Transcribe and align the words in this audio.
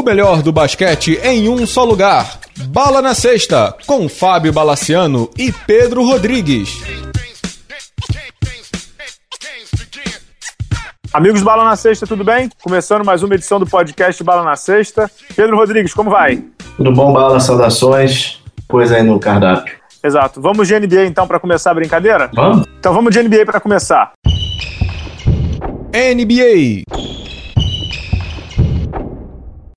O 0.00 0.02
melhor 0.02 0.40
do 0.40 0.50
basquete 0.50 1.20
em 1.22 1.46
um 1.50 1.66
só 1.66 1.84
lugar. 1.84 2.38
Bala 2.68 3.02
na 3.02 3.14
Sexta, 3.14 3.76
com 3.86 4.08
Fábio 4.08 4.50
Balaciano 4.50 5.28
e 5.36 5.52
Pedro 5.52 6.02
Rodrigues. 6.02 6.70
Amigos 11.12 11.40
do 11.40 11.44
Bala 11.44 11.66
na 11.66 11.76
Sexta, 11.76 12.06
tudo 12.06 12.24
bem? 12.24 12.48
Começando 12.62 13.04
mais 13.04 13.22
uma 13.22 13.34
edição 13.34 13.60
do 13.60 13.66
podcast 13.66 14.24
Bala 14.24 14.42
na 14.42 14.56
Sexta. 14.56 15.10
Pedro 15.36 15.54
Rodrigues, 15.54 15.92
como 15.92 16.08
vai? 16.08 16.42
Tudo 16.78 16.92
bom, 16.92 17.12
Bala? 17.12 17.38
Saudações. 17.38 18.40
Coisa 18.66 18.96
aí 18.96 19.02
no 19.02 19.20
cardápio. 19.20 19.76
Exato. 20.02 20.40
Vamos 20.40 20.66
de 20.66 20.80
NBA 20.80 21.04
então 21.04 21.26
para 21.26 21.38
começar 21.38 21.72
a 21.72 21.74
brincadeira? 21.74 22.30
Vamos? 22.32 22.66
Então 22.78 22.94
vamos 22.94 23.12
de 23.12 23.22
NBA 23.22 23.44
para 23.44 23.60
começar. 23.60 24.12
NBA. 25.92 26.84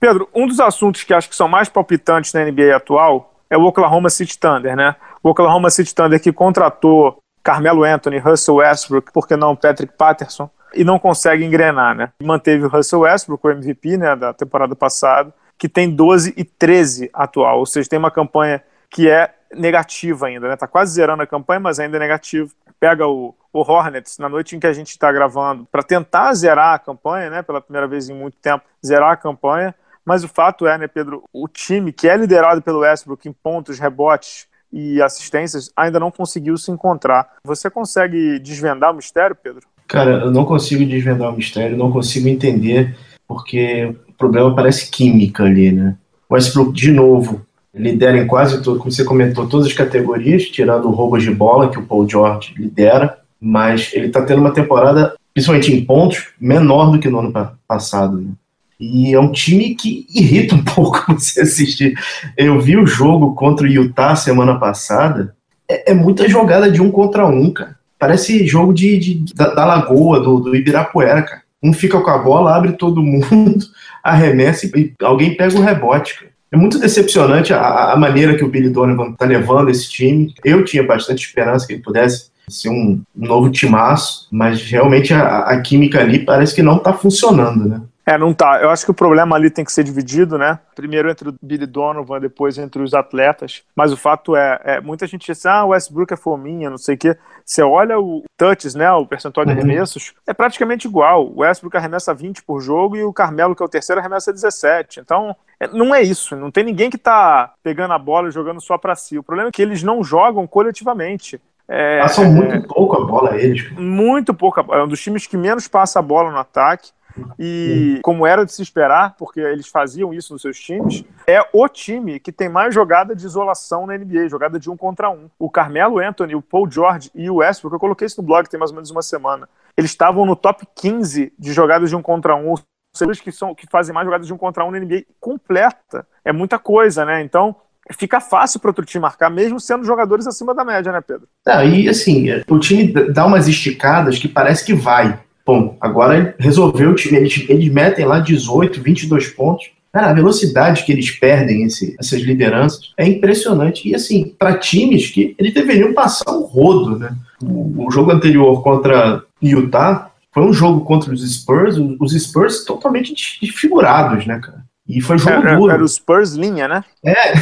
Pedro, 0.04 0.28
um 0.36 0.46
dos 0.46 0.60
assuntos 0.60 1.02
que 1.06 1.14
acho 1.14 1.30
que 1.30 1.36
são 1.36 1.48
mais 1.48 1.70
palpitantes 1.70 2.34
na 2.34 2.44
NBA 2.44 2.76
atual 2.76 3.36
é 3.50 3.56
o 3.56 3.64
Oklahoma 3.64 4.10
City 4.10 4.38
Thunder, 4.38 4.76
né? 4.76 4.98
O 5.24 5.30
Oklahoma 5.30 5.70
City 5.70 5.96
Thunder 5.96 6.22
que 6.22 6.34
contratou 6.34 7.20
Carmelo 7.42 7.86
Anthony, 7.86 8.18
Russell 8.18 8.56
Westbrook, 8.56 9.14
por 9.14 9.26
que 9.26 9.38
não 9.38 9.56
Patrick 9.56 9.94
Patterson, 9.98 10.50
e 10.74 10.84
não 10.84 11.00
consegue 11.00 11.46
engrenar, 11.46 11.96
né? 11.96 12.12
Manteve 12.22 12.66
o 12.66 12.68
Russell 12.68 13.00
Westbrook, 13.00 13.48
o 13.48 13.52
MVP, 13.52 13.96
né, 13.96 14.14
da 14.14 14.34
temporada 14.34 14.76
passada, 14.76 15.34
que 15.58 15.70
tem 15.70 15.90
12 15.90 16.34
e 16.36 16.44
13 16.44 17.10
atual, 17.14 17.60
ou 17.60 17.66
seja, 17.66 17.88
tem 17.88 17.98
uma 17.98 18.12
campanha 18.12 18.62
que 18.90 19.10
é 19.10 19.34
negativa 19.56 20.28
ainda, 20.28 20.50
né? 20.50 20.58
Tá 20.58 20.68
quase 20.68 20.96
zerando 20.96 21.24
a 21.24 21.28
campanha, 21.28 21.62
mas 21.62 21.80
ainda 21.80 21.96
é 21.96 22.00
negativo. 22.02 22.52
Pega 22.78 23.08
o, 23.08 23.34
o 23.54 23.62
Hornets 23.62 24.18
na 24.18 24.28
noite 24.28 24.54
em 24.54 24.60
que 24.60 24.68
a 24.68 24.74
gente 24.74 24.90
está 24.90 25.10
gravando 25.14 25.66
para 25.72 25.82
tentar 25.82 26.34
zerar 26.34 26.74
a 26.74 26.80
campanha, 26.80 27.30
né? 27.30 27.42
Pela 27.42 27.62
primeira 27.62 27.88
vez 27.88 28.10
em 28.10 28.14
muito 28.14 28.36
tempo, 28.40 28.66
zerar 28.86 29.12
a 29.12 29.16
campanha 29.16 29.74
mas 30.06 30.24
o 30.24 30.28
fato 30.28 30.68
é, 30.68 30.78
né, 30.78 30.88
Pedro, 30.88 31.24
o 31.32 31.48
time 31.48 31.92
que 31.92 32.08
é 32.08 32.18
liderado 32.18 32.62
pelo 32.62 32.80
Westbrook 32.80 33.28
em 33.28 33.34
pontos, 33.34 33.80
rebotes 33.80 34.48
e 34.72 35.02
assistências 35.02 35.70
ainda 35.76 36.00
não 36.00 36.10
conseguiu 36.10 36.58
se 36.58 36.72
encontrar. 36.72 37.28
Você 37.46 37.70
consegue 37.70 38.40
desvendar 38.40 38.92
o 38.92 38.96
mistério, 38.96 39.36
Pedro? 39.36 39.62
Cara, 39.88 40.24
eu 40.24 40.32
não 40.32 40.46
consigo 40.46 40.86
desvendar 40.86 41.30
o 41.30 41.36
mistério, 41.36 41.78
não 41.78 41.92
consigo 41.92 42.28
entender, 42.28 42.98
porque 43.28 43.96
o 44.10 44.14
problema 44.14 44.56
parece 44.56 44.90
química 44.90 45.44
ali, 45.44 45.72
né? 45.72 45.96
O 46.28 46.34
Westbrook, 46.34 46.74
de 46.74 46.92
novo, 46.92 47.46
lidera 47.74 48.18
em 48.18 48.28
quase 48.28 48.62
todo, 48.62 48.80
como 48.80 48.92
você 48.92 49.04
comentou, 49.04 49.48
todas 49.48 49.68
as 49.68 49.74
categorias, 49.74 50.44
tirando 50.46 50.86
o 50.86 50.92
roubo 50.92 51.18
de 51.18 51.32
bola, 51.32 51.70
que 51.70 51.80
o 51.80 51.86
Paul 51.86 52.10
George 52.10 52.54
lidera, 52.58 53.20
mas 53.40 53.92
ele 53.94 54.08
está 54.08 54.24
tendo 54.24 54.40
uma 54.40 54.54
temporada, 54.54 55.16
principalmente 55.34 55.74
em 55.74 55.84
pontos, 55.84 56.30
menor 56.40 56.92
do 56.92 57.00
que 57.00 57.10
no 57.10 57.20
ano 57.20 57.34
passado. 57.68 58.18
Né? 58.18 58.32
E 58.80 59.14
é 59.14 59.20
um 59.20 59.32
time 59.32 59.76
que 59.76 60.06
irrita 60.14 60.56
um 60.56 60.64
pouco 60.64 61.14
você 61.14 61.42
assistir. 61.42 61.94
Eu 62.38 62.60
vi 62.60 62.78
o 62.78 62.86
jogo 62.86 63.34
contra 63.36 63.66
o 63.66 63.70
Utah 63.70 64.16
semana 64.16 64.60
passada. 64.60 65.36
É, 65.70 65.92
é 65.92 65.94
muita 65.94 66.28
jogada 66.28 66.70
de 66.70 66.82
um 66.82 66.92
contra 66.92 67.26
um, 67.26 67.52
cara. 67.52 67.76
Parece 67.98 68.46
jogo 68.46 68.74
de, 68.74 68.98
de 68.98 69.34
da, 69.34 69.54
da, 69.54 69.66
Lagoa, 69.66 70.20
do, 70.20 70.40
do 70.40 70.56
Ibirapuera, 70.56 71.22
cara. 71.22 71.42
Um 71.62 71.72
fica 71.72 72.00
com 72.02 72.10
a 72.10 72.18
bola, 72.18 72.54
abre 72.54 72.74
todo 72.74 73.02
mundo, 73.02 73.66
arremessa 74.04 74.66
e 74.66 74.94
alguém 75.02 75.38
pega 75.38 75.58
o 75.58 75.62
rebote, 75.62 76.16
cara. 76.16 76.34
É 76.52 76.58
muito 76.58 76.78
decepcionante 76.78 77.52
a, 77.52 77.94
a 77.94 77.96
maneira 77.96 78.36
que 78.36 78.44
o 78.44 78.48
Billy 78.48 78.70
Donovan 78.70 79.12
está 79.12 79.26
levando 79.26 79.70
esse 79.70 79.90
time. 79.90 80.32
Eu 80.46 80.64
tinha 80.64 80.84
bastante 80.86 81.26
esperança 81.26 81.66
que 81.66 81.74
ele 81.74 81.82
pudesse 81.82 82.28
ser 82.48 82.70
um, 82.70 83.02
novo 83.16 83.50
timaço, 83.50 84.28
mas 84.32 84.62
realmente 84.62 85.14
a, 85.14 85.40
a 85.40 85.62
química 85.62 86.00
ali 86.00 86.20
parece 86.20 86.54
que 86.54 86.62
não 86.62 86.78
está 86.78 86.94
funcionando, 86.94 87.68
né? 87.68 87.82
É, 88.06 88.18
não 88.18 88.34
tá. 88.34 88.62
Eu 88.62 88.70
acho 88.70 88.84
que 88.84 88.92
o 88.92 88.94
problema 88.94 89.36
ali 89.36 89.50
tem 89.50 89.64
que 89.64 89.72
ser 89.72 89.84
dividido, 89.84 90.38
né? 90.38 90.60
Primeiro 90.76 91.10
entre 91.10 91.30
o 91.30 91.36
Billy 91.42 91.66
Donovan, 91.66 92.20
depois 92.20 92.58
entre 92.58 92.82
os 92.82 92.94
atletas. 92.94 93.64
Mas 93.74 93.94
o 93.94 93.98
fato 93.98 94.36
é, 94.36 94.60
é 94.64 94.82
muita 94.82 95.08
gente 95.08 95.26
diz, 95.26 95.46
ah, 95.46 95.64
o 95.64 95.70
Westbrook 95.70 96.14
é 96.14 96.18
fominha, 96.18 96.70
não 96.70 96.78
sei 96.78 96.96
o 96.96 96.98
quê. 96.98 97.18
Você 97.46 97.62
olha 97.62 97.98
o 97.98 98.24
touches, 98.38 98.76
né? 98.76 98.92
O 98.92 99.06
percentual 99.06 99.46
de 99.46 99.54
uhum. 99.54 99.60
arremessos, 99.60 100.14
é 100.28 100.34
praticamente 100.34 100.86
igual. 100.86 101.28
O 101.28 101.40
Westbrook 101.40 101.78
arremessa 101.78 102.14
20 102.14 102.44
por 102.44 102.60
jogo 102.60 102.98
e 102.98 103.04
o 103.04 103.14
Carmelo, 103.14 103.56
que 103.56 103.64
é 103.64 103.66
o 103.66 103.70
terceiro, 103.70 104.02
arremessa 104.02 104.34
17. 104.34 105.00
Então, 105.00 105.34
é, 105.58 105.68
não 105.70 105.96
é 105.96 106.02
isso. 106.02 106.36
Não 106.36 106.52
tem 106.52 106.66
ninguém 106.66 106.90
que 106.90 106.98
tá 106.98 107.54
pegando 107.64 107.94
a 107.94 108.00
bola 108.00 108.28
e 108.28 108.32
jogando 108.32 108.62
só 108.62 108.78
para 108.78 108.96
si. 108.96 109.18
O 109.18 109.24
problema 109.24 109.48
é 109.48 109.52
que 109.52 109.62
eles 109.62 109.82
não 109.82 110.04
jogam 110.04 110.46
coletivamente. 110.46 111.40
É, 111.68 112.02
Passam 112.02 112.26
muito 112.26 112.54
é, 112.54 112.60
pouco 112.60 113.02
a 113.02 113.06
bola 113.06 113.38
eles. 113.38 113.72
Muito 113.72 114.34
pouco. 114.34 114.60
É 114.60 114.84
um 114.84 114.88
dos 114.88 115.02
times 115.02 115.26
que 115.26 115.38
menos 115.38 115.70
passa 115.70 116.00
a 116.00 116.02
bola 116.02 116.30
no 116.30 116.38
ataque. 116.38 116.92
E 117.38 118.00
como 118.04 118.26
era 118.26 118.46
de 118.46 118.52
se 118.52 118.62
esperar, 118.62 119.16
porque 119.18 119.40
eles 119.40 119.68
faziam 119.68 120.14
isso 120.14 120.34
nos 120.34 120.42
seus 120.42 120.60
times, 120.60 121.04
é 121.28 121.40
o 121.54 121.68
time 121.68 122.20
que 122.20 122.32
tem 122.32 122.50
mais 122.50 122.74
jogada 122.74 123.16
de 123.16 123.26
isolação 123.26 123.86
na 123.86 123.98
NBA, 123.98 124.30
jogada 124.30 124.60
de 124.60 124.70
um 124.70 124.78
contra 124.78 125.10
um. 125.10 125.30
O 125.38 125.50
Carmelo 125.50 126.00
Anthony, 126.00 126.36
o 126.36 126.42
Paul 126.42 126.70
George 126.70 127.12
e 127.14 127.30
o 127.30 127.36
Westbrook, 127.36 127.74
eu 127.74 127.80
coloquei 127.80 128.08
isso 128.08 128.22
no 128.22 128.28
blog 128.28 128.48
tem 128.48 128.60
mais 128.60 128.72
ou 128.72 128.76
menos 128.76 128.92
uma 128.92 129.02
semana. 129.02 129.48
Eles 129.78 129.92
estavam 129.92 130.26
no 130.26 130.36
top 130.36 130.66
15 130.76 131.34
de 131.38 131.54
jogadas 131.54 131.90
de 131.90 131.96
um 131.96 132.02
contra 132.02 132.36
um, 132.36 132.54
os 132.54 133.20
que, 133.20 133.32
são, 133.32 133.56
que 133.56 133.66
fazem 133.70 133.94
mais 133.94 134.06
jogadas 134.06 134.28
de 134.28 134.34
um 134.34 134.38
contra 134.38 134.64
um 134.64 134.72
na 134.72 134.80
NBA 134.80 135.04
completa. 135.20 136.06
É 136.24 136.32
muita 136.32 136.60
coisa, 136.60 137.04
né? 137.04 137.22
Então, 137.22 137.56
fica 137.92 138.20
fácil 138.22 138.60
para 138.60 138.70
outro 138.70 138.86
time 138.86 139.02
marcar, 139.02 139.30
mesmo 139.30 139.60
sendo 139.60 139.84
jogadores 139.84 140.28
acima 140.28 140.54
da 140.54 140.64
média, 140.64 140.92
né, 140.92 141.02
Pedro? 141.02 141.28
Ah, 141.46 141.66
e 141.66 141.90
assim, 141.90 142.28
o 142.48 142.60
time 142.60 142.94
dá 143.12 143.26
umas 143.26 143.48
esticadas 143.48 144.20
que 144.20 144.28
parece 144.28 144.64
que 144.64 144.74
vai. 144.74 145.20
Bom, 145.46 145.78
agora 145.80 146.36
resolveu 146.40 146.92
o 146.92 146.96
time. 146.96 147.18
Eles, 147.18 147.46
eles 147.50 147.70
metem 147.72 148.06
lá 148.06 148.20
18, 148.20 148.82
22 148.82 149.28
pontos. 149.30 149.72
Cara, 149.92 150.10
a 150.10 150.14
velocidade 150.14 150.84
que 150.86 150.92
eles 150.92 151.12
perdem 151.12 151.64
esse, 151.64 151.96
essas 152.00 152.22
lideranças 152.22 152.94
é 152.98 153.06
impressionante. 153.08 153.88
E 153.88 153.94
assim, 153.94 154.34
para 154.40 154.58
times 154.58 155.12
que 155.12 155.36
eles 155.38 155.54
deveriam 155.54 155.94
passar 155.94 156.32
o 156.32 156.46
rodo, 156.46 156.98
né? 156.98 157.16
O, 157.42 157.86
o, 157.86 157.92
jogo 157.92 158.12
anterior 158.12 158.64
contra 158.64 159.22
Utah 159.42 160.10
foi 160.32 160.44
um 160.44 160.54
jogo 160.54 160.82
contra 160.82 161.14
os 161.14 161.22
Spurs, 161.32 161.78
os 161.78 162.14
Spurs 162.14 162.64
totalmente 162.66 163.14
desfigurados, 163.40 164.26
né, 164.26 164.40
cara? 164.40 164.63
E 164.88 165.02
foi 165.02 165.18
jogo 165.18 165.32
era, 165.32 165.56
duro. 165.56 165.72
Era 165.72 165.84
o 165.84 165.88
Spurs 165.88 166.34
linha, 166.34 166.68
né? 166.68 166.84
É, 167.06 167.34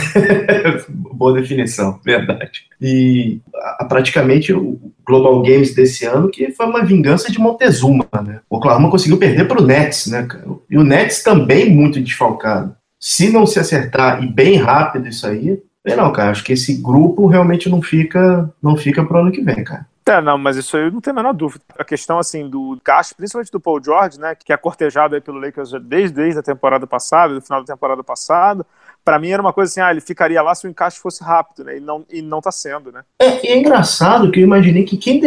boa 0.89 1.33
definição, 1.33 1.99
verdade. 2.05 2.65
E 2.79 3.41
a, 3.79 3.85
praticamente 3.85 4.53
o 4.53 4.79
Global 5.05 5.41
Games 5.41 5.73
desse 5.73 6.05
ano, 6.05 6.29
que 6.29 6.51
foi 6.51 6.67
uma 6.67 6.85
vingança 6.85 7.31
de 7.31 7.39
Montezuma, 7.39 8.07
né? 8.23 8.41
O 8.49 8.57
Oklahoma 8.57 8.91
conseguiu 8.91 9.17
perder 9.17 9.47
para 9.47 9.61
o 9.61 9.65
Nets, 9.65 10.07
né, 10.07 10.23
cara? 10.23 10.45
E 10.69 10.77
o 10.77 10.83
Nets 10.83 11.23
também 11.23 11.69
muito 11.69 11.99
desfalcado. 11.99 12.75
Se 12.99 13.31
não 13.31 13.47
se 13.47 13.59
acertar 13.59 14.23
e 14.23 14.27
bem 14.27 14.57
rápido 14.57 15.07
isso 15.07 15.25
aí, 15.25 15.59
não, 15.83 16.13
cara, 16.13 16.29
acho 16.29 16.43
que 16.43 16.53
esse 16.53 16.75
grupo 16.75 17.25
realmente 17.25 17.67
não 17.67 17.81
fica, 17.81 18.53
não 18.61 18.77
fica 18.77 19.03
pro 19.03 19.19
ano 19.19 19.31
que 19.31 19.41
vem, 19.41 19.63
cara. 19.63 19.87
É, 20.11 20.19
não, 20.19 20.37
mas 20.37 20.57
isso 20.57 20.75
aí 20.75 20.91
não 20.91 20.99
tem 20.99 21.11
a 21.11 21.15
menor 21.15 21.33
dúvida. 21.33 21.63
A 21.77 21.85
questão, 21.85 22.19
assim, 22.19 22.49
do 22.49 22.77
caixa, 22.83 23.15
principalmente 23.15 23.51
do 23.51 23.59
Paul 23.61 23.81
George, 23.81 24.19
né, 24.19 24.35
que 24.35 24.51
é 24.51 24.57
cortejado 24.57 25.15
aí 25.15 25.21
pelo 25.21 25.39
Lakers 25.39 25.71
desde, 25.83 26.15
desde 26.15 26.39
a 26.39 26.43
temporada 26.43 26.85
passada, 26.85 27.33
do 27.33 27.41
final 27.41 27.63
da 27.63 27.73
temporada 27.73 28.03
passada, 28.03 28.65
para 29.05 29.17
mim 29.17 29.29
era 29.29 29.41
uma 29.41 29.53
coisa 29.53 29.71
assim, 29.71 29.79
ah, 29.79 29.89
ele 29.89 30.01
ficaria 30.01 30.41
lá 30.41 30.53
se 30.53 30.67
o 30.67 30.69
encaixe 30.69 30.99
fosse 30.99 31.23
rápido, 31.23 31.63
né, 31.63 31.77
e 31.77 31.79
não, 31.79 32.05
e 32.11 32.21
não 32.21 32.41
tá 32.41 32.51
sendo, 32.51 32.91
né. 32.91 33.03
É, 33.19 33.45
e 33.45 33.49
é 33.49 33.57
engraçado 33.57 34.29
que 34.31 34.39
eu 34.39 34.43
imaginei 34.43 34.83
que 34.83 34.97
quem 34.97 35.21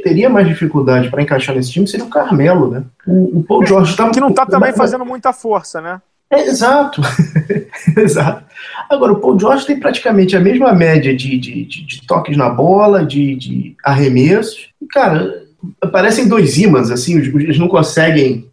teria 0.00 0.30
mais 0.30 0.46
dificuldade 0.46 1.10
para 1.10 1.22
encaixar 1.22 1.54
nesse 1.56 1.72
time 1.72 1.88
seria 1.88 2.06
o 2.06 2.10
Carmelo, 2.10 2.70
né. 2.70 2.84
O, 3.06 3.40
o 3.40 3.42
Paul 3.42 3.66
George 3.66 3.96
tá... 3.96 4.10
Que 4.10 4.20
não 4.20 4.32
tá 4.32 4.46
também 4.46 4.72
fazendo 4.72 5.04
muita 5.04 5.32
força, 5.32 5.80
né. 5.80 6.00
É, 6.30 6.46
exato, 6.46 7.02
exato. 7.98 8.44
Agora, 8.88 9.12
o 9.12 9.20
Paul 9.20 9.38
George 9.38 9.66
tem 9.66 9.80
praticamente 9.80 10.36
a 10.36 10.40
mesma 10.40 10.72
média 10.72 11.14
de, 11.14 11.36
de, 11.36 11.64
de, 11.64 11.84
de 11.84 12.06
toques 12.06 12.36
na 12.36 12.48
bola, 12.48 13.04
de, 13.04 13.34
de 13.34 13.76
arremessos. 13.84 14.68
E, 14.80 14.86
cara, 14.86 15.44
parecem 15.90 16.28
dois 16.28 16.56
imãs, 16.56 16.90
assim, 16.90 17.18
eles 17.18 17.58
não 17.58 17.68
conseguem 17.68 18.48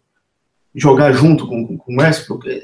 jogar 0.74 1.12
junto 1.12 1.46
com, 1.46 1.76
com 1.76 1.94
o 1.94 2.00
Westbrook. 2.00 2.48
É, 2.48 2.62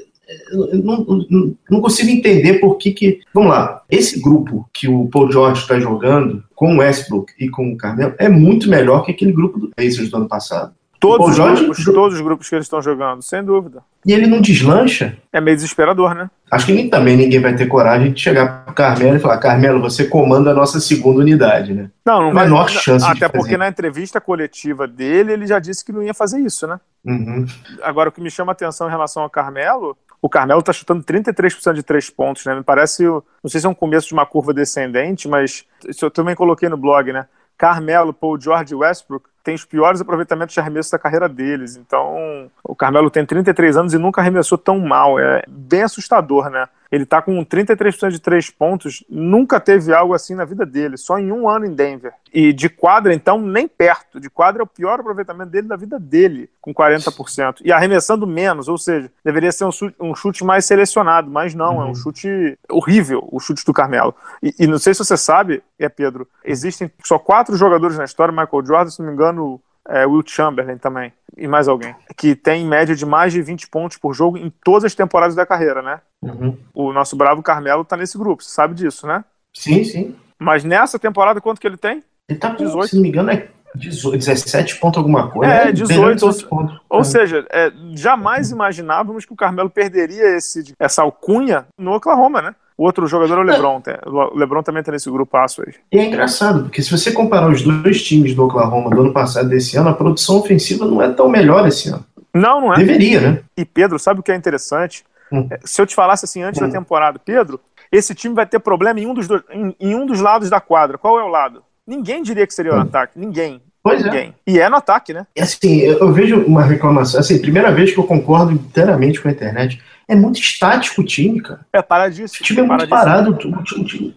eu 0.53 0.83
não, 0.83 1.05
não, 1.05 1.57
não, 1.71 1.81
consigo 1.81 2.11
entender 2.11 2.55
por 2.55 2.77
que, 2.77 2.93
que. 2.93 3.21
Vamos 3.33 3.51
lá, 3.51 3.83
esse 3.91 4.21
grupo 4.21 4.69
que 4.73 4.89
o 4.89 5.07
Paul 5.07 5.31
George 5.31 5.63
está 5.63 5.79
jogando 5.79 6.43
com 6.55 6.75
o 6.75 6.79
Westbrook 6.79 7.33
e 7.39 7.49
com 7.49 7.73
o 7.73 7.77
Carmelo 7.77 8.15
é 8.19 8.29
muito 8.29 8.69
melhor 8.69 9.05
que 9.05 9.13
aquele 9.13 9.33
grupo 9.33 9.59
do 9.59 9.71
Pacers 9.71 10.11
do 10.11 10.17
ano 10.17 10.29
passado. 10.29 10.75
Todos, 11.05 11.39
os 11.39 11.61
grupos, 11.61 11.85
todos 11.85 12.15
os 12.15 12.21
grupos 12.21 12.49
que 12.49 12.55
eles 12.55 12.65
estão 12.65 12.81
jogando, 12.81 13.23
sem 13.23 13.45
dúvida. 13.45 13.83
E 14.07 14.13
ele 14.13 14.27
não 14.27 14.41
deslancha? 14.41 15.17
É 15.33 15.41
meio 15.41 15.57
desesperador, 15.57 16.15
né? 16.15 16.31
Acho 16.51 16.67
que 16.67 16.73
nem, 16.73 16.89
também 16.89 17.17
ninguém 17.17 17.41
vai 17.41 17.55
ter 17.55 17.67
coragem 17.67 18.13
de 18.13 18.21
chegar 18.21 18.65
pro 18.65 18.75
Carmelo 18.75 19.17
e 19.17 19.21
falar: 19.21 19.39
Carmelo, 19.39 19.81
você 19.81 20.05
comanda 20.07 20.51
a 20.51 20.55
nossa 20.55 20.81
segunda 20.81 21.21
unidade, 21.21 21.75
né? 21.75 21.91
Não, 22.05 22.23
não 22.23 22.33
vai. 22.33 22.45
Menor 22.45 22.69
chance 22.69 23.05
Até 23.05 23.29
porque 23.29 23.57
na 23.57 23.69
entrevista 23.69 24.21
coletiva 24.21 24.87
dele, 24.87 25.33
ele 25.33 25.47
já 25.47 25.59
disse 25.59 25.85
que 25.85 25.93
não 25.93 26.03
ia 26.03 26.15
fazer 26.15 26.41
isso, 26.41 26.67
né? 26.67 26.81
Uhum. 27.05 27.45
Agora, 27.83 28.09
o 28.09 28.13
que 28.13 28.21
me 28.21 28.31
chama 28.31 28.53
a 28.53 28.55
atenção 28.55 28.87
em 28.87 28.91
relação 28.91 29.23
ao 29.23 29.31
Carmelo, 29.31 29.97
o 30.23 30.29
Carmelo 30.29 30.63
tá 30.63 30.73
chutando 30.73 31.05
33% 31.05 31.75
de 31.75 31.83
três 31.83 32.09
pontos, 32.09 32.47
né? 32.47 32.55
Me 32.55 32.63
parece, 32.63 33.05
não 33.05 33.23
sei 33.49 33.61
se 33.61 33.67
é 33.67 33.69
um 33.69 33.75
começo 33.75 34.09
de 34.09 34.15
uma 34.15 34.25
curva 34.25 34.55
descendente, 34.55 35.29
mas 35.29 35.65
isso 35.87 36.07
eu 36.07 36.11
também 36.11 36.35
coloquei 36.35 36.69
no 36.69 36.77
blog, 36.77 37.13
né? 37.13 37.27
Carmelo, 37.59 38.13
Paul 38.13 38.41
George 38.41 38.75
Westbrook 38.75 39.29
tem 39.45 39.55
os 39.55 39.65
piores 39.65 40.01
aproveitamentos 40.01 40.55
de 40.55 40.61
arremesso 40.61 40.91
da 40.91 40.99
carreira 40.99 41.29
deles. 41.29 41.77
Então, 41.77 42.51
o 42.65 42.75
Carmelo 42.75 43.11
tem 43.11 43.25
33 43.27 43.77
anos 43.77 43.93
e 43.93 43.99
nunca 43.99 44.23
arremessou 44.23 44.57
tão 44.57 44.81
mal. 44.81 45.21
É 45.21 45.45
bem 45.47 45.83
assustador, 45.83 46.49
né? 46.49 46.67
Ele 46.95 47.05
tá 47.05 47.21
com 47.21 47.45
33% 47.45 48.11
de 48.11 48.21
três 48.21 48.51
pontos, 48.51 49.03
nunca 49.11 49.59
teve 49.59 49.93
algo 49.93 50.15
assim 50.15 50.37
na 50.37 50.45
vida 50.45 50.65
dele, 50.65 50.97
só 50.97 51.19
em 51.19 51.33
um 51.33 51.49
ano 51.49 51.67
em 51.67 51.75
Denver. 51.75 52.13
E 52.33 52.53
de 52.53 52.69
quadra, 52.69 53.13
então, 53.13 53.41
nem 53.41 53.67
perto. 53.67 54.21
De 54.21 54.31
quadra 54.31 54.63
é 54.63 54.65
o 54.65 54.67
pior 54.67 55.01
aproveitamento 55.01 55.51
dele 55.51 55.67
da 55.67 55.75
vida 55.75 55.99
dele, 55.99 56.49
com 56.61 56.73
40%. 56.73 57.63
E 57.65 57.73
arremessando 57.73 58.29
menos, 58.29 58.69
ou 58.69 58.79
seja, 58.79 59.11
deveria 59.25 59.51
ser 59.51 59.65
um 59.65 59.73
chute, 59.73 59.97
um 60.01 60.15
chute 60.15 60.45
mais 60.45 60.67
selecionado, 60.67 61.29
mas 61.29 61.53
não, 61.53 61.79
uhum. 61.79 61.83
é 61.83 61.85
um 61.87 61.89
uhum. 61.89 61.95
chute 61.97 62.57
horrível, 62.71 63.29
o 63.33 63.41
chute 63.41 63.65
do 63.65 63.73
Carmelo. 63.73 64.15
E, 64.41 64.55
e, 64.61 64.67
não 64.69 64.79
sei 64.79 64.95
se 64.95 65.05
você 65.05 65.17
sabe, 65.17 65.65
é 65.77 65.89
Pedro, 65.89 66.29
existem 66.45 66.89
só 67.03 67.19
quatro 67.19 67.57
jogadores 67.57 67.99
na 67.99 68.05
história, 68.05 68.31
Michael 68.31 68.65
Jordan, 68.65 68.91
se 68.91 69.01
não 69.01 69.09
me 69.09 69.15
engano, 69.15 69.61
é, 69.89 70.07
Will 70.07 70.23
Chamberlain 70.27 70.79
também, 70.79 71.13
e 71.37 71.47
mais 71.47 71.69
alguém, 71.69 71.95
que 72.17 72.35
tem 72.35 72.67
média 72.67 72.95
de 72.95 73.05
mais 73.05 73.33
de 73.33 73.43
20 73.43 73.69
pontos 73.69 73.99
por 73.99 74.15
jogo 74.15 74.39
em 74.39 74.53
todas 74.63 74.85
as 74.85 74.95
temporadas 74.95 75.35
da 75.35 75.47
carreira, 75.47 75.83
né? 75.83 76.01
Uhum. 76.23 76.57
O 76.73 76.93
nosso 76.93 77.17
bravo 77.17 77.43
Carmelo 77.43 77.85
tá 77.85 77.97
nesse 77.97 78.17
grupo, 78.17 78.43
você 78.43 78.51
sabe 78.51 78.75
disso, 78.75 79.07
né? 79.07 79.25
Sim, 79.55 79.85
sim. 79.85 80.17
Mas 80.39 80.65
nessa 80.65 80.99
temporada, 80.99 81.41
quanto 81.41 81.61
que 81.61 81.67
ele 81.67 81.77
tem? 81.77 82.03
Ele 82.29 82.39
tá 82.39 82.51
com, 82.51 82.57
18. 82.57 82.89
se 82.89 82.95
não 82.97 83.03
me 83.03 83.09
engano, 83.09 83.31
é 83.31 83.49
18, 83.75 84.19
17 84.19 84.77
pontos 84.77 84.99
alguma 84.99 85.31
coisa. 85.31 85.53
É, 85.53 85.73
18. 85.73 86.25
Ou, 86.25 86.35
pontos. 86.49 86.81
ou 86.89 87.01
é. 87.01 87.05
seja, 87.05 87.47
é, 87.51 87.73
jamais 87.95 88.51
imaginávamos 88.51 89.25
que 89.25 89.33
o 89.33 89.37
Carmelo 89.37 89.69
perderia 89.69 90.37
esse, 90.37 90.75
essa 90.79 91.03
alcunha 91.03 91.67
no 91.79 91.93
Oklahoma, 91.93 92.41
né? 92.41 92.55
O 92.77 92.85
outro 92.85 93.07
jogador 93.07 93.39
é 93.39 93.41
o 93.41 93.45
LeBron. 93.45 93.83
O 94.07 94.37
LeBron 94.37 94.63
também 94.63 94.83
tá 94.83 94.91
nesse 94.91 95.09
grupo 95.09 95.37
aí. 95.37 95.75
E 95.93 95.99
é 95.99 96.05
engraçado, 96.05 96.65
porque 96.65 96.83
se 96.83 96.91
você 96.91 97.13
comparar 97.13 97.49
os 97.49 97.63
dois 97.63 98.03
times 98.03 98.35
do 98.35 98.45
Oklahoma 98.45 98.91
do 98.91 99.01
ano 99.01 99.13
passado 99.13 99.47
e 99.47 99.51
desse 99.51 99.77
ano, 99.77 99.91
a 99.91 99.95
produção 99.95 100.39
ofensiva 100.39 100.85
não 100.85 101.01
é 101.01 101.09
tão 101.13 101.29
melhor 101.29 101.67
esse 101.69 101.89
ano. 101.89 102.05
Não, 102.35 102.61
não 102.61 102.75
é. 102.75 102.79
Deveria, 102.79 103.21
né? 103.21 103.43
E 103.57 103.65
Pedro, 103.65 103.99
sabe 103.99 104.19
o 104.19 104.23
que 104.23 104.33
é 104.33 104.35
interessante? 104.35 105.05
Hum. 105.31 105.47
É, 105.51 105.61
se 105.65 105.81
eu 105.81 105.87
te 105.87 105.95
falasse 105.95 106.25
assim 106.25 106.43
antes 106.43 106.61
hum. 106.61 106.67
da 106.67 106.73
temporada, 106.73 107.19
Pedro, 107.19 107.61
esse 107.93 108.13
time 108.13 108.35
vai 108.35 108.45
ter 108.45 108.59
problema 108.59 108.99
em 108.99 109.07
um, 109.07 109.15
dos 109.15 109.29
dois, 109.29 109.43
em, 109.51 109.75
em, 109.79 109.95
um 109.95 110.05
dos 110.05 110.21
lados 110.21 110.51
da 110.51 110.61
quadra. 110.61 110.99
Qual 110.99 111.19
é 111.19 111.23
o 111.23 111.29
lado? 111.29 111.63
Ninguém 111.87 112.23
diria 112.23 112.47
que 112.47 112.55
seria 112.55 112.73
o 112.73 112.77
hum. 112.77 112.81
ataque. 112.81 113.19
Ninguém. 113.19 113.63
Pois 113.85 114.01
é. 114.01 114.05
Ninguém. 114.05 114.35
é. 114.47 114.51
E 114.51 114.59
é 114.59 114.69
no 114.71 114.77
ataque, 114.77 115.13
né? 115.13 115.27
Assim, 115.39 115.81
eu 115.81 116.11
vejo 116.11 116.41
uma 116.47 116.63
reclamação. 116.63 117.21
Assim, 117.21 117.39
primeira 117.39 117.71
vez 117.71 117.93
que 117.93 118.01
eu 118.01 118.05
concordo 118.05 118.51
inteiramente 118.51 119.21
com 119.21 119.29
a 119.29 119.31
internet 119.31 119.81
é 120.09 120.17
muito 120.17 120.41
estático 120.41 121.03
o 121.03 121.05
time, 121.05 121.43
cara. 121.43 121.61
É 121.71 121.83
paradíssimo. 121.83 122.41
O 122.41 122.45
time 122.45 122.61
é 122.61 122.65
muito 122.65 122.89
parado. 122.89 123.33
O 123.33 123.37
time, 123.37 123.55
o 123.55 123.63
time, 123.63 124.17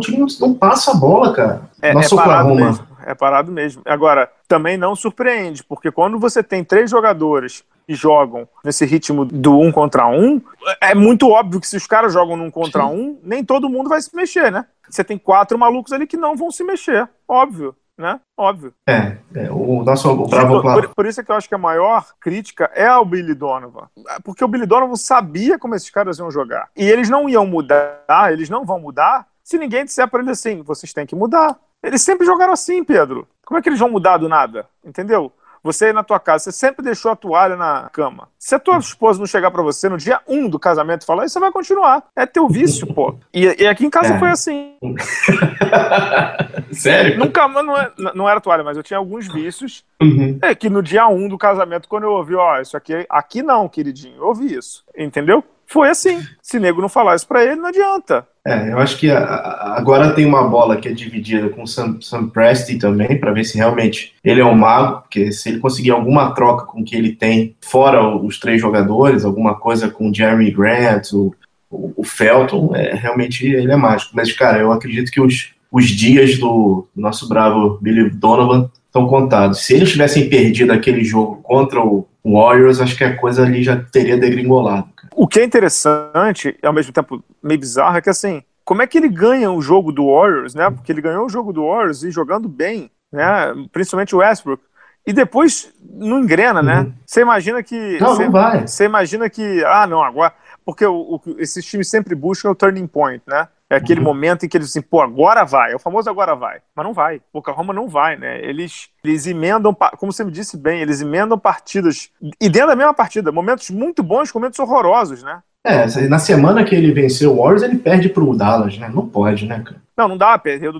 time 0.00 0.26
não 0.38 0.52
passa 0.52 0.90
a 0.90 0.94
bola, 0.94 1.32
cara. 1.32 1.62
É, 1.80 1.94
Nosso 1.94 2.14
é 2.14 2.18
parado 2.18 2.50
Oklahoma. 2.50 2.66
mesmo. 2.66 2.86
É 3.06 3.14
parado 3.14 3.52
mesmo. 3.52 3.82
Agora, 3.86 4.30
também 4.46 4.76
não 4.76 4.94
surpreende, 4.94 5.64
porque 5.64 5.90
quando 5.90 6.18
você 6.18 6.42
tem 6.42 6.62
três 6.62 6.90
jogadores 6.90 7.64
que 7.86 7.94
jogam 7.94 8.46
nesse 8.62 8.84
ritmo 8.84 9.24
do 9.24 9.58
um 9.58 9.72
contra 9.72 10.08
um, 10.08 10.42
é 10.80 10.94
muito 10.94 11.30
óbvio 11.30 11.60
que 11.60 11.68
se 11.68 11.76
os 11.76 11.86
caras 11.86 12.12
jogam 12.12 12.36
num 12.36 12.50
contra 12.50 12.84
um, 12.84 13.18
nem 13.22 13.44
todo 13.44 13.70
mundo 13.70 13.88
vai 13.88 14.02
se 14.02 14.14
mexer, 14.14 14.50
né? 14.50 14.66
Você 14.90 15.04
tem 15.04 15.16
quatro 15.16 15.56
malucos 15.58 15.92
ali 15.92 16.06
que 16.06 16.16
não 16.16 16.36
vão 16.36 16.50
se 16.50 16.64
mexer, 16.64 17.08
óbvio 17.28 17.74
né? 17.96 18.20
Óbvio. 18.36 18.74
É, 18.86 19.16
é 19.34 19.50
o 19.50 19.82
nosso 19.82 20.10
o 20.10 20.28
Bravo 20.28 20.60
por, 20.60 20.88
por, 20.94 21.06
isso 21.06 21.20
é 21.20 21.24
que 21.24 21.30
eu 21.30 21.36
acho 21.36 21.48
que 21.48 21.54
a 21.54 21.58
maior 21.58 22.06
crítica 22.20 22.70
é 22.74 22.86
ao 22.86 23.04
Billy 23.04 23.34
Donovan. 23.34 23.88
Porque 24.22 24.44
o 24.44 24.48
Billy 24.48 24.66
Donovan 24.66 24.96
sabia 24.96 25.58
como 25.58 25.74
esses 25.74 25.90
caras 25.90 26.18
iam 26.18 26.30
jogar. 26.30 26.68
E 26.76 26.84
eles 26.84 27.08
não 27.08 27.28
iam 27.28 27.46
mudar, 27.46 28.32
eles 28.32 28.50
não 28.50 28.64
vão 28.64 28.78
mudar 28.78 29.26
se 29.42 29.58
ninguém 29.58 29.84
disser 29.84 30.08
para 30.08 30.20
ele 30.20 30.30
assim: 30.30 30.62
vocês 30.62 30.92
têm 30.92 31.06
que 31.06 31.14
mudar. 31.14 31.56
Eles 31.82 32.02
sempre 32.02 32.26
jogaram 32.26 32.52
assim, 32.52 32.82
Pedro. 32.82 33.28
Como 33.44 33.58
é 33.58 33.62
que 33.62 33.68
eles 33.68 33.78
vão 33.78 33.88
mudar 33.88 34.16
do 34.16 34.28
nada? 34.28 34.66
Entendeu? 34.84 35.32
Você 35.66 35.92
na 35.92 36.04
tua 36.04 36.20
casa, 36.20 36.44
você 36.44 36.52
sempre 36.52 36.84
deixou 36.84 37.10
a 37.10 37.16
toalha 37.16 37.56
na 37.56 37.90
cama. 37.92 38.28
Se 38.38 38.54
a 38.54 38.58
tua 38.60 38.78
esposa 38.78 39.18
não 39.18 39.26
chegar 39.26 39.50
para 39.50 39.62
você 39.62 39.88
no 39.88 39.98
dia 39.98 40.20
1 40.28 40.44
um 40.44 40.48
do 40.48 40.60
casamento 40.60 41.02
e 41.02 41.06
falar, 41.06 41.24
isso 41.24 41.32
você 41.32 41.40
vai 41.40 41.50
continuar. 41.50 42.04
É 42.14 42.24
teu 42.24 42.48
vício, 42.48 42.86
pô. 42.94 43.18
E, 43.34 43.64
e 43.64 43.66
aqui 43.66 43.84
em 43.84 43.90
casa 43.90 44.14
é. 44.14 44.18
foi 44.20 44.28
assim. 44.28 44.76
Sério? 46.70 47.18
Nunca, 47.18 47.48
não, 47.48 47.76
é, 47.76 47.90
não 48.14 48.28
era 48.28 48.40
toalha, 48.40 48.62
mas 48.62 48.76
eu 48.76 48.82
tinha 48.84 48.98
alguns 48.98 49.26
vícios. 49.26 49.84
Uhum. 50.00 50.38
É 50.40 50.54
que 50.54 50.70
no 50.70 50.80
dia 50.80 51.08
1 51.08 51.16
um 51.16 51.28
do 51.28 51.36
casamento, 51.36 51.88
quando 51.88 52.04
eu 52.04 52.12
ouvi, 52.12 52.36
ó, 52.36 52.60
isso 52.60 52.76
aqui, 52.76 53.04
aqui 53.10 53.42
não, 53.42 53.68
queridinho, 53.68 54.18
eu 54.18 54.26
ouvi 54.28 54.54
isso. 54.54 54.84
Entendeu? 54.96 55.42
Foi 55.66 55.88
assim. 55.88 56.20
Se 56.40 56.58
nego 56.58 56.80
não 56.80 56.88
falar 56.88 57.16
isso 57.16 57.26
pra 57.26 57.44
ele, 57.44 57.56
não 57.56 57.68
adianta. 57.68 58.26
É, 58.46 58.70
eu 58.72 58.78
acho 58.78 58.96
que 58.96 59.10
a, 59.10 59.18
a, 59.18 59.76
agora 59.76 60.12
tem 60.12 60.24
uma 60.24 60.46
bola 60.46 60.76
que 60.76 60.88
é 60.88 60.92
dividida 60.92 61.48
com 61.48 61.64
o 61.64 61.66
Sam, 61.66 61.98
Sam 62.00 62.28
Presti 62.28 62.78
também, 62.78 63.18
para 63.18 63.32
ver 63.32 63.44
se 63.44 63.58
realmente 63.58 64.14
ele 64.22 64.40
é 64.40 64.44
um 64.44 64.54
mago, 64.54 65.02
porque 65.02 65.32
se 65.32 65.48
ele 65.48 65.58
conseguir 65.58 65.90
alguma 65.90 66.32
troca 66.32 66.64
com 66.64 66.80
o 66.80 66.84
que 66.84 66.94
ele 66.94 67.12
tem, 67.12 67.56
fora 67.60 68.06
os 68.08 68.38
três 68.38 68.60
jogadores, 68.60 69.24
alguma 69.24 69.56
coisa 69.56 69.88
com 69.88 70.08
o 70.08 70.14
Jeremy 70.14 70.52
Grant, 70.52 71.12
o, 71.12 71.34
o, 71.68 71.92
o 71.96 72.04
Felton, 72.04 72.70
é, 72.76 72.94
realmente 72.94 73.44
ele 73.44 73.72
é 73.72 73.76
mágico. 73.76 74.12
Mas, 74.14 74.32
cara, 74.32 74.58
eu 74.58 74.70
acredito 74.70 75.10
que 75.10 75.20
os, 75.20 75.50
os 75.72 75.86
dias 75.86 76.38
do 76.38 76.86
nosso 76.94 77.28
bravo 77.28 77.78
Billy 77.82 78.08
Donovan 78.10 78.70
estão 78.86 79.08
contados. 79.08 79.64
Se 79.64 79.74
eles 79.74 79.90
tivessem 79.90 80.28
perdido 80.28 80.72
aquele 80.72 81.02
jogo 81.02 81.40
contra 81.42 81.80
o 81.80 82.06
Warriors, 82.24 82.80
acho 82.80 82.96
que 82.96 83.04
a 83.04 83.16
coisa 83.16 83.42
ali 83.42 83.62
já 83.62 83.76
teria 83.76 84.16
degringolado. 84.16 84.88
O 85.16 85.26
que 85.26 85.40
é 85.40 85.44
interessante 85.44 86.58
e 86.62 86.66
ao 86.66 86.74
mesmo 86.74 86.92
tempo 86.92 87.24
meio 87.42 87.58
bizarro 87.58 87.96
é 87.96 88.02
que 88.02 88.10
assim, 88.10 88.42
como 88.62 88.82
é 88.82 88.86
que 88.86 88.98
ele 88.98 89.08
ganha 89.08 89.50
o 89.50 89.62
jogo 89.62 89.90
do 89.90 90.12
Warriors, 90.12 90.54
né? 90.54 90.70
Porque 90.70 90.92
ele 90.92 91.00
ganhou 91.00 91.24
o 91.24 91.28
jogo 91.28 91.54
do 91.54 91.66
Warriors 91.66 92.02
e 92.02 92.10
jogando 92.10 92.48
bem, 92.48 92.90
né? 93.10 93.54
Principalmente 93.72 94.14
o 94.14 94.18
Westbrook. 94.18 94.62
E 95.06 95.12
depois 95.12 95.72
não 95.88 96.18
engrena, 96.18 96.62
né? 96.62 96.80
uhum. 96.80 96.84
né? 96.84 96.92
Você 97.06 97.20
imagina 97.22 97.62
que. 97.62 97.98
Não, 97.98 98.18
não 98.18 98.30
vai. 98.30 98.66
Você 98.66 98.84
imagina 98.84 99.30
que. 99.30 99.64
Ah, 99.64 99.86
não, 99.86 100.02
agora. 100.02 100.34
Porque 100.64 100.84
o, 100.84 100.94
o, 100.94 101.20
esses 101.38 101.64
times 101.64 101.88
sempre 101.88 102.14
buscam 102.14 102.50
o 102.50 102.54
turning 102.54 102.86
point, 102.86 103.22
né? 103.26 103.48
É 103.68 103.76
aquele 103.76 104.00
uhum. 104.00 104.06
momento 104.06 104.46
em 104.46 104.48
que 104.48 104.56
eles 104.56 104.68
dizem, 104.68 104.82
pô, 104.82 105.00
agora 105.00 105.44
vai. 105.44 105.72
É 105.72 105.76
o 105.76 105.78
famoso 105.78 106.08
agora 106.08 106.36
vai. 106.36 106.60
Mas 106.74 106.86
não 106.86 106.92
vai. 106.92 107.20
O 107.32 107.38
Oklahoma 107.38 107.72
não 107.72 107.88
vai, 107.88 108.16
né? 108.16 108.40
Eles, 108.40 108.88
eles 109.02 109.26
emendam, 109.26 109.74
como 109.98 110.12
você 110.12 110.22
me 110.22 110.30
disse 110.30 110.56
bem, 110.56 110.80
eles 110.80 111.00
emendam 111.00 111.36
partidas. 111.36 112.10
E 112.40 112.48
dentro 112.48 112.68
da 112.68 112.76
mesma 112.76 112.94
partida, 112.94 113.32
momentos 113.32 113.70
muito 113.70 114.04
bons, 114.04 114.32
momentos 114.32 114.58
horrorosos, 114.60 115.22
né? 115.22 115.42
É, 115.64 115.84
na 116.08 116.20
semana 116.20 116.64
que 116.64 116.76
ele 116.76 116.92
venceu 116.92 117.32
o 117.32 117.42
Warriors, 117.42 117.64
ele 117.64 117.76
perde 117.76 118.08
pro 118.08 118.36
Dallas, 118.36 118.78
né? 118.78 118.88
Não 118.88 119.08
pode, 119.08 119.46
né, 119.46 119.60
cara? 119.64 119.82
Não, 119.96 120.06
não 120.06 120.16
dá, 120.16 120.38
perdeu. 120.38 120.72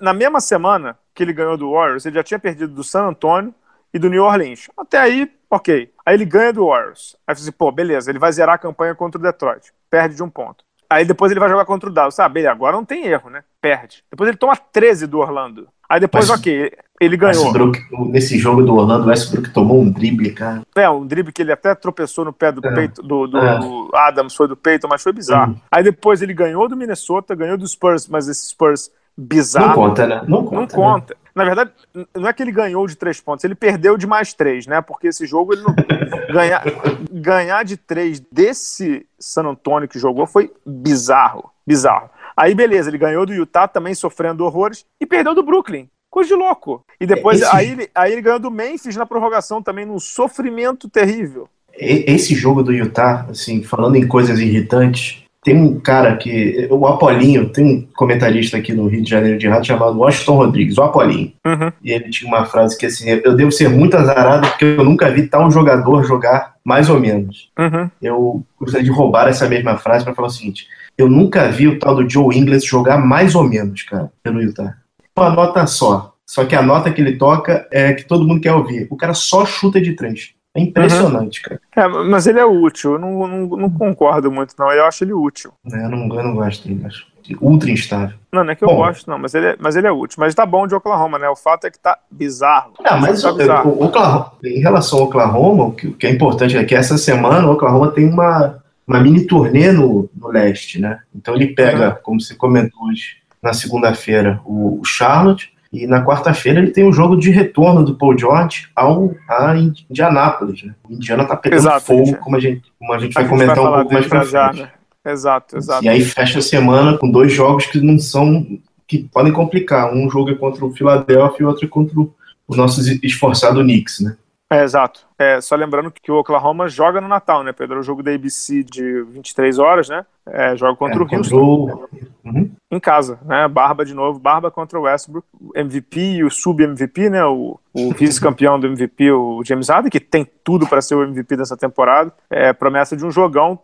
Na 0.00 0.12
mesma 0.12 0.40
semana 0.40 0.98
que 1.14 1.22
ele 1.22 1.32
ganhou 1.32 1.56
do 1.56 1.70
Warriors, 1.70 2.04
ele 2.06 2.16
já 2.16 2.24
tinha 2.24 2.40
perdido 2.40 2.74
do 2.74 2.82
San 2.82 3.04
Antonio 3.04 3.54
e 3.94 4.00
do 4.00 4.10
New 4.10 4.24
Orleans. 4.24 4.68
Até 4.76 4.98
aí, 4.98 5.30
ok. 5.48 5.92
Aí 6.04 6.14
ele 6.14 6.24
ganha 6.24 6.52
do 6.52 6.66
Warriors. 6.66 7.14
Aí 7.24 7.36
você, 7.36 7.52
pô, 7.52 7.70
beleza, 7.70 8.10
ele 8.10 8.18
vai 8.18 8.32
zerar 8.32 8.56
a 8.56 8.58
campanha 8.58 8.96
contra 8.96 9.20
o 9.20 9.22
Detroit. 9.22 9.72
Perde 9.88 10.16
de 10.16 10.22
um 10.24 10.30
ponto. 10.30 10.64
Aí 10.92 11.04
depois 11.04 11.30
ele 11.32 11.40
vai 11.40 11.48
jogar 11.48 11.64
contra 11.64 11.88
o 11.88 11.92
Dallas. 11.92 12.14
Sabe, 12.14 12.46
ah, 12.46 12.52
agora 12.52 12.76
não 12.76 12.84
tem 12.84 13.06
erro, 13.06 13.30
né? 13.30 13.42
Perde. 13.60 14.04
Depois 14.10 14.28
ele 14.28 14.36
toma 14.36 14.56
13 14.56 15.06
do 15.06 15.18
Orlando. 15.18 15.68
Aí 15.88 16.00
depois, 16.00 16.28
Mas, 16.28 16.38
ok, 16.38 16.72
ele 17.00 17.16
ganhou. 17.16 17.44
Westbrook, 17.44 17.80
nesse 18.10 18.38
jogo 18.38 18.62
do 18.62 18.74
Orlando, 18.74 19.04
o 19.04 19.08
Westbrook 19.08 19.50
tomou 19.50 19.80
um 19.80 19.90
drible, 19.90 20.32
cara. 20.32 20.62
É, 20.74 20.88
um 20.88 21.06
drible 21.06 21.32
que 21.32 21.42
ele 21.42 21.52
até 21.52 21.74
tropeçou 21.74 22.24
no 22.24 22.32
pé 22.32 22.52
do 22.52 22.66
é. 22.66 22.74
peito 22.74 23.02
do, 23.02 23.26
do, 23.26 23.38
é. 23.38 23.58
do, 23.58 23.90
Adams, 23.94 24.34
foi 24.34 24.48
do 24.48 24.56
peito, 24.56 24.88
mas 24.88 25.02
foi 25.02 25.12
bizarro. 25.12 25.52
Uhum. 25.52 25.60
Aí 25.70 25.82
depois 25.82 26.22
ele 26.22 26.32
ganhou 26.32 26.68
do 26.68 26.76
Minnesota, 26.76 27.34
ganhou 27.34 27.58
do 27.58 27.66
Spurs, 27.66 28.06
mas 28.08 28.28
esse 28.28 28.46
Spurs 28.46 28.90
bizarro. 29.16 29.68
Não 29.68 29.74
conta, 29.74 30.06
né? 30.06 30.22
Não 30.26 30.44
conta. 30.44 30.56
Não 30.56 30.66
conta. 30.66 31.14
Né? 31.14 31.21
Na 31.34 31.44
verdade, 31.44 31.70
não 32.14 32.28
é 32.28 32.32
que 32.32 32.42
ele 32.42 32.52
ganhou 32.52 32.86
de 32.86 32.96
três 32.96 33.20
pontos, 33.20 33.44
ele 33.44 33.54
perdeu 33.54 33.96
de 33.96 34.06
mais 34.06 34.34
três, 34.34 34.66
né? 34.66 34.80
Porque 34.80 35.08
esse 35.08 35.26
jogo 35.26 35.54
ele 35.54 35.62
não. 35.62 35.74
ganhar, 36.32 36.62
ganhar 37.10 37.64
de 37.64 37.76
três 37.76 38.20
desse 38.20 39.06
San 39.18 39.44
Antonio 39.44 39.88
que 39.88 39.98
jogou 39.98 40.26
foi 40.26 40.52
bizarro. 40.64 41.50
Bizarro. 41.66 42.10
Aí, 42.36 42.54
beleza, 42.54 42.90
ele 42.90 42.98
ganhou 42.98 43.24
do 43.24 43.34
Utah 43.34 43.68
também 43.68 43.94
sofrendo 43.94 44.44
horrores 44.44 44.84
e 45.00 45.06
perdeu 45.06 45.34
do 45.34 45.42
Brooklyn. 45.42 45.88
Coisa 46.10 46.28
de 46.28 46.34
louco. 46.34 46.84
E 47.00 47.06
depois, 47.06 47.40
Esse... 47.40 47.56
aí, 47.56 47.70
ele, 47.70 47.90
aí 47.94 48.12
ele 48.12 48.22
ganhou 48.22 48.38
do 48.38 48.50
Memphis 48.50 48.96
na 48.96 49.06
prorrogação 49.06 49.62
também, 49.62 49.86
num 49.86 49.98
sofrimento 49.98 50.88
terrível. 50.88 51.48
Esse 51.74 52.34
jogo 52.34 52.62
do 52.62 52.72
Utah, 52.72 53.26
assim, 53.30 53.62
falando 53.62 53.96
em 53.96 54.06
coisas 54.06 54.38
irritantes, 54.38 55.21
tem 55.42 55.56
um 55.56 55.80
cara 55.80 56.16
que. 56.16 56.68
O 56.70 56.86
Apolinho, 56.86 57.48
tem 57.48 57.64
um 57.64 57.88
comentarista 57.94 58.56
aqui 58.56 58.72
no 58.72 58.86
Rio 58.86 59.02
de 59.02 59.10
Janeiro 59.10 59.38
de 59.38 59.48
rádio 59.48 59.66
chamado 59.66 59.98
Washington 59.98 60.36
Rodrigues, 60.36 60.78
o 60.78 60.82
Apolinho. 60.82 61.32
Uhum. 61.44 61.72
E 61.82 61.90
ele 61.90 62.10
tinha 62.10 62.28
uma 62.28 62.44
frase 62.46 62.78
que 62.78 62.86
assim: 62.86 63.08
Eu 63.24 63.34
devo 63.34 63.50
ser 63.50 63.68
muito 63.68 63.96
azarado 63.96 64.48
porque 64.48 64.64
eu 64.64 64.84
nunca 64.84 65.10
vi 65.10 65.26
tal 65.26 65.50
jogador 65.50 66.04
jogar 66.04 66.54
mais 66.64 66.88
ou 66.88 67.00
menos. 67.00 67.50
Uhum. 67.58 67.90
Eu 68.00 68.46
gostaria 68.58 68.84
de 68.84 68.90
roubar 68.92 69.28
essa 69.28 69.48
mesma 69.48 69.76
frase 69.76 70.04
para 70.04 70.14
falar 70.14 70.28
o 70.28 70.30
seguinte: 70.30 70.68
Eu 70.96 71.08
nunca 71.08 71.48
vi 71.48 71.66
o 71.66 71.78
tal 71.78 71.96
do 71.96 72.08
Joe 72.08 72.36
Ingles 72.36 72.64
jogar 72.64 72.98
mais 72.98 73.34
ou 73.34 73.42
menos, 73.42 73.82
cara, 73.82 74.12
pelo 74.22 74.40
Utah. 74.40 74.76
Uma 75.18 75.30
nota 75.30 75.66
só. 75.66 76.14
Só 76.24 76.44
que 76.44 76.54
a 76.54 76.62
nota 76.62 76.90
que 76.92 77.00
ele 77.00 77.16
toca 77.16 77.66
é 77.70 77.92
que 77.92 78.04
todo 78.04 78.26
mundo 78.26 78.40
quer 78.40 78.54
ouvir. 78.54 78.86
O 78.90 78.96
cara 78.96 79.12
só 79.12 79.44
chuta 79.44 79.80
de 79.80 79.94
trás. 79.94 80.30
É 80.54 80.60
impressionante, 80.60 81.40
uhum. 81.40 81.58
cara. 81.74 81.86
É, 81.86 82.04
mas 82.04 82.26
ele 82.26 82.38
é 82.38 82.44
útil, 82.44 82.92
eu 82.92 82.98
não, 82.98 83.26
não, 83.26 83.46
não, 83.56 83.70
concordo 83.70 84.30
muito, 84.30 84.54
não. 84.58 84.70
Eu 84.70 84.84
acho 84.84 85.02
ele 85.02 85.14
útil. 85.14 85.52
É, 85.72 85.84
eu, 85.84 85.88
não, 85.88 86.14
eu 86.14 86.22
não 86.22 86.34
gosto 86.34 86.68
dele, 86.68 86.84
acho. 86.84 87.06
ultra 87.40 87.70
instável. 87.70 88.18
Não, 88.30 88.44
não 88.44 88.52
é 88.52 88.54
que 88.54 88.62
eu 88.62 88.68
bom, 88.68 88.76
gosto, 88.76 89.08
não, 89.08 89.18
mas 89.18 89.34
ele, 89.34 89.46
é, 89.46 89.56
mas 89.58 89.76
ele 89.76 89.86
é 89.86 89.90
útil. 89.90 90.16
Mas 90.20 90.34
tá 90.34 90.44
bom 90.44 90.66
de 90.66 90.74
Oklahoma, 90.74 91.18
né? 91.18 91.26
O 91.28 91.36
fato 91.36 91.66
é 91.66 91.70
que 91.70 91.78
tá 91.78 91.98
bizarro. 92.10 92.74
Ah, 92.84 92.98
mas 92.98 93.22
tá 93.22 93.32
o, 93.32 93.36
bizarro. 93.36 93.70
O 93.70 93.84
Oklahoma, 93.84 94.32
em 94.44 94.60
relação 94.60 94.98
ao 94.98 95.06
Oklahoma, 95.06 95.64
o 95.64 95.72
que, 95.72 95.86
o 95.86 95.94
que, 95.94 96.06
é 96.06 96.10
importante 96.10 96.56
é 96.56 96.64
que 96.64 96.74
essa 96.74 96.98
semana 96.98 97.48
o 97.48 97.52
Oklahoma 97.52 97.90
tem 97.90 98.06
uma, 98.06 98.62
uma 98.86 99.00
mini 99.00 99.26
turnê 99.26 99.72
no, 99.72 100.10
no 100.14 100.28
leste, 100.28 100.78
né? 100.78 101.00
Então 101.14 101.34
ele 101.34 101.54
pega, 101.54 101.90
uhum. 101.90 101.96
como 102.02 102.20
você 102.20 102.34
comentou 102.34 102.88
hoje, 102.88 103.22
na 103.42 103.54
segunda-feira, 103.54 104.38
o, 104.44 104.80
o 104.80 104.84
Charlotte, 104.84 105.51
e 105.72 105.86
na 105.86 106.04
quarta-feira 106.04 106.60
ele 106.60 106.70
tem 106.70 106.84
o 106.84 106.88
um 106.88 106.92
jogo 106.92 107.16
de 107.16 107.30
retorno 107.30 107.82
do 107.82 107.96
Paul 107.96 108.16
George 108.18 108.68
ao 108.76 109.14
a 109.26 109.56
Indianápolis. 109.56 110.62
Né? 110.64 110.74
O 110.86 110.92
Indiana 110.92 111.24
tá 111.24 111.34
pegando 111.34 111.60
exato, 111.60 111.86
fogo, 111.86 112.06
gente. 112.06 112.18
como 112.18 112.36
a 112.36 112.40
gente, 112.40 112.62
como 112.78 112.92
a 112.92 112.98
gente 112.98 113.14
vai 113.14 113.26
comentar 113.26 113.56
vai 113.56 113.66
um 113.66 113.74
pouco 113.76 113.92
mais 113.94 114.06
pra 114.06 114.24
já, 114.24 114.52
frente. 114.52 114.62
Né? 114.62 114.70
Exato, 115.04 115.56
exato. 115.56 115.84
E 115.84 115.88
aí 115.88 116.04
fecha 116.04 116.38
a 116.40 116.42
semana 116.42 116.98
com 116.98 117.10
dois 117.10 117.32
jogos 117.32 117.66
que 117.66 117.80
não 117.80 117.98
são. 117.98 118.46
que 118.86 119.04
podem 119.12 119.32
complicar. 119.32 119.92
Um 119.94 120.10
jogo 120.10 120.30
é 120.30 120.34
contra 120.34 120.64
o 120.64 120.72
Philadelphia 120.72 121.38
e 121.40 121.44
o 121.44 121.48
outro 121.48 121.64
é 121.64 121.68
contra 121.68 121.98
o 121.98 122.14
nosso 122.50 122.80
esforçado 123.02 123.62
Knicks, 123.62 124.00
né? 124.00 124.16
É, 124.52 124.62
exato. 124.62 125.06
É, 125.18 125.40
só 125.40 125.56
lembrando 125.56 125.90
que 125.90 126.12
o 126.12 126.18
Oklahoma 126.18 126.68
joga 126.68 127.00
no 127.00 127.08
Natal, 127.08 127.42
né, 127.42 127.52
Pedro? 127.52 127.76
É 127.76 127.80
o 127.80 127.82
jogo 127.82 128.02
da 128.02 128.12
ABC 128.12 128.62
de 128.62 129.02
23 129.04 129.58
horas, 129.58 129.88
né? 129.88 130.04
É, 130.26 130.54
joga 130.54 130.76
contra 130.76 130.98
é, 130.98 131.02
o 131.02 131.16
Houston. 131.16 131.36
O... 131.36 131.88
Uhum. 132.24 132.50
Em 132.70 132.78
casa, 132.78 133.18
né? 133.24 133.48
Barba 133.48 133.82
de 133.82 133.94
novo, 133.94 134.18
Barba 134.18 134.50
contra 134.50 134.78
o 134.78 134.82
Westbrook. 134.82 135.26
MVP 135.54 136.00
e 136.16 136.24
o 136.24 136.30
sub-MVP, 136.30 137.08
né? 137.08 137.24
O, 137.24 137.58
o 137.72 137.92
vice-campeão 137.96 138.60
do 138.60 138.66
MVP, 138.66 139.10
o 139.10 139.42
James 139.42 139.70
Harden, 139.70 139.90
que 139.90 140.00
tem 140.00 140.26
tudo 140.44 140.66
para 140.66 140.82
ser 140.82 140.96
o 140.96 141.02
MVP 141.02 141.34
dessa 141.34 141.56
temporada. 141.56 142.12
É 142.28 142.52
promessa 142.52 142.94
de 142.94 143.06
um 143.06 143.10
jogão. 143.10 143.58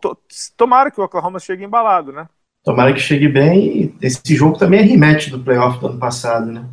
Tomara 0.57 0.89
que 0.89 0.99
o 0.99 1.03
Oklahoma 1.03 1.39
chegue 1.39 1.63
embalado, 1.63 2.11
né? 2.11 2.27
Tomara 2.63 2.91
que 2.93 2.99
chegue 2.99 3.27
bem. 3.27 3.95
Esse 4.01 4.35
jogo 4.35 4.57
também 4.57 4.79
é 4.79 4.83
rematch 4.83 5.29
do 5.29 5.39
playoff 5.39 5.79
do 5.79 5.87
ano 5.87 5.99
passado, 5.99 6.51
né? 6.51 6.65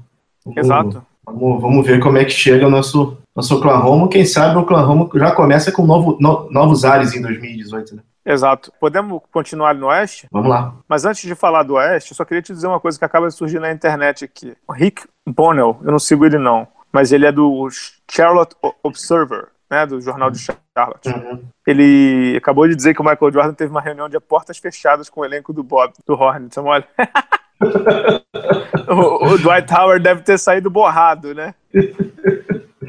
Exato. 0.56 1.04
Vamos, 1.26 1.61
vamos 1.61 1.87
ver 1.87 2.00
como 2.00 2.18
é 2.18 2.25
que 2.25 2.30
chega 2.30 2.66
o 2.66 2.70
nosso, 2.70 3.18
nosso 3.37 3.55
Oklahoma. 3.55 4.09
Quem 4.09 4.25
sabe 4.25 4.57
o 4.57 4.61
Oklahoma 4.61 5.09
já 5.14 5.31
começa 5.31 5.71
com 5.71 5.87
novo, 5.87 6.16
no, 6.19 6.50
novos 6.50 6.85
ares 6.85 7.14
em 7.14 7.21
2018, 7.21 7.97
né? 7.97 8.02
Exato. 8.25 8.73
Podemos 8.81 9.21
continuar 9.31 9.75
no 9.75 9.87
Oeste? 9.87 10.26
Vamos 10.33 10.49
lá. 10.49 10.75
Mas 10.88 11.05
antes 11.05 11.23
de 11.23 11.35
falar 11.35 11.62
do 11.62 11.75
Oeste, 11.75 12.11
eu 12.11 12.16
só 12.16 12.25
queria 12.25 12.43
te 12.43 12.52
dizer 12.52 12.66
uma 12.66 12.81
coisa 12.81 12.99
que 12.99 13.05
acaba 13.05 13.28
de 13.28 13.35
surgir 13.35 13.61
na 13.61 13.71
internet 13.71 14.25
aqui. 14.25 14.57
O 14.66 14.73
Rick 14.73 15.05
Bonnell, 15.25 15.78
eu 15.85 15.93
não 15.93 15.99
sigo 15.99 16.25
ele 16.25 16.38
não, 16.38 16.66
mas 16.90 17.12
ele 17.12 17.26
é 17.26 17.31
do 17.31 17.69
Charlotte 18.11 18.57
Observer, 18.83 19.49
né, 19.71 19.87
do 19.87 20.00
jornal 20.00 20.31
de 20.31 20.40
Charlotte. 20.40 21.09
Uhum. 21.09 21.45
Ele 21.64 22.35
acabou 22.37 22.66
de 22.66 22.75
dizer 22.75 22.95
que 22.95 23.00
o 23.00 23.05
Michael 23.05 23.33
Jordan 23.33 23.55
teve 23.55 23.71
uma 23.71 23.81
reunião 23.81 24.09
de 24.09 24.19
portas 24.19 24.59
fechadas 24.59 25.09
com 25.09 25.21
o 25.21 25.25
elenco 25.25 25.52
do 25.52 25.62
Bob, 25.62 25.93
do 26.05 26.14
Hornets. 26.14 26.59
Olha. 26.59 26.88
o, 28.88 29.26
o, 29.26 29.38
Dwight 29.38 29.73
Howard 29.73 30.02
deve 30.02 30.23
ter 30.23 30.38
saído 30.38 30.69
borrado, 30.69 31.33
né? 31.33 31.55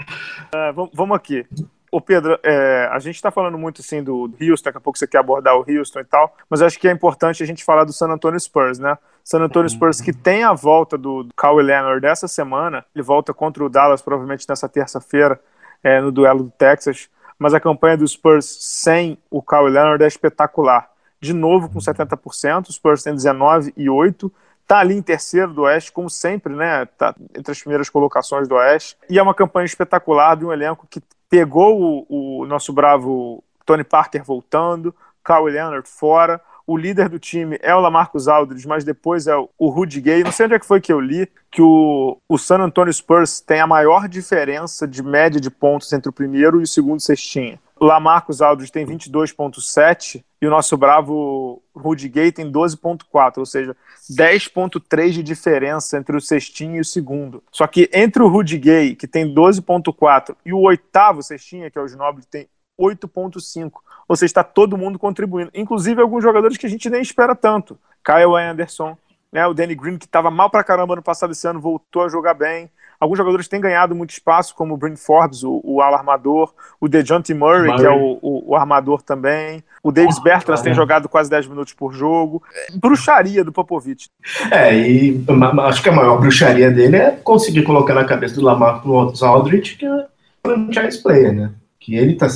uh, 0.07 0.89
vamos 0.93 1.15
aqui. 1.15 1.45
Ô 1.89 2.01
Pedro, 2.01 2.37
é, 2.43 2.89
a 2.91 2.99
gente 2.99 3.15
está 3.15 3.31
falando 3.31 3.57
muito 3.57 3.81
assim 3.81 4.03
do, 4.03 4.27
do 4.27 4.37
Houston, 4.43 4.65
daqui 4.65 4.77
a 4.77 4.81
pouco 4.81 4.99
você 4.99 5.07
quer 5.07 5.19
abordar 5.19 5.55
o 5.55 5.65
Houston 5.67 6.01
e 6.01 6.03
tal, 6.03 6.35
mas 6.49 6.61
acho 6.61 6.77
que 6.77 6.87
é 6.87 6.91
importante 6.91 7.41
a 7.41 7.45
gente 7.45 7.63
falar 7.63 7.85
do 7.85 7.93
San 7.93 8.09
Antonio 8.09 8.39
Spurs, 8.39 8.77
né? 8.77 8.97
San 9.23 9.39
Antonio 9.39 9.69
Spurs 9.69 10.01
que 10.01 10.11
tem 10.11 10.43
a 10.43 10.53
volta 10.53 10.97
do, 10.97 11.23
do 11.23 11.33
Kawhi 11.33 11.63
Leonard 11.63 12.01
dessa 12.01 12.27
semana, 12.27 12.85
ele 12.93 13.03
volta 13.03 13.33
contra 13.33 13.63
o 13.63 13.69
Dallas 13.69 14.01
provavelmente 14.01 14.45
nessa 14.49 14.67
terça-feira, 14.67 15.39
é, 15.81 16.01
no 16.01 16.11
duelo 16.11 16.43
do 16.43 16.51
Texas, 16.51 17.09
mas 17.39 17.53
a 17.53 17.59
campanha 17.59 17.97
do 17.97 18.07
Spurs 18.07 18.45
sem 18.45 19.17
o 19.31 19.41
Kawhi 19.41 19.71
Leonard 19.71 20.03
é 20.03 20.07
espetacular. 20.07 20.89
De 21.21 21.33
novo 21.33 21.69
com 21.69 21.79
70%, 21.79 22.67
o 22.67 22.73
Spurs 22.73 23.01
tem 23.01 23.13
19 23.13 23.73
e 23.77 23.89
8, 23.89 24.31
tá 24.67 24.79
ali 24.79 24.95
em 24.95 25.01
terceiro 25.01 25.53
do 25.53 25.61
Oeste, 25.61 25.91
como 25.91 26.09
sempre, 26.09 26.53
né? 26.53 26.85
Tá 26.85 27.15
entre 27.35 27.51
as 27.51 27.59
primeiras 27.59 27.89
colocações 27.89 28.47
do 28.47 28.55
Oeste. 28.55 28.97
E 29.09 29.17
é 29.17 29.23
uma 29.23 29.33
campanha 29.33 29.65
espetacular 29.65 30.35
de 30.35 30.45
um 30.45 30.51
elenco 30.51 30.85
que 30.89 31.01
pegou 31.29 32.05
o, 32.09 32.41
o 32.41 32.45
nosso 32.45 32.73
bravo 32.73 33.43
Tony 33.65 33.83
Parker 33.83 34.23
voltando, 34.23 34.93
Kawhi 35.23 35.53
Leonard 35.53 35.87
fora. 35.87 36.41
O 36.65 36.75
líder 36.75 37.07
do 37.07 37.17
time 37.17 37.57
é 37.61 37.73
o 37.73 37.79
Lamarcus 37.79 38.27
Aldridge, 38.27 38.67
mas 38.67 38.83
depois 38.83 39.25
é 39.25 39.35
o 39.37 39.69
Rudy 39.69 40.01
Gay. 40.01 40.21
Não 40.21 40.33
sei 40.33 40.47
onde 40.47 40.55
é 40.55 40.59
que 40.59 40.65
foi 40.65 40.81
que 40.81 40.91
eu 40.91 40.99
li 40.99 41.29
que 41.49 41.61
o, 41.61 42.17
o 42.27 42.37
San 42.37 42.59
Antonio 42.59 42.91
Spurs 42.91 43.39
tem 43.39 43.61
a 43.61 43.67
maior 43.67 44.09
diferença 44.09 44.85
de 44.85 45.01
média 45.01 45.39
de 45.39 45.49
pontos 45.49 45.93
entre 45.93 46.09
o 46.09 46.13
primeiro 46.13 46.59
e 46.59 46.63
o 46.63 46.67
segundo 46.67 46.99
cestinha. 46.99 47.57
Lamarcus 47.79 48.41
Aldridge 48.41 48.71
tem 48.71 48.85
22,7 48.85 50.23
e 50.41 50.47
o 50.47 50.49
nosso 50.49 50.77
bravo 50.77 51.61
Rudy 51.75 52.09
Gay 52.09 52.31
tem 52.31 52.51
12,4, 52.51 53.37
ou 53.37 53.45
seja, 53.45 53.75
10,3 54.11 55.09
de 55.09 55.23
diferença 55.23 55.97
entre 55.97 56.15
o 56.15 56.21
cestinho 56.21 56.77
e 56.77 56.81
o 56.81 56.85
segundo. 56.85 57.43
Só 57.51 57.65
que 57.67 57.89
entre 57.93 58.21
o 58.21 58.27
Rudy 58.27 58.57
Gay, 58.57 58.95
que 58.95 59.07
tem 59.07 59.33
12,4, 59.33 60.35
e 60.45 60.53
o 60.53 60.59
oitavo 60.61 61.23
cestinha, 61.23 61.71
que 61.71 61.77
é 61.77 61.81
o 61.81 61.87
Ginobili, 61.87 62.25
tem 62.25 62.47
8,5. 62.79 63.71
Ou 64.07 64.15
seja, 64.15 64.25
está 64.25 64.43
todo 64.43 64.77
mundo 64.77 64.99
contribuindo. 64.99 65.51
Inclusive 65.53 66.01
alguns 66.01 66.23
jogadores 66.23 66.57
que 66.57 66.65
a 66.65 66.69
gente 66.69 66.89
nem 66.89 67.01
espera 67.01 67.35
tanto. 67.35 67.77
Kyle 68.03 68.35
Anderson, 68.35 68.97
né, 69.31 69.45
o 69.45 69.53
Danny 69.53 69.75
Green, 69.75 69.97
que 69.97 70.05
estava 70.05 70.31
mal 70.31 70.49
pra 70.49 70.63
caramba 70.63 70.95
no 70.95 71.01
passado, 71.01 71.31
esse 71.31 71.47
ano 71.47 71.59
voltou 71.59 72.03
a 72.03 72.09
jogar 72.09 72.33
bem. 72.33 72.69
Alguns 72.99 73.17
jogadores 73.17 73.47
têm 73.47 73.61
ganhado 73.61 73.95
muito 73.95 74.11
espaço, 74.11 74.55
como 74.55 74.73
o 74.73 74.77
Bryn 74.77 74.95
Forbes, 74.95 75.43
o, 75.43 75.61
o 75.63 75.81
alarmador, 75.81 76.53
o 76.79 76.87
DeJounte 76.87 77.33
Murray, 77.33 77.67
Murray, 77.67 77.79
que 77.79 77.85
é 77.85 77.91
o, 77.91 78.19
o, 78.21 78.51
o, 78.51 78.55
armador 78.55 79.01
também. 79.01 79.63
O 79.83 79.91
Davis 79.91 80.17
oh, 80.17 80.23
Bertans 80.23 80.61
tem 80.61 80.73
jogado 80.73 81.07
quase 81.07 81.29
10 81.29 81.47
minutos 81.47 81.73
por 81.73 81.93
jogo. 81.93 82.41
Bruxaria 82.75 83.43
do 83.43 83.51
Popovich. 83.51 84.09
É, 84.51 84.75
e 84.75 85.23
acho 85.61 85.83
que 85.83 85.89
a 85.89 85.93
maior 85.93 86.19
bruxaria 86.19 86.71
dele 86.71 86.97
é 86.97 87.11
conseguir 87.11 87.63
colocar 87.63 87.93
na 87.93 88.05
cabeça 88.05 88.35
do 88.35 88.41
Lamar 88.41 88.81
Aldridge 88.85 89.75
que 89.75 89.85
é 89.85 90.05
franchise 90.43 91.01
player, 91.01 91.33
né? 91.33 91.51
que 91.87 91.95
ele 91.95 92.15
tá 92.15 92.27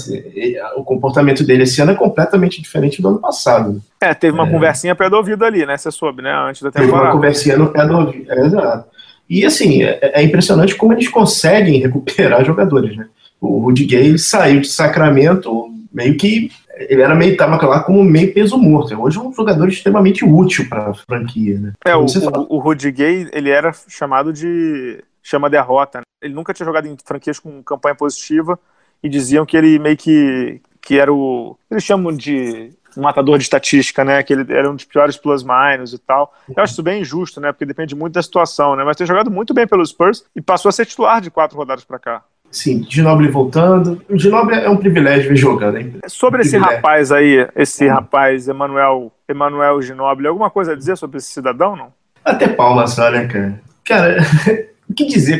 o 0.77 0.84
comportamento 0.86 1.44
dele 1.44 1.63
esse 1.63 1.82
ano 1.82 1.91
é 1.91 1.96
completamente 1.96 2.62
diferente 2.62 3.01
do 3.01 3.10
ano 3.10 3.20
passado. 3.20 3.82
É, 4.00 4.13
teve 4.13 4.34
uma 4.34 4.48
é. 4.48 4.50
conversinha 4.50 4.96
pé 4.96 5.10
do 5.10 5.18
ouvido 5.18 5.44
ali, 5.44 5.65
né? 5.65 5.75
Você 5.75 5.91
soube, 5.91 6.22
né? 6.22 6.34
Antes 6.34 6.62
da 6.62 6.72
temporada. 6.72 6.94
Teve 6.94 7.06
uma 7.06 7.12
conversinha 7.12 7.58
no 7.58 7.68
pé 7.68 7.86
do 7.86 7.98
ouvido, 7.98 8.32
é, 8.32 8.46
exato. 8.46 8.89
E 9.31 9.45
assim, 9.45 9.81
é, 9.81 9.97
é, 10.01 10.21
impressionante 10.21 10.75
como 10.75 10.91
eles 10.91 11.07
conseguem 11.07 11.79
recuperar 11.79 12.43
jogadores, 12.43 12.97
né? 12.97 13.07
O 13.39 13.59
Rudy 13.59 13.85
Gay 13.85 14.17
saiu 14.17 14.59
de 14.59 14.67
Sacramento 14.67 15.73
meio 15.91 16.17
que 16.17 16.51
ele 16.75 17.01
era 17.01 17.15
meio 17.15 17.38
tava 17.38 17.65
lá 17.65 17.81
como 17.81 18.03
meio 18.03 18.33
peso 18.33 18.57
morto. 18.57 18.93
Hoje 19.01 19.17
é 19.17 19.21
um 19.21 19.33
jogador 19.33 19.69
extremamente 19.69 20.25
útil 20.25 20.67
para 20.67 20.89
a 20.89 20.93
franquia, 20.93 21.57
né? 21.57 21.71
É, 21.85 21.95
o, 21.95 22.05
o, 22.05 22.55
o 22.55 22.59
Rudy 22.59 22.91
Gay, 22.91 23.29
ele 23.31 23.50
era 23.50 23.71
chamado 23.88 24.33
de 24.33 25.01
chama 25.23 25.50
derrota. 25.50 26.00
Né? 26.00 26.03
Ele 26.21 26.33
nunca 26.33 26.53
tinha 26.53 26.65
jogado 26.65 26.88
em 26.88 26.97
franquias 27.01 27.39
com 27.39 27.63
campanha 27.63 27.95
positiva 27.95 28.59
e 29.01 29.07
diziam 29.07 29.45
que 29.45 29.55
ele 29.55 29.79
meio 29.79 29.95
que 29.95 30.59
que 30.81 31.00
era 31.00 31.13
o 31.13 31.57
eles 31.69 31.83
chamam 31.83 32.11
de 32.11 32.71
um 32.98 33.01
matador 33.01 33.38
de 33.38 33.43
estatística, 33.43 34.03
né? 34.03 34.21
Que 34.24 34.33
ele 34.33 34.53
era 34.53 34.69
um 34.69 34.75
dos 34.75 34.86
piores 34.86 35.17
plus-minus 35.17 35.93
e 35.93 35.98
tal. 35.98 36.33
Eu 36.55 36.62
acho 36.63 36.74
isso 36.74 36.83
bem 36.83 37.01
injusto, 37.01 37.39
né? 37.39 37.51
Porque 37.51 37.65
depende 37.65 37.95
muito 37.95 38.13
da 38.13 38.21
situação, 38.21 38.75
né? 38.75 38.83
Mas 38.83 38.98
tem 38.98 39.07
jogado 39.07 39.31
muito 39.31 39.53
bem 39.53 39.67
pelos 39.67 39.89
Spurs 39.89 40.24
e 40.36 40.41
passou 40.41 40.69
a 40.69 40.71
ser 40.71 40.86
titular 40.86 41.21
de 41.21 41.31
quatro 41.31 41.57
rodadas 41.57 41.83
para 41.83 42.00
cá. 42.00 42.24
Sim, 42.51 42.86
Ginoble 42.88 43.29
voltando. 43.29 44.01
O 44.10 44.19
Ginoble 44.19 44.55
é 44.55 44.69
um 44.69 44.75
privilégio 44.75 45.29
ver 45.29 45.38
jogando, 45.38 45.77
hein? 45.77 45.95
Sobre 46.07 46.39
um 46.39 46.41
esse 46.41 46.57
rapaz 46.57 47.12
aí, 47.12 47.48
esse 47.55 47.88
hum. 47.88 47.93
rapaz, 47.93 48.48
Emanuel, 48.50 49.12
Emanuel 49.27 49.81
Ginoble, 49.81 50.27
alguma 50.27 50.50
coisa 50.50 50.74
a 50.74 50.75
dizer 50.75 50.98
sobre 50.98 51.17
esse 51.17 51.31
cidadão, 51.31 51.75
não? 51.75 51.93
Até 52.25 52.50
palmas 52.50 52.91
só, 52.91 53.10
né, 53.10 53.25
cara? 53.25 53.62
Cara, 53.86 54.17
o 54.89 54.93
que 54.93 55.05
dizer? 55.05 55.39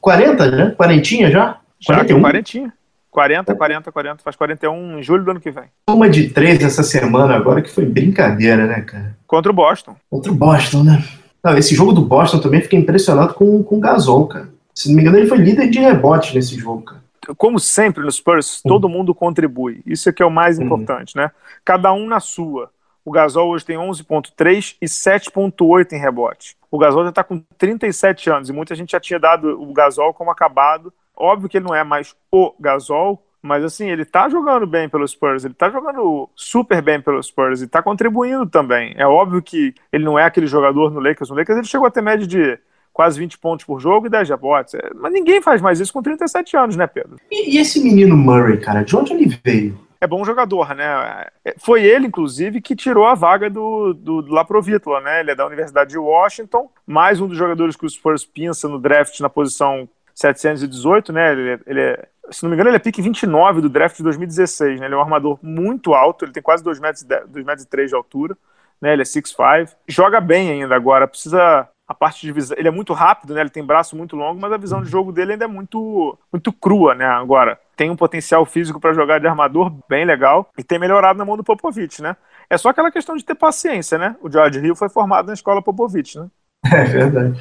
40, 0.00 0.50
né? 0.50 0.74
Quarentinha 0.76 1.30
já? 1.30 1.58
41? 1.86 2.16
Já, 2.16 2.22
quarentinha. 2.22 2.72
40, 3.14 3.54
40, 3.54 3.92
40, 3.92 4.22
faz 4.24 4.34
41 4.34 4.98
em 4.98 5.02
julho 5.02 5.24
do 5.24 5.30
ano 5.30 5.40
que 5.40 5.52
vem. 5.52 5.66
Uma 5.88 6.10
de 6.10 6.30
três 6.30 6.60
essa 6.64 6.82
semana 6.82 7.36
agora 7.36 7.62
que 7.62 7.70
foi 7.70 7.86
brincadeira, 7.86 8.66
né, 8.66 8.80
cara? 8.80 9.16
Contra 9.24 9.52
o 9.52 9.54
Boston. 9.54 9.94
Contra 10.10 10.32
o 10.32 10.34
Boston, 10.34 10.82
né? 10.82 11.04
Não, 11.42 11.56
esse 11.56 11.76
jogo 11.76 11.92
do 11.92 12.04
Boston 12.04 12.40
também 12.40 12.60
fiquei 12.60 12.76
impressionado 12.76 13.32
com, 13.34 13.62
com 13.62 13.76
o 13.76 13.80
Gasol, 13.80 14.26
cara. 14.26 14.48
Se 14.74 14.88
não 14.88 14.96
me 14.96 15.02
engano, 15.02 15.18
ele 15.18 15.28
foi 15.28 15.38
líder 15.38 15.70
de 15.70 15.78
rebote 15.78 16.34
nesse 16.34 16.56
jogo, 16.56 16.82
cara. 16.82 17.04
Como 17.38 17.60
sempre 17.60 18.02
no 18.02 18.10
Spurs, 18.10 18.60
todo 18.60 18.88
mundo 18.88 19.14
contribui. 19.14 19.80
Isso 19.86 20.08
é 20.08 20.12
que 20.12 20.22
é 20.22 20.26
o 20.26 20.30
mais 20.30 20.58
importante, 20.58 21.16
né? 21.16 21.30
Cada 21.64 21.92
um 21.92 22.08
na 22.08 22.18
sua. 22.18 22.68
O 23.04 23.12
Gasol 23.12 23.50
hoje 23.50 23.64
tem 23.64 23.76
11.3 23.76 24.74
e 24.82 24.86
7.8 24.86 25.92
em 25.92 26.00
rebote. 26.00 26.56
O 26.68 26.78
Gasol 26.78 27.04
já 27.04 27.10
está 27.10 27.22
com 27.22 27.40
37 27.56 28.28
anos 28.28 28.48
e 28.48 28.52
muita 28.52 28.74
gente 28.74 28.90
já 28.90 28.98
tinha 28.98 29.20
dado 29.20 29.62
o 29.62 29.72
Gasol 29.72 30.12
como 30.12 30.32
acabado 30.32 30.92
Óbvio 31.16 31.48
que 31.48 31.58
ele 31.58 31.66
não 31.66 31.74
é 31.74 31.84
mais 31.84 32.14
o 32.30 32.54
Gasol, 32.58 33.24
mas 33.40 33.62
assim, 33.62 33.90
ele 33.90 34.04
tá 34.04 34.28
jogando 34.28 34.66
bem 34.66 34.88
pelos 34.88 35.10
Spurs, 35.10 35.44
ele 35.44 35.54
tá 35.54 35.68
jogando 35.68 36.28
super 36.34 36.80
bem 36.80 37.00
pelos 37.00 37.26
Spurs 37.26 37.60
e 37.60 37.66
tá 37.66 37.82
contribuindo 37.82 38.46
também. 38.46 38.94
É 38.96 39.06
óbvio 39.06 39.42
que 39.42 39.74
ele 39.92 40.04
não 40.04 40.18
é 40.18 40.24
aquele 40.24 40.46
jogador 40.46 40.90
no 40.90 41.00
Lakers. 41.00 41.30
No 41.30 41.36
Lakers 41.36 41.58
ele 41.58 41.66
chegou 41.66 41.86
a 41.86 41.90
ter 41.90 42.00
média 42.00 42.26
de 42.26 42.58
quase 42.92 43.18
20 43.18 43.38
pontos 43.38 43.66
por 43.66 43.80
jogo 43.80 44.06
e 44.06 44.10
10 44.10 44.30
rebotes. 44.30 44.74
É, 44.74 44.90
mas 44.94 45.12
ninguém 45.12 45.42
faz 45.42 45.60
mais 45.60 45.78
isso 45.78 45.92
com 45.92 46.00
37 46.00 46.56
anos, 46.56 46.76
né, 46.76 46.86
Pedro? 46.86 47.16
E, 47.30 47.56
e, 47.56 47.58
esse 47.58 47.82
menino 47.82 48.16
Murray, 48.16 48.56
cara, 48.58 48.82
de 48.82 48.96
onde 48.96 49.12
ele 49.12 49.38
veio? 49.44 49.84
é 50.04 50.06
bom 50.06 50.24
jogador, 50.24 50.74
né? 50.74 51.26
Foi 51.58 51.82
ele, 51.82 52.06
inclusive, 52.06 52.60
que 52.60 52.76
tirou 52.76 53.06
a 53.06 53.14
vaga 53.14 53.48
do, 53.48 53.94
do, 53.94 54.22
do 54.22 54.32
Laprovitola, 54.32 55.00
né? 55.00 55.20
Ele 55.20 55.30
é 55.30 55.34
da 55.34 55.46
Universidade 55.46 55.90
de 55.90 55.98
Washington, 55.98 56.70
mais 56.86 57.20
um 57.20 57.26
dos 57.26 57.38
jogadores 57.38 57.74
que 57.74 57.86
o 57.86 57.90
Spurs 57.90 58.24
pinça 58.24 58.68
no 58.68 58.78
draft 58.78 59.18
na 59.20 59.30
posição 59.30 59.88
718, 60.14 61.12
né? 61.12 61.32
Ele, 61.32 61.60
ele 61.66 61.80
é, 61.80 62.08
se 62.30 62.42
não 62.42 62.50
me 62.50 62.56
engano, 62.56 62.70
ele 62.70 62.76
é 62.76 62.80
pique 62.80 63.02
29 63.02 63.60
do 63.60 63.68
draft 63.68 63.96
de 63.96 64.02
2016, 64.02 64.80
né? 64.80 64.86
Ele 64.86 64.94
é 64.94 64.98
um 64.98 65.02
armador 65.02 65.38
muito 65.42 65.94
alto, 65.94 66.24
ele 66.24 66.32
tem 66.32 66.42
quase 66.42 66.62
2 66.62 66.78
metros, 66.80 67.04
2 67.04 67.44
metros 67.44 67.64
e 67.64 67.68
3 67.68 67.90
de 67.90 67.96
altura, 67.96 68.36
né? 68.80 68.92
Ele 68.92 69.02
é 69.02 69.04
6'5", 69.04 69.74
joga 69.88 70.20
bem 70.20 70.50
ainda 70.50 70.74
agora, 70.74 71.08
precisa 71.08 71.68
a 71.86 71.92
parte 71.92 72.22
de 72.22 72.32
visão, 72.32 72.56
ele 72.58 72.68
é 72.68 72.70
muito 72.70 72.92
rápido, 72.94 73.34
né? 73.34 73.40
Ele 73.42 73.50
tem 73.50 73.64
braço 73.64 73.94
muito 73.94 74.16
longo, 74.16 74.40
mas 74.40 74.52
a 74.52 74.56
visão 74.56 74.82
de 74.82 74.88
jogo 74.88 75.12
dele 75.12 75.32
ainda 75.32 75.44
é 75.44 75.48
muito 75.48 76.18
muito 76.32 76.52
crua, 76.52 76.94
né? 76.94 77.04
Agora, 77.04 77.58
tem 77.76 77.90
um 77.90 77.96
potencial 77.96 78.44
físico 78.46 78.80
para 78.80 78.94
jogar 78.94 79.20
de 79.20 79.26
armador 79.26 79.70
bem 79.88 80.04
legal 80.04 80.50
e 80.56 80.62
tem 80.62 80.78
melhorado 80.78 81.18
na 81.18 81.24
mão 81.24 81.36
do 81.36 81.44
Popovich, 81.44 82.00
né? 82.00 82.16
É 82.48 82.56
só 82.56 82.70
aquela 82.70 82.90
questão 82.90 83.16
de 83.16 83.24
ter 83.24 83.34
paciência, 83.34 83.98
né? 83.98 84.16
O 84.22 84.30
George 84.30 84.60
Hill 84.60 84.76
foi 84.76 84.88
formado 84.88 85.26
na 85.26 85.34
escola 85.34 85.62
Popovich, 85.62 86.18
né? 86.18 86.28
É 86.72 86.84
verdade. 86.84 87.40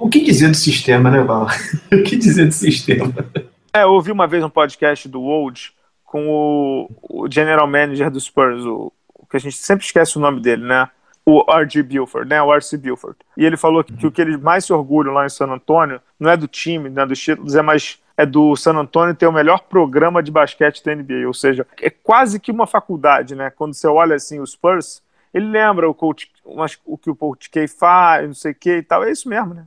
O 0.00 0.08
que 0.08 0.22
dizer 0.22 0.48
do 0.48 0.56
sistema, 0.56 1.10
né, 1.10 1.22
Val? 1.22 1.46
o 1.92 2.02
que 2.02 2.16
dizer 2.16 2.46
do 2.46 2.54
sistema? 2.54 3.12
É, 3.70 3.82
eu 3.82 3.92
ouvi 3.92 4.10
uma 4.10 4.26
vez 4.26 4.42
um 4.42 4.48
podcast 4.48 5.06
do 5.06 5.20
Old 5.20 5.72
com 6.02 6.26
o, 6.26 6.90
o 7.02 7.30
general 7.30 7.66
manager 7.66 8.10
do 8.10 8.18
Spurs, 8.18 8.64
o, 8.64 8.90
o 9.14 9.26
que 9.26 9.36
a 9.36 9.40
gente 9.40 9.58
sempre 9.58 9.84
esquece 9.84 10.16
o 10.16 10.20
nome 10.20 10.40
dele, 10.40 10.64
né? 10.64 10.88
o 11.22 11.44
R.G. 11.48 11.82
Buford, 11.82 12.28
né, 12.28 12.42
o 12.42 12.52
R.C. 12.52 12.78
Buford. 12.78 13.16
E 13.36 13.44
ele 13.44 13.58
falou 13.58 13.84
que, 13.84 13.92
que, 13.92 14.06
o 14.06 14.10
que 14.10 14.22
eles 14.22 14.40
mais 14.40 14.64
se 14.64 14.72
orgulham 14.72 15.12
lá 15.12 15.26
em 15.26 15.28
San 15.28 15.46
Antonio 15.46 16.00
não 16.18 16.30
é 16.30 16.36
do 16.36 16.48
time, 16.48 16.88
não 16.88 17.02
é 17.02 17.06
dos 17.06 17.20
títulos, 17.20 17.54
é 17.54 17.62
mais 17.62 18.00
é 18.16 18.24
do 18.26 18.56
San 18.56 18.74
Antonio 18.74 19.14
ter 19.14 19.26
o 19.26 19.32
melhor 19.32 19.60
programa 19.60 20.22
de 20.22 20.30
basquete 20.30 20.82
da 20.82 20.94
NBA, 20.94 21.26
ou 21.26 21.34
seja, 21.34 21.66
é 21.80 21.90
quase 21.90 22.40
que 22.40 22.50
uma 22.50 22.66
faculdade, 22.66 23.34
né? 23.34 23.50
Quando 23.50 23.74
você 23.74 23.86
olha 23.86 24.16
assim 24.16 24.40
os 24.40 24.52
Spurs, 24.52 25.02
ele 25.32 25.46
lembra 25.46 25.88
o 25.88 25.94
coach, 25.94 26.30
o 26.84 26.98
que 26.98 27.10
o 27.10 27.14
Coach 27.14 27.48
K 27.50 27.68
faz, 27.68 28.26
não 28.26 28.34
sei 28.34 28.52
o 28.52 28.54
que 28.54 28.78
e 28.78 28.82
tal, 28.82 29.04
é 29.04 29.10
isso 29.10 29.28
mesmo, 29.28 29.54
né? 29.54 29.64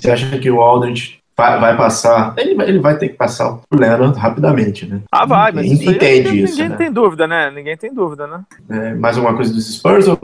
Você 0.00 0.10
acha 0.10 0.38
que 0.38 0.50
o 0.50 0.60
Aldridge 0.60 1.18
vai 1.36 1.76
passar, 1.76 2.34
ele 2.36 2.54
vai, 2.54 2.68
ele 2.68 2.80
vai 2.80 2.98
ter 2.98 3.10
que 3.10 3.14
passar 3.14 3.52
o 3.52 3.62
Leonard 3.72 4.18
rapidamente, 4.18 4.86
né? 4.86 5.00
Ah, 5.12 5.24
vai, 5.24 5.52
mas 5.52 5.66
isso 5.66 5.88
entende 5.88 6.30
ninguém, 6.30 6.44
isso, 6.44 6.54
ninguém 6.54 6.68
né? 6.70 6.76
tem 6.76 6.92
dúvida, 6.92 7.26
né? 7.28 7.50
Ninguém 7.50 7.76
tem 7.76 7.94
dúvida, 7.94 8.26
né? 8.26 8.40
É, 8.68 8.94
mais 8.94 9.16
alguma 9.16 9.36
coisa 9.36 9.52
dos 9.52 9.72
Spurs 9.72 10.08
ou 10.08 10.18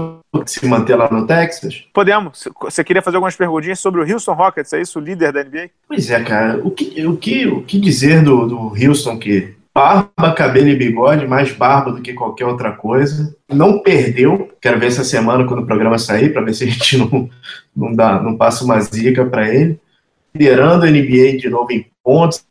se 0.44 0.66
manter 0.66 0.96
lá 0.96 1.08
no 1.10 1.24
Texas? 1.24 1.84
Podemos. 1.92 2.48
Você 2.62 2.82
queria 2.82 3.00
fazer 3.00 3.16
algumas 3.16 3.36
perguntinhas 3.36 3.78
sobre 3.78 4.00
o 4.00 4.12
Houston 4.12 4.32
Rockets, 4.32 4.72
é 4.72 4.80
isso? 4.80 4.98
O 4.98 5.02
líder 5.02 5.32
da 5.32 5.44
NBA? 5.44 5.70
Pois 5.86 6.10
é, 6.10 6.20
cara. 6.20 6.60
O 6.64 6.70
que, 6.70 7.06
o 7.06 7.16
que, 7.16 7.46
o 7.46 7.62
que 7.62 7.78
dizer 7.78 8.22
do, 8.22 8.46
do 8.46 8.72
Houston 8.74 9.16
que 9.16 9.54
barba, 9.74 10.32
cabelo 10.34 10.68
e 10.68 10.76
bigode, 10.76 11.26
mais 11.26 11.52
barba 11.52 11.92
do 11.92 12.00
que 12.00 12.14
qualquer 12.14 12.46
outra 12.46 12.72
coisa. 12.72 13.36
Não 13.48 13.80
perdeu. 13.80 14.50
Quero 14.60 14.78
ver 14.78 14.86
essa 14.86 15.02
semana 15.02 15.44
quando 15.44 15.62
o 15.62 15.66
programa 15.66 15.98
sair, 15.98 16.32
para 16.32 16.42
ver 16.42 16.54
se 16.54 16.64
a 16.64 16.66
gente 16.68 16.96
não, 16.98 17.28
não, 17.76 17.92
dá, 17.92 18.20
não 18.22 18.36
passa 18.36 18.64
uma 18.64 18.80
zica 18.80 19.24
para 19.26 19.52
ele 19.52 19.80
liderando 20.34 20.84
a 20.84 20.90
NBA 20.90 21.38
de 21.38 21.48
novo 21.48 21.72
em 21.72 21.86
pontos, 22.02 22.44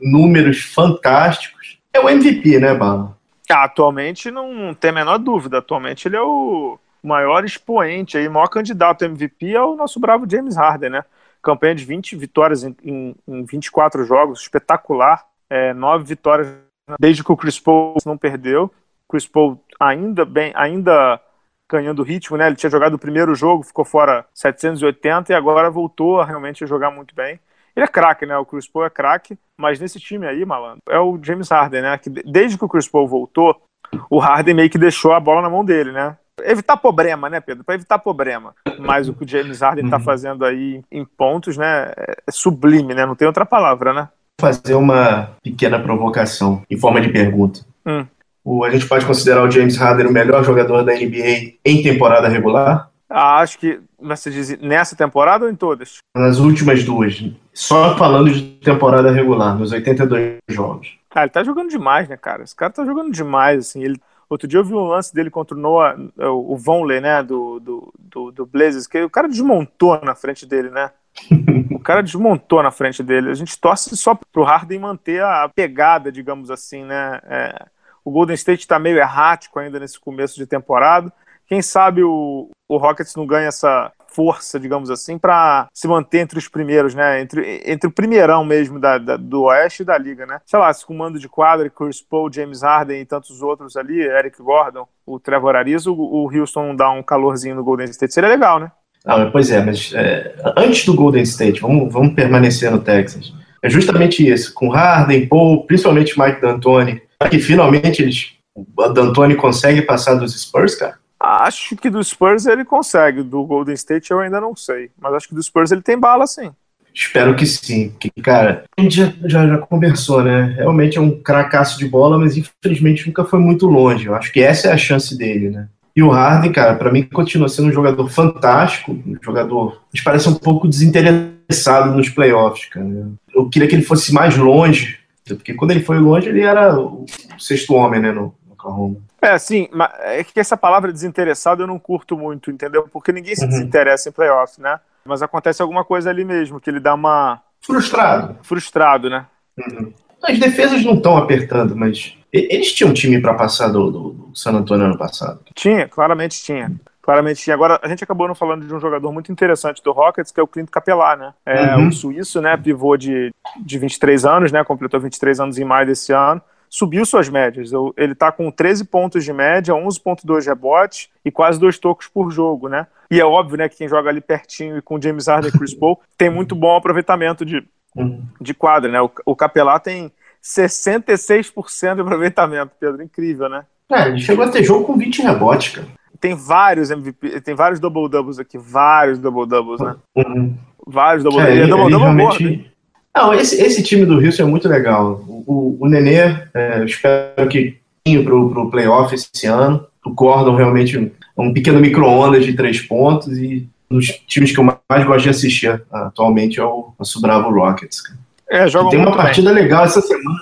números 0.00 0.62
fantásticos. 0.62 1.78
É 1.92 2.00
o 2.00 2.08
MVP, 2.08 2.58
né, 2.58 2.74
Bala? 2.74 3.16
Ah, 3.48 3.64
atualmente 3.64 4.30
não 4.30 4.74
tem 4.74 4.90
a 4.90 4.94
menor 4.94 5.18
dúvida. 5.18 5.58
Atualmente 5.58 6.08
ele 6.08 6.16
é 6.16 6.22
o 6.22 6.78
maior 7.02 7.44
expoente, 7.44 8.18
aí, 8.18 8.28
maior 8.28 8.48
candidato 8.48 9.04
a 9.04 9.06
MVP 9.06 9.54
é 9.54 9.62
o 9.62 9.76
nosso 9.76 9.98
bravo 9.98 10.26
James 10.28 10.56
Harden, 10.56 10.90
né? 10.90 11.04
Campanha 11.42 11.74
de 11.74 11.84
20 11.84 12.16
vitórias 12.16 12.64
em, 12.64 12.76
em, 12.84 13.14
em 13.26 13.44
24 13.44 14.04
jogos, 14.04 14.42
espetacular. 14.42 15.24
É, 15.50 15.74
nove 15.74 16.04
vitórias 16.04 16.56
desde 16.98 17.22
que 17.22 17.32
o 17.32 17.36
Chris 17.36 17.58
Paul 17.58 17.96
não 18.06 18.16
perdeu. 18.16 18.72
Chris 19.08 19.26
Paul 19.26 19.62
ainda 19.78 20.24
bem, 20.24 20.52
ainda 20.54 21.20
ganhando 21.68 22.02
ritmo, 22.02 22.36
né? 22.36 22.46
Ele 22.46 22.56
tinha 22.56 22.70
jogado 22.70 22.94
o 22.94 22.98
primeiro 22.98 23.34
jogo, 23.34 23.62
ficou 23.62 23.84
fora 23.84 24.24
780 24.34 25.32
e 25.32 25.34
agora 25.34 25.70
voltou 25.70 26.20
a 26.20 26.24
realmente 26.24 26.66
jogar 26.66 26.90
muito 26.90 27.14
bem. 27.14 27.38
Ele 27.74 27.84
é 27.84 27.88
craque, 27.88 28.26
né? 28.26 28.36
O 28.36 28.44
Chris 28.44 28.66
Paul 28.66 28.84
é 28.84 28.90
craque, 28.90 29.38
mas 29.56 29.78
nesse 29.78 30.00
time 30.00 30.26
aí, 30.26 30.44
malandro, 30.44 30.82
é 30.88 30.98
o 30.98 31.18
James 31.22 31.48
Harden, 31.48 31.82
né? 31.82 31.98
Que 31.98 32.10
desde 32.10 32.58
que 32.58 32.64
o 32.64 32.68
Chris 32.68 32.88
Paul 32.88 33.06
voltou, 33.06 33.62
o 34.08 34.18
Harden 34.18 34.54
meio 34.54 34.70
que 34.70 34.78
deixou 34.78 35.12
a 35.12 35.20
bola 35.20 35.42
na 35.42 35.50
mão 35.50 35.64
dele, 35.64 35.92
né? 35.92 36.16
Evitar 36.42 36.76
problema, 36.76 37.28
né, 37.28 37.40
Pedro? 37.40 37.62
Para 37.62 37.74
evitar 37.74 37.98
problema. 37.98 38.54
Mas 38.78 39.08
o 39.08 39.14
que 39.14 39.24
o 39.24 39.28
James 39.28 39.60
Harden 39.60 39.84
está 39.84 39.98
uhum. 39.98 40.02
fazendo 40.02 40.44
aí 40.44 40.82
em 40.90 41.04
pontos, 41.04 41.56
né? 41.56 41.92
É 42.26 42.30
sublime, 42.30 42.94
né? 42.94 43.04
Não 43.06 43.14
tem 43.14 43.28
outra 43.28 43.44
palavra, 43.44 43.92
né? 43.92 44.08
Fazer 44.40 44.74
uma 44.74 45.32
pequena 45.42 45.78
provocação 45.78 46.62
em 46.70 46.78
forma 46.78 47.00
de 47.00 47.10
pergunta. 47.10 47.60
Hum. 47.86 48.06
O, 48.42 48.64
a 48.64 48.70
gente 48.70 48.88
pode 48.88 49.04
considerar 49.04 49.44
o 49.44 49.50
James 49.50 49.76
Harden 49.76 50.06
o 50.06 50.12
melhor 50.12 50.42
jogador 50.42 50.82
da 50.82 50.94
NBA 50.94 51.58
em 51.64 51.82
temporada 51.82 52.26
regular? 52.26 52.90
Ah, 53.08 53.40
acho 53.40 53.58
que 53.58 53.80
você 54.00 54.30
diz 54.30 54.56
nessa 54.60 54.96
temporada 54.96 55.44
ou 55.44 55.50
em 55.50 55.54
todas? 55.54 55.98
Nas 56.16 56.38
últimas 56.38 56.84
duas. 56.84 57.22
Só 57.52 57.96
falando 57.96 58.30
de 58.30 58.42
temporada 58.60 59.10
regular, 59.10 59.58
nos 59.58 59.72
82 59.72 60.38
jogos. 60.48 60.96
Ah, 61.14 61.22
ele 61.22 61.30
tá 61.30 61.42
jogando 61.42 61.68
demais, 61.68 62.08
né, 62.08 62.16
cara? 62.16 62.44
Esse 62.44 62.54
cara 62.54 62.72
tá 62.72 62.84
jogando 62.84 63.12
demais, 63.12 63.58
assim. 63.58 63.82
Ele... 63.82 64.00
Outro 64.28 64.46
dia 64.46 64.60
eu 64.60 64.64
vi 64.64 64.72
um 64.72 64.86
lance 64.86 65.12
dele 65.12 65.28
contra 65.28 65.56
o 65.56 65.60
Noah, 65.60 65.96
o 66.16 66.56
Vonley, 66.56 67.00
né, 67.00 67.20
do, 67.20 67.58
do, 67.58 67.92
do, 67.98 68.30
do 68.30 68.46
Blazers, 68.46 68.86
que 68.86 69.02
o 69.02 69.10
cara 69.10 69.28
desmontou 69.28 70.00
na 70.04 70.14
frente 70.14 70.46
dele, 70.46 70.70
né? 70.70 70.92
o 71.70 71.78
cara 71.78 72.02
desmontou 72.02 72.62
na 72.62 72.70
frente 72.70 73.02
dele. 73.02 73.30
A 73.30 73.34
gente 73.34 73.58
torce 73.58 73.96
só 73.96 74.18
pro 74.32 74.44
Harden 74.44 74.78
manter 74.78 75.22
a 75.22 75.48
pegada, 75.48 76.10
digamos 76.12 76.50
assim, 76.50 76.84
né? 76.84 77.20
É 77.24 77.66
o 78.04 78.10
Golden 78.10 78.34
State 78.34 78.60
está 78.60 78.78
meio 78.78 78.98
errático 78.98 79.58
ainda 79.58 79.78
nesse 79.78 79.98
começo 79.98 80.36
de 80.36 80.46
temporada. 80.46 81.12
Quem 81.46 81.60
sabe 81.60 82.02
o, 82.02 82.48
o 82.68 82.76
Rockets 82.76 83.14
não 83.16 83.26
ganha 83.26 83.48
essa 83.48 83.92
força, 84.08 84.58
digamos 84.58 84.90
assim, 84.90 85.18
para 85.18 85.68
se 85.72 85.86
manter 85.86 86.18
entre 86.18 86.38
os 86.38 86.48
primeiros, 86.48 86.94
né? 86.94 87.20
Entre, 87.20 87.62
entre 87.64 87.88
o 87.88 87.92
primeirão 87.92 88.44
mesmo 88.44 88.78
da, 88.80 88.98
da, 88.98 89.16
do 89.16 89.42
Oeste 89.42 89.82
e 89.82 89.86
da 89.86 89.96
Liga, 89.98 90.26
né? 90.26 90.40
Sei 90.46 90.58
lá, 90.58 90.72
se 90.72 90.84
com 90.84 90.94
mando 90.94 91.18
de 91.18 91.28
quadra, 91.28 91.70
Chris 91.70 92.00
Paul, 92.00 92.32
James 92.32 92.62
Harden 92.62 93.00
e 93.00 93.06
tantos 93.06 93.42
outros 93.42 93.76
ali, 93.76 94.00
Eric 94.00 94.42
Gordon, 94.42 94.88
o 95.06 95.18
Trevor 95.20 95.54
Ariza, 95.56 95.90
o, 95.90 95.94
o 95.94 96.36
Houston 96.36 96.74
dá 96.74 96.90
um 96.90 97.02
calorzinho 97.02 97.54
no 97.54 97.64
Golden 97.64 97.88
State, 97.90 98.14
seria 98.14 98.28
legal, 98.28 98.58
né? 98.58 98.72
Ah, 99.04 99.26
pois 99.26 99.50
é, 99.50 99.64
mas 99.64 99.92
é, 99.94 100.34
antes 100.56 100.84
do 100.84 100.94
Golden 100.94 101.22
State, 101.22 101.60
vamos, 101.60 101.92
vamos 101.92 102.14
permanecer 102.14 102.70
no 102.70 102.80
Texas. 102.80 103.32
É 103.62 103.68
justamente 103.68 104.26
isso, 104.26 104.54
com 104.54 104.68
Harden, 104.68 105.26
Paul, 105.26 105.66
principalmente 105.66 106.18
Mike 106.18 106.40
D'Antoni, 106.40 107.02
que 107.30 107.38
finalmente 107.38 108.02
eles, 108.02 108.32
o 108.54 108.88
D'Antoni 108.88 109.34
consegue 109.34 109.82
passar 109.82 110.14
dos 110.14 110.40
Spurs, 110.40 110.74
cara? 110.74 110.98
Acho 111.18 111.76
que 111.76 111.90
do 111.90 112.02
Spurs 112.02 112.46
ele 112.46 112.64
consegue, 112.64 113.22
do 113.22 113.44
Golden 113.44 113.74
State 113.74 114.10
eu 114.10 114.20
ainda 114.20 114.40
não 114.40 114.56
sei, 114.56 114.90
mas 114.98 115.12
acho 115.12 115.28
que 115.28 115.34
do 115.34 115.42
Spurs 115.42 115.70
ele 115.70 115.82
tem 115.82 115.98
bala 115.98 116.26
sim. 116.26 116.50
Espero 116.94 117.36
que 117.36 117.46
sim, 117.46 117.90
porque, 117.90 118.10
cara, 118.22 118.64
a 118.76 118.82
gente 118.82 118.96
já, 118.96 119.12
já, 119.24 119.46
já 119.46 119.58
conversou, 119.58 120.24
né? 120.24 120.54
Realmente 120.56 120.98
é 120.98 121.00
um 121.00 121.22
cracaço 121.22 121.78
de 121.78 121.86
bola, 121.86 122.18
mas 122.18 122.36
infelizmente 122.36 123.06
nunca 123.06 123.24
foi 123.24 123.38
muito 123.38 123.66
longe. 123.66 124.06
Eu 124.06 124.14
acho 124.14 124.32
que 124.32 124.40
essa 124.40 124.68
é 124.68 124.72
a 124.72 124.78
chance 124.78 125.16
dele, 125.16 125.50
né? 125.50 125.68
E 126.00 126.02
o 126.02 126.08
Harden, 126.08 126.50
cara, 126.50 126.76
para 126.76 126.90
mim 126.90 127.02
continua 127.02 127.46
sendo 127.46 127.68
um 127.68 127.72
jogador 127.72 128.08
fantástico, 128.08 128.90
um 128.90 129.18
jogador 129.20 129.82
que 129.92 130.02
parece 130.02 130.30
um 130.30 130.34
pouco 130.34 130.66
desinteressado 130.66 131.94
nos 131.94 132.08
playoffs, 132.08 132.70
cara. 132.70 132.86
Eu 133.34 133.50
queria 133.50 133.68
que 133.68 133.74
ele 133.74 133.82
fosse 133.82 134.10
mais 134.10 134.34
longe, 134.34 134.98
porque 135.28 135.52
quando 135.52 135.72
ele 135.72 135.82
foi 135.82 135.98
longe, 135.98 136.30
ele 136.30 136.40
era 136.40 136.74
o 136.80 137.04
sexto 137.38 137.74
homem, 137.74 138.00
né, 138.00 138.12
no, 138.12 138.34
Oklahoma. 138.50 138.96
É, 139.20 139.36
sim, 139.36 139.68
mas 139.70 139.90
é 139.98 140.24
que 140.24 140.40
essa 140.40 140.56
palavra 140.56 140.90
desinteressado 140.90 141.62
eu 141.62 141.66
não 141.66 141.78
curto 141.78 142.16
muito, 142.16 142.50
entendeu? 142.50 142.88
Porque 142.90 143.12
ninguém 143.12 143.36
se 143.36 143.44
uhum. 143.44 143.50
desinteressa 143.50 144.08
em 144.08 144.12
playoff, 144.12 144.58
né? 144.58 144.80
Mas 145.04 145.20
acontece 145.20 145.60
alguma 145.60 145.84
coisa 145.84 146.08
ali 146.08 146.24
mesmo, 146.24 146.58
que 146.58 146.70
ele 146.70 146.80
dá 146.80 146.94
uma. 146.94 147.42
Frustrado. 147.60 148.38
Frustrado, 148.42 149.10
né? 149.10 149.26
Uhum. 149.58 149.92
As 150.22 150.38
defesas 150.38 150.82
não 150.82 150.94
estão 150.94 151.18
apertando, 151.18 151.76
mas 151.76 152.16
eles 152.32 152.72
tinham 152.72 152.90
um 152.90 152.94
time 152.94 153.20
para 153.20 153.34
passar 153.34 153.68
do, 153.68 153.90
do, 153.90 154.10
do 154.10 154.36
San 154.36 154.52
Antonio 154.52 154.86
ano 154.86 154.98
passado. 154.98 155.40
Tinha, 155.54 155.88
claramente 155.88 156.42
tinha 156.42 156.70
claramente 157.10 157.42
tinha. 157.42 157.54
Agora, 157.54 157.80
a 157.82 157.88
gente 157.88 158.04
acabou 158.04 158.28
não 158.28 158.36
falando 158.36 158.66
de 158.66 158.72
um 158.72 158.78
jogador 158.78 159.12
muito 159.12 159.32
interessante 159.32 159.82
do 159.82 159.90
Rockets, 159.90 160.30
que 160.30 160.38
é 160.38 160.42
o 160.42 160.46
Clint 160.46 160.70
Capelá, 160.70 161.16
né? 161.16 161.34
É 161.44 161.76
uhum. 161.76 161.88
um 161.88 161.92
suíço, 161.92 162.40
né? 162.40 162.56
Pivô 162.56 162.96
de, 162.96 163.32
de 163.60 163.78
23 163.78 164.24
anos, 164.24 164.52
né? 164.52 164.62
Completou 164.62 165.00
23 165.00 165.40
anos 165.40 165.58
em 165.58 165.64
maio 165.64 165.86
desse 165.86 166.12
ano. 166.12 166.40
Subiu 166.68 167.04
suas 167.04 167.28
médias. 167.28 167.72
Ele 167.96 168.14
tá 168.14 168.30
com 168.30 168.48
13 168.48 168.84
pontos 168.84 169.24
de 169.24 169.32
média, 169.32 169.74
11,2 169.74 170.46
rebotes 170.46 171.08
e 171.24 171.30
quase 171.30 171.58
dois 171.58 171.78
tocos 171.78 172.06
por 172.06 172.30
jogo, 172.30 172.68
né? 172.68 172.86
E 173.10 173.20
é 173.20 173.24
óbvio, 173.24 173.58
né, 173.58 173.68
que 173.68 173.76
quem 173.76 173.88
joga 173.88 174.08
ali 174.08 174.20
pertinho 174.20 174.78
e 174.78 174.82
com 174.82 175.00
James 175.02 175.26
Harden 175.26 175.50
e 175.52 175.58
Chris 175.58 175.74
Paul 175.74 176.00
tem 176.16 176.30
muito 176.30 176.54
bom 176.54 176.76
aproveitamento 176.76 177.44
de, 177.44 177.66
uhum. 177.96 178.24
de 178.40 178.54
quadra, 178.54 178.88
né? 178.88 179.00
O, 179.00 179.10
o 179.26 179.34
Capelá 179.34 179.80
tem 179.80 180.12
66% 180.42 181.94
de 181.94 182.00
aproveitamento, 182.00 182.72
Pedro. 182.78 183.02
Incrível, 183.02 183.48
né? 183.48 183.64
É, 183.90 184.08
ele 184.08 184.20
chegou 184.20 184.44
a 184.44 184.48
ter 184.48 184.62
jogo 184.62 184.84
com 184.84 184.96
20 184.96 185.22
rebotes, 185.22 185.74
cara 185.74 186.00
tem 186.20 186.34
vários 186.34 186.90
MVP, 186.90 187.40
tem 187.40 187.54
vários 187.54 187.80
double 187.80 188.08
doubles 188.08 188.38
aqui, 188.38 188.58
vários 188.58 189.18
double 189.18 189.46
doubles, 189.46 189.80
né? 189.80 189.96
Uhum. 190.14 190.54
Vários 190.86 191.24
double 191.24 191.40
doubles. 191.40 191.58
É, 191.58 191.62
ele, 191.62 191.70
double, 191.70 191.90
double 191.90 191.98
realmente... 191.98 192.70
Não, 193.16 193.34
esse, 193.34 193.60
esse 193.60 193.82
time 193.82 194.04
do 194.04 194.20
Houston 194.20 194.42
é 194.42 194.46
muito 194.46 194.68
legal. 194.68 195.24
O, 195.26 195.44
o, 195.46 195.76
o 195.80 195.88
Nenê, 195.88 196.36
é, 196.54 196.84
espero 196.84 197.48
que 197.48 197.78
pro, 198.22 198.50
pro 198.50 198.70
playoff 198.70 199.14
esse 199.14 199.46
ano. 199.46 199.84
O 200.04 200.10
Gordon 200.10 200.54
realmente 200.54 201.12
um 201.36 201.52
pequeno 201.52 201.80
micro-ondas 201.80 202.44
de 202.44 202.52
três 202.52 202.80
pontos 202.80 203.36
e 203.36 203.68
um 203.90 203.96
dos 203.96 204.06
times 204.28 204.52
que 204.52 204.60
eu 204.60 204.64
mais 204.64 205.04
gosto 205.04 205.24
de 205.24 205.30
assistir 205.30 205.82
atualmente 205.90 206.60
é 206.60 206.64
o 206.64 206.92
nosso 206.98 207.20
Bravo 207.20 207.50
Rockets. 207.50 208.02
É, 208.50 208.66
tem 208.66 208.98
uma 208.98 209.16
partida 209.16 209.54
bem. 209.54 209.62
legal 209.62 209.84
essa 209.84 210.00
semana. 210.00 210.40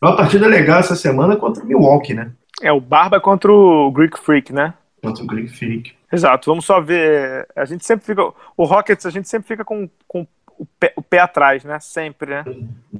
Uma 0.00 0.14
partida 0.14 0.46
legal 0.46 0.78
essa 0.78 0.94
semana 0.94 1.36
contra 1.36 1.64
o 1.64 1.66
Milwaukee, 1.66 2.12
né? 2.12 2.30
É, 2.62 2.70
o 2.70 2.80
Barba 2.80 3.18
contra 3.18 3.50
o 3.50 3.90
Greek 3.90 4.18
Freak, 4.18 4.52
né? 4.52 4.74
Contra 5.02 5.24
o 5.24 5.26
Greek 5.26 5.48
Freak. 5.48 5.94
Exato, 6.12 6.50
vamos 6.50 6.64
só 6.64 6.80
ver. 6.80 7.48
A 7.56 7.64
gente 7.64 7.84
sempre 7.84 8.04
fica. 8.04 8.22
O 8.56 8.64
Rockets, 8.64 9.06
a 9.06 9.10
gente 9.10 9.28
sempre 9.28 9.48
fica 9.48 9.64
com, 9.64 9.88
com 10.06 10.26
o, 10.58 10.66
pé, 10.78 10.92
o 10.96 11.02
pé 11.02 11.18
atrás, 11.18 11.64
né? 11.64 11.78
Sempre, 11.80 12.30
né? 12.30 12.44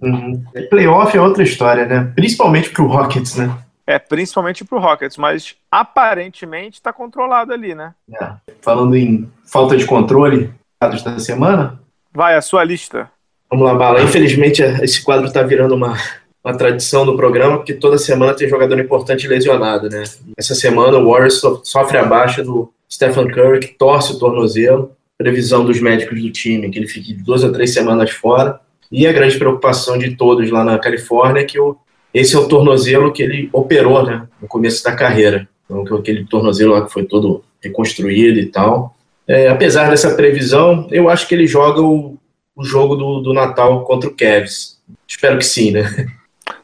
Uhum. 0.01 0.42
Playoff 0.71 1.16
é 1.16 1.21
outra 1.21 1.42
história, 1.42 1.87
né? 1.87 2.12
Principalmente 2.14 2.71
pro 2.71 2.87
Rockets, 2.87 3.37
né? 3.37 3.57
É, 3.87 3.99
principalmente 3.99 4.64
pro 4.64 4.81
Rockets, 4.81 5.16
mas 5.16 5.55
aparentemente 5.71 6.83
tá 6.83 6.92
controlado 6.92 7.53
ali, 7.53 7.75
né? 7.75 7.95
É. 8.21 8.33
Falando 8.61 8.97
em 8.97 9.31
falta 9.45 9.77
de 9.77 9.87
controle, 9.87 10.53
dados 10.83 11.03
da 11.03 11.19
semana. 11.21 11.81
Vai, 12.12 12.35
a 12.35 12.42
sua 12.42 12.64
lista. 12.64 13.09
Vamos 13.50 13.64
lá, 13.64 13.74
Bala. 13.74 14.02
Infelizmente, 14.02 14.62
esse 14.82 15.02
quadro 15.02 15.32
tá 15.32 15.42
virando 15.42 15.74
uma, 15.74 15.96
uma 16.44 16.56
tradição 16.56 17.06
do 17.06 17.16
programa, 17.16 17.59
porque 17.59 17.74
toda 17.74 17.98
semana 17.98 18.35
tem 18.35 18.48
jogador 18.48 18.78
importante 18.78 19.28
lesionado, 19.28 19.88
né? 19.88 20.04
Essa 20.37 20.54
semana 20.54 20.98
o 20.98 21.11
Warriors 21.11 21.40
sofre 21.64 21.98
a 21.98 22.04
baixa 22.04 22.42
do 22.42 22.72
Stephen 22.90 23.28
Curry, 23.28 23.61
que 23.61 23.74
torce 23.78 24.12
o 24.12 24.18
tornozelo. 24.18 24.92
Previsão 25.18 25.64
dos 25.64 25.80
médicos 25.80 26.20
do 26.20 26.30
time, 26.30 26.68
que 26.70 26.78
ele 26.78 26.88
fique 26.88 27.14
duas 27.14 27.42
ou 27.42 27.50
três 27.50 27.72
semanas 27.72 28.11
fora. 28.11 28.61
E 28.92 29.06
a 29.06 29.12
grande 29.12 29.38
preocupação 29.38 29.96
de 29.96 30.14
todos 30.14 30.50
lá 30.50 30.62
na 30.62 30.78
Califórnia 30.78 31.40
é 31.40 31.44
que 31.44 31.59
o 31.59 31.76
esse 32.16 32.35
é 32.35 32.38
o 32.38 32.48
tornozelo 32.48 33.12
que 33.12 33.22
ele 33.22 33.50
operou 33.52 34.02
né, 34.02 34.26
no 34.40 34.48
começo 34.48 34.82
da 34.82 34.92
carreira. 34.92 35.46
Então, 35.68 35.98
aquele 35.98 36.24
tornozelo 36.24 36.72
lá 36.72 36.82
que 36.87 36.90
foi 36.90 37.04
todo 37.04 37.44
reconstruído 37.62 38.38
e 38.38 38.46
tal. 38.46 38.96
É, 39.28 39.48
apesar 39.48 39.90
dessa 39.90 40.14
previsão, 40.14 40.88
eu 40.90 41.11
acho 41.11 41.28
que 41.28 41.35
ele 41.35 41.46
joga 41.46 41.82
o, 41.82 42.16
o 42.57 42.64
jogo 42.64 42.97
do, 42.97 43.21
do 43.21 43.35
Natal 43.35 43.85
contra 43.85 44.09
o 44.09 44.14
Cavs. 44.14 44.81
Espero 45.07 45.38
que 45.38 45.45
sim, 45.45 45.71
né? 45.73 46.09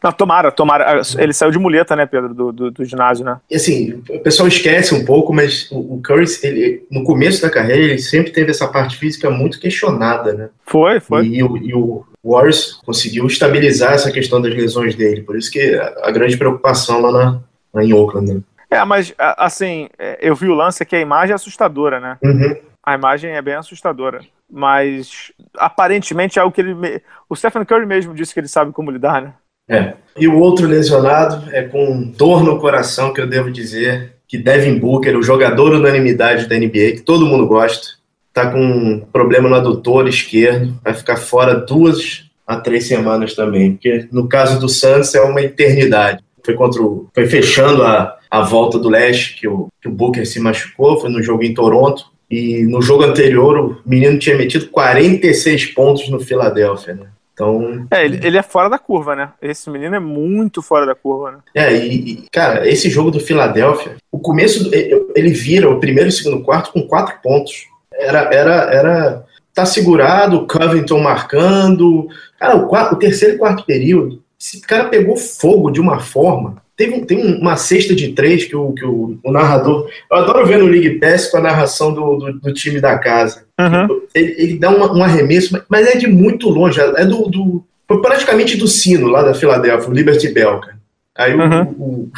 Não, 0.03 0.13
tomara, 0.13 0.51
tomara. 0.51 1.01
Ele 1.19 1.33
saiu 1.33 1.51
de 1.51 1.59
muleta, 1.59 1.95
né, 1.95 2.07
Pedro, 2.07 2.35
do, 2.35 2.53
do, 2.53 2.71
do 2.71 2.85
ginásio, 2.85 3.25
né? 3.25 3.39
E 3.51 3.57
assim, 3.57 4.03
o 4.09 4.19
pessoal 4.21 4.49
esquece 4.49 4.95
um 4.95 5.05
pouco, 5.05 5.33
mas 5.33 5.71
o, 5.71 5.95
o 5.95 6.03
Curry, 6.03 6.25
ele, 6.43 6.87
no 6.91 7.05
começo 7.05 7.43
da 7.43 7.51
carreira, 7.51 7.83
ele 7.83 7.99
sempre 7.99 8.33
teve 8.33 8.51
essa 8.51 8.67
parte 8.69 8.97
física 8.97 9.31
muito 9.31 9.61
questionada, 9.61 10.33
né? 10.33 10.49
Foi, 10.67 10.99
foi. 11.01 11.27
E, 11.27 11.39
e, 11.39 11.43
o, 11.43 11.57
e 11.57 11.75
o 11.75 12.05
Warriors 12.25 12.81
conseguiu 12.85 13.27
estabilizar 13.27 13.93
essa 13.93 14.11
questão 14.11 14.41
das 14.41 14.55
lesões 14.55 14.95
dele, 14.95 15.23
por 15.23 15.37
isso 15.37 15.51
que 15.51 15.75
a, 15.75 15.95
a 16.05 16.11
grande 16.11 16.37
preocupação 16.37 17.01
lá, 17.01 17.13
na, 17.13 17.41
lá 17.75 17.85
em 17.85 17.93
Oakland, 17.93 18.35
né? 18.35 18.41
É, 18.71 18.83
mas 18.87 19.13
assim, 19.19 19.89
é, 19.99 20.19
eu 20.23 20.35
vi 20.35 20.49
o 20.49 20.55
lance 20.55 20.85
que 20.87 20.97
a 20.97 21.01
imagem 21.01 21.33
é 21.33 21.35
assustadora, 21.35 22.01
né? 22.01 22.17
Uhum. 22.23 22.57
A 22.83 22.95
imagem 22.95 23.33
é 23.33 23.43
bem 23.43 23.55
assustadora. 23.55 24.23
Mas 24.55 25.33
aparentemente 25.57 26.39
é 26.39 26.45
o 26.45 26.53
que 26.53 26.61
ele. 26.61 27.03
O 27.27 27.35
Stephen 27.35 27.65
Curry 27.65 27.87
mesmo 27.87 28.15
disse 28.15 28.35
que 28.35 28.41
ele 28.41 28.49
sabe 28.49 28.71
como 28.71 28.91
lidar, 28.91 29.23
né? 29.23 29.35
É. 29.69 29.95
E 30.19 30.29
o 30.29 30.39
outro 30.39 30.67
lesionado 30.67 31.51
é 31.51 31.63
com 31.63 32.03
dor 32.03 32.45
no 32.45 32.61
coração 32.61 33.15
que 33.15 33.21
eu 33.21 33.27
devo 33.27 33.51
dizer 33.51 34.17
que 34.29 34.37
Devin 34.37 34.79
Booker, 34.79 35.17
o 35.17 35.23
jogador 35.23 35.73
unanimidade 35.73 36.47
da 36.47 36.57
NBA, 36.57 36.93
que 36.97 37.03
todo 37.03 37.27
mundo 37.27 37.47
gosta, 37.47 37.89
tá 38.33 38.51
com 38.51 38.61
um 38.61 39.01
problema 39.01 39.49
no 39.49 39.55
adutor 39.55 40.09
esquerdo, 40.09 40.79
vai 40.83 40.95
ficar 40.95 41.17
fora 41.17 41.55
duas 41.55 42.31
a 42.47 42.57
três 42.57 42.87
semanas 42.87 43.35
também, 43.35 43.73
porque 43.73 44.09
no 44.11 44.29
caso 44.29 44.59
do 44.59 44.69
Santos 44.69 45.15
é 45.15 45.23
uma 45.23 45.41
eternidade. 45.41 46.23
Foi 46.45 46.55
contra 46.55 46.83
o, 46.83 47.09
foi 47.15 47.27
fechando 47.27 47.83
a, 47.85 48.17
a 48.31 48.43
volta 48.43 48.79
do 48.79 48.89
leste 48.89 49.39
que 49.39 49.47
o, 49.47 49.69
que 49.81 49.89
o 49.89 49.93
Booker 49.93 50.27
se 50.27 50.41
machucou, 50.41 51.01
foi 51.01 51.09
no 51.09 51.23
jogo 51.23 51.45
em 51.45 51.55
Toronto, 51.55 52.12
e 52.33 52.63
no 52.63 52.81
jogo 52.81 53.05
anterior 53.05 53.59
o 53.59 53.77
menino 53.85 54.19
tinha 54.19 54.39
metido 54.39 54.69
46 54.69 55.67
pontos 55.67 56.09
no 56.09 56.19
Filadélfia, 56.19 56.95
né? 56.95 57.07
Então. 57.35 57.87
É, 57.91 58.07
ele, 58.07 58.39
é 58.39 58.43
fora 58.43 58.71
da 58.71 58.79
curva, 58.79 59.15
né? 59.15 59.33
Esse 59.43 59.69
menino 59.69 59.95
é 59.95 60.01
muito 60.01 60.63
fora 60.63 60.87
da 60.87 60.95
curva, 60.95 61.33
né? 61.33 61.39
É, 61.55 61.75
e, 61.75 62.25
cara, 62.33 62.67
esse 62.67 62.89
jogo 62.89 63.11
do 63.11 63.21
Filadélfia, 63.21 63.97
o 64.11 64.19
começo, 64.19 64.71
ele 65.15 65.31
vira 65.31 65.69
o 65.69 65.79
primeiro 65.79 66.09
e 66.09 66.13
o 66.13 66.13
segundo 66.13 66.43
quarto 66.43 66.73
com 66.73 66.87
quatro 66.87 67.17
pontos. 67.23 67.67
Era. 67.93 68.35
era, 68.35 68.55
era 68.73 69.25
tá 69.53 69.67
segurado, 69.67 70.39
o 70.39 70.47
Covington 70.47 71.01
marcando. 71.01 72.09
Cara, 72.39 72.57
o, 72.57 72.67
quarto, 72.67 72.95
o 72.95 72.99
terceiro 72.99 73.35
e 73.35 73.39
quarto 73.39 73.67
período, 73.67 74.23
esse 74.41 74.59
cara 74.63 74.89
pegou 74.89 75.19
fogo 75.19 75.71
de 75.71 75.81
uma 75.81 76.01
forma. 76.01 76.63
Teve, 76.83 77.07
tem 77.07 77.39
uma 77.41 77.57
cesta 77.57 77.95
de 77.95 78.09
três 78.09 78.45
que 78.45 78.57
o, 78.57 78.73
que 78.73 78.85
o, 78.85 79.17
o, 79.23 79.31
narrador. 79.31 79.89
Eu 80.11 80.17
adoro 80.17 80.45
ver 80.45 80.59
no 80.59 80.67
League 80.67 80.99
Pass 80.99 81.29
com 81.29 81.37
a 81.37 81.43
narração 81.43 81.95
do, 81.95 82.17
do, 82.17 82.33
do 82.41 82.53
time 82.53 82.81
da 82.81 82.99
casa. 82.99 83.45
Uhum. 83.61 84.03
Ele, 84.13 84.35
ele, 84.37 84.59
dá 84.59 84.69
uma, 84.71 84.93
um 84.93 85.05
arremesso, 85.05 85.65
mas 85.69 85.87
é 85.87 85.97
de 85.97 86.09
muito 86.09 86.49
longe. 86.49 86.81
É 86.81 87.05
do, 87.05 87.29
do 87.29 87.65
praticamente 87.87 88.57
do 88.57 88.67
sino 88.67 89.07
lá 89.07 89.23
da 89.23 89.33
Filadélfia, 89.33 89.89
o 89.89 89.93
Liberty 89.93 90.33
Bell. 90.33 90.59
Cara. 90.59 90.77
Aí 91.17 91.37
uhum. 91.37 91.63
o, 91.79 92.11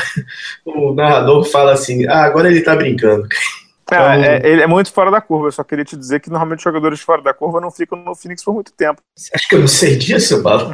o, 0.64 0.94
narrador 0.94 1.44
fala 1.44 1.72
assim: 1.72 2.07
ah, 2.07 2.24
agora 2.24 2.48
ele 2.48 2.62
tá 2.62 2.74
brincando. 2.74 3.29
É, 3.92 3.96
então, 3.96 4.09
é, 4.09 4.40
ele 4.50 4.62
é 4.62 4.66
muito 4.66 4.90
fora 4.90 5.11
da 5.11 5.20
curva. 5.20 5.48
Eu 5.48 5.53
só 5.53 5.62
queria 5.62 5.85
te 5.85 5.94
dizer 5.94 6.18
que 6.18 6.31
normalmente 6.31 6.64
jogadores 6.64 7.00
fora 7.00 7.20
da 7.20 7.35
curva 7.35 7.61
não 7.61 7.70
ficam 7.70 8.03
no 8.03 8.14
Phoenix 8.14 8.42
por 8.42 8.55
muito 8.55 8.72
tempo. 8.72 9.03
Acho 9.35 9.46
que 9.46 9.55
eu 9.55 9.61
não 9.61 9.68
sei 9.68 9.96
disso, 9.96 10.42
Balo. 10.42 10.72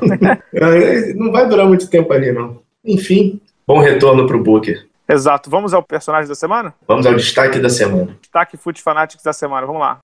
É, 0.54 1.12
não 1.14 1.32
vai 1.32 1.48
durar 1.48 1.66
muito 1.66 1.90
tempo 1.90 2.12
ali, 2.12 2.30
não. 2.30 2.62
Enfim, 2.84 3.40
Bom 3.66 3.80
retorno 3.80 4.26
para 4.26 4.36
o 4.36 4.42
Booker. 4.42 4.88
Exato. 5.08 5.50
Vamos 5.50 5.74
ao 5.74 5.82
personagem 5.82 6.28
da 6.28 6.34
semana? 6.34 6.72
Vamos 6.86 7.04
ao 7.04 7.14
destaque 7.14 7.58
da 7.58 7.68
semana. 7.68 8.16
Destaque 8.20 8.56
Foot 8.56 8.80
Fanatics 8.80 9.24
da 9.24 9.32
semana. 9.32 9.66
Vamos 9.66 9.80
lá. 9.80 9.98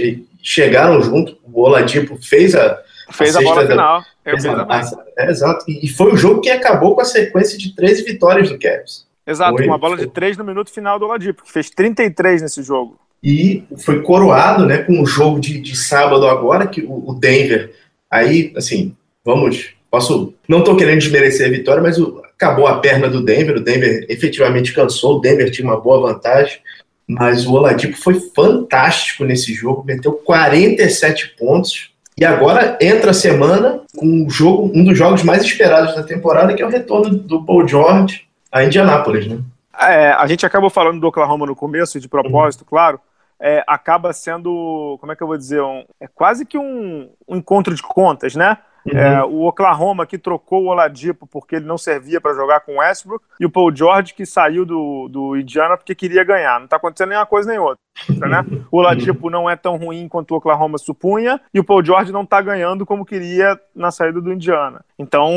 chegaram 0.43 1.01
junto. 1.01 1.39
O 1.45 1.63
Oladipo 1.63 2.19
fez 2.23 2.55
a, 2.55 2.79
Fez 3.13 3.37
a, 3.37 3.41
a 3.41 3.43
bola 3.43 3.65
da... 3.65 3.71
final. 3.71 4.05
Exato. 4.25 5.01
É, 5.19 5.31
exato. 5.31 5.65
E 5.69 5.89
foi 5.89 6.13
o 6.13 6.17
jogo 6.17 6.41
que 6.41 6.51
acabou 6.51 6.95
com 6.95 7.01
a 7.01 7.05
sequência 7.05 7.59
de 7.59 7.75
13 7.75 8.05
vitórias 8.05 8.49
do 8.49 8.59
Cavs. 8.59 9.07
Exato, 9.27 9.57
foi, 9.57 9.65
com 9.65 9.71
uma 9.71 9.79
bola 9.79 9.97
foi. 9.97 10.07
de 10.07 10.13
3 10.13 10.37
no 10.37 10.45
minuto 10.45 10.71
final 10.71 10.99
do 10.99 11.05
Oladipo, 11.05 11.45
que 11.45 11.53
fez 11.53 11.71
33 11.71 12.43
nesse 12.43 12.63
jogo. 12.63 12.99
E 13.23 13.65
foi 13.85 14.03
coroado 14.03 14.67
né, 14.67 14.79
com 14.79 15.01
o 15.01 15.07
jogo 15.07 15.39
de, 15.39 15.61
de 15.61 15.77
sábado 15.77 16.27
agora, 16.27 16.67
que 16.67 16.83
o, 16.83 17.11
o 17.11 17.15
Denver. 17.15 17.73
Aí, 18.11 18.53
assim, 18.57 18.97
vamos. 19.25 19.75
Posso. 19.91 20.35
Não 20.49 20.61
estou 20.61 20.77
querendo 20.77 20.99
desmerecer 20.99 21.47
a 21.47 21.51
vitória, 21.51 21.83
mas 21.83 21.99
o, 21.99 22.21
acabou 22.35 22.67
a 22.67 22.79
perna 22.79 23.09
do 23.09 23.25
Denver. 23.25 23.57
O 23.57 23.65
Denver 23.65 24.07
efetivamente 24.09 24.73
cansou. 24.73 25.19
O 25.19 25.21
Denver 25.21 25.51
tinha 25.51 25.67
uma 25.67 25.81
boa 25.81 26.13
vantagem. 26.13 26.59
Mas 27.07 27.47
o 27.47 27.53
Oladipo 27.53 27.97
foi 27.97 28.15
fantástico 28.35 29.25
nesse 29.25 29.53
jogo, 29.53 29.85
meteu 29.85 30.13
47 30.13 31.35
pontos 31.37 31.92
e 32.17 32.25
agora 32.25 32.79
entra 32.81 33.11
a 33.11 33.15
semana 33.15 33.81
com 33.97 34.07
um, 34.07 34.31
jogo, 34.31 34.71
um 34.75 34.85
dos 34.85 34.97
jogos 34.97 35.23
mais 35.23 35.43
esperados 35.43 35.95
da 35.95 36.03
temporada, 36.03 36.55
que 36.55 36.63
é 36.63 36.67
o 36.67 36.71
retorno 36.71 37.11
do 37.17 37.45
Paul 37.45 37.67
George 37.67 38.27
a 38.51 38.63
Indianápolis, 38.63 39.27
né? 39.27 39.39
É, 39.81 40.13
a 40.13 40.27
gente 40.27 40.45
acabou 40.45 40.69
falando 40.69 41.01
do 41.01 41.07
Oklahoma 41.07 41.47
no 41.47 41.57
começo, 41.57 41.99
de 41.99 42.09
propósito, 42.09 42.65
claro. 42.65 43.01
É, 43.41 43.65
acaba 43.67 44.13
sendo, 44.13 44.97
como 45.01 45.11
é 45.11 45.17
que 45.17 45.23
eu 45.23 45.27
vou 45.27 45.39
dizer, 45.39 45.63
um, 45.63 45.85
é 45.99 46.07
quase 46.07 46.45
que 46.45 46.59
um, 46.59 47.09
um 47.27 47.37
encontro 47.37 47.75
de 47.75 47.83
contas, 47.83 48.37
né? 48.37 48.59
Uhum. 48.87 48.99
É, 48.99 49.25
o 49.25 49.43
Oklahoma 49.43 50.07
que 50.07 50.19
trocou 50.19 50.65
o 50.65 50.67
Oladipo 50.69 51.27
porque 51.27 51.57
ele 51.57 51.67
não 51.67 51.79
servia 51.79 52.21
para 52.21 52.35
jogar 52.35 52.61
com 52.61 52.77
o 52.77 52.79
Westbrook 52.79 53.25
e 53.39 53.47
o 53.47 53.51
Paul 53.51 53.75
George 53.75 54.15
que 54.15 54.27
saiu 54.27 54.65
do, 54.65 55.09
do 55.09 55.37
Indiana 55.37 55.77
porque 55.77 55.95
queria 55.95 56.25
ganhar. 56.25 56.59
Não 56.59 56.65
está 56.65 56.77
acontecendo 56.77 57.11
nem 57.11 57.19
uma 57.19 57.27
coisa 57.27 57.49
nem 57.51 57.59
outra. 57.59 57.79
Né? 58.09 58.45
O 58.71 58.79
Oladipo 58.79 59.31
não 59.31 59.49
é 59.49 59.55
tão 59.55 59.77
ruim 59.77 60.09
quanto 60.09 60.33
o 60.33 60.37
Oklahoma 60.37 60.79
supunha 60.79 61.41
e 61.53 61.61
o 61.61 61.65
Paul 61.65 61.85
George 61.85 62.13
não 62.13 62.23
está 62.23 62.41
ganhando 62.41 62.87
como 62.87 63.05
queria 63.05 63.59
na 63.75 63.91
saída 63.91 64.21
do 64.21 64.33
Indiana. 64.33 64.85
Então, 64.99 65.31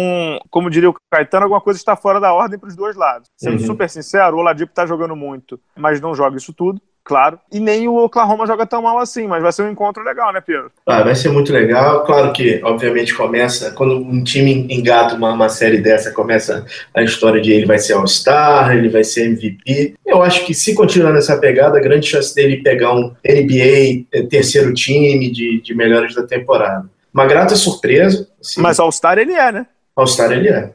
como 0.49 0.69
diria 0.69 0.89
o 0.89 0.95
Caetano, 1.11 1.43
alguma 1.43 1.61
coisa 1.61 1.77
está 1.77 1.95
fora 1.95 2.19
da 2.19 2.33
ordem 2.33 2.57
para 2.57 2.69
os 2.69 2.75
dois 2.75 2.95
lados. 2.95 3.29
Sendo 3.37 3.59
uhum. 3.59 3.65
super 3.65 3.89
sincero, 3.89 4.37
o 4.37 4.39
Oladipo 4.39 4.71
está 4.71 4.85
jogando 4.85 5.15
muito, 5.15 5.59
mas 5.75 5.99
não 5.99 6.15
joga 6.15 6.37
isso 6.37 6.53
tudo 6.53 6.81
claro. 7.05 7.39
E 7.51 7.59
nem 7.59 7.87
o 7.87 7.95
Oklahoma 7.95 8.47
joga 8.47 8.65
tão 8.65 8.81
mal 8.81 8.97
assim, 8.97 9.27
mas 9.27 9.41
vai 9.41 9.51
ser 9.51 9.61
um 9.61 9.71
encontro 9.71 10.03
legal, 10.03 10.33
né, 10.33 10.41
Pedro? 10.41 10.71
Ah, 10.85 11.03
vai 11.03 11.15
ser 11.15 11.29
muito 11.29 11.53
legal. 11.53 12.03
Claro 12.03 12.33
que, 12.33 12.59
obviamente, 12.63 13.13
começa, 13.13 13.71
quando 13.71 13.95
um 13.95 14.23
time 14.23 14.67
engata 14.69 15.15
uma, 15.15 15.31
uma 15.31 15.47
série 15.47 15.77
dessa, 15.77 16.11
começa 16.11 16.65
a 16.93 17.03
história 17.03 17.39
de 17.39 17.53
ele 17.53 17.67
vai 17.67 17.77
ser 17.77 17.93
All-Star, 17.93 18.75
ele 18.75 18.89
vai 18.89 19.03
ser 19.03 19.27
MVP. 19.27 19.93
Eu 20.05 20.23
acho 20.23 20.43
que 20.45 20.53
se 20.53 20.73
continuar 20.73 21.13
nessa 21.13 21.37
pegada, 21.37 21.79
grande 21.79 22.07
chance 22.07 22.33
dele 22.33 22.63
pegar 22.63 22.93
um 22.93 23.13
NBA 23.23 24.07
eh, 24.11 24.23
terceiro 24.27 24.73
time 24.73 25.31
de, 25.31 25.61
de 25.61 25.75
melhores 25.75 26.15
da 26.15 26.23
temporada. 26.23 26.89
Uma 27.13 27.27
grata 27.27 27.55
surpresa. 27.55 28.27
Assim. 28.41 28.59
Mas 28.59 28.79
All-Star 28.79 29.19
ele 29.19 29.33
é, 29.33 29.51
né? 29.51 29.67
All-Star 29.95 30.31
ele 30.31 30.49
é. 30.49 30.71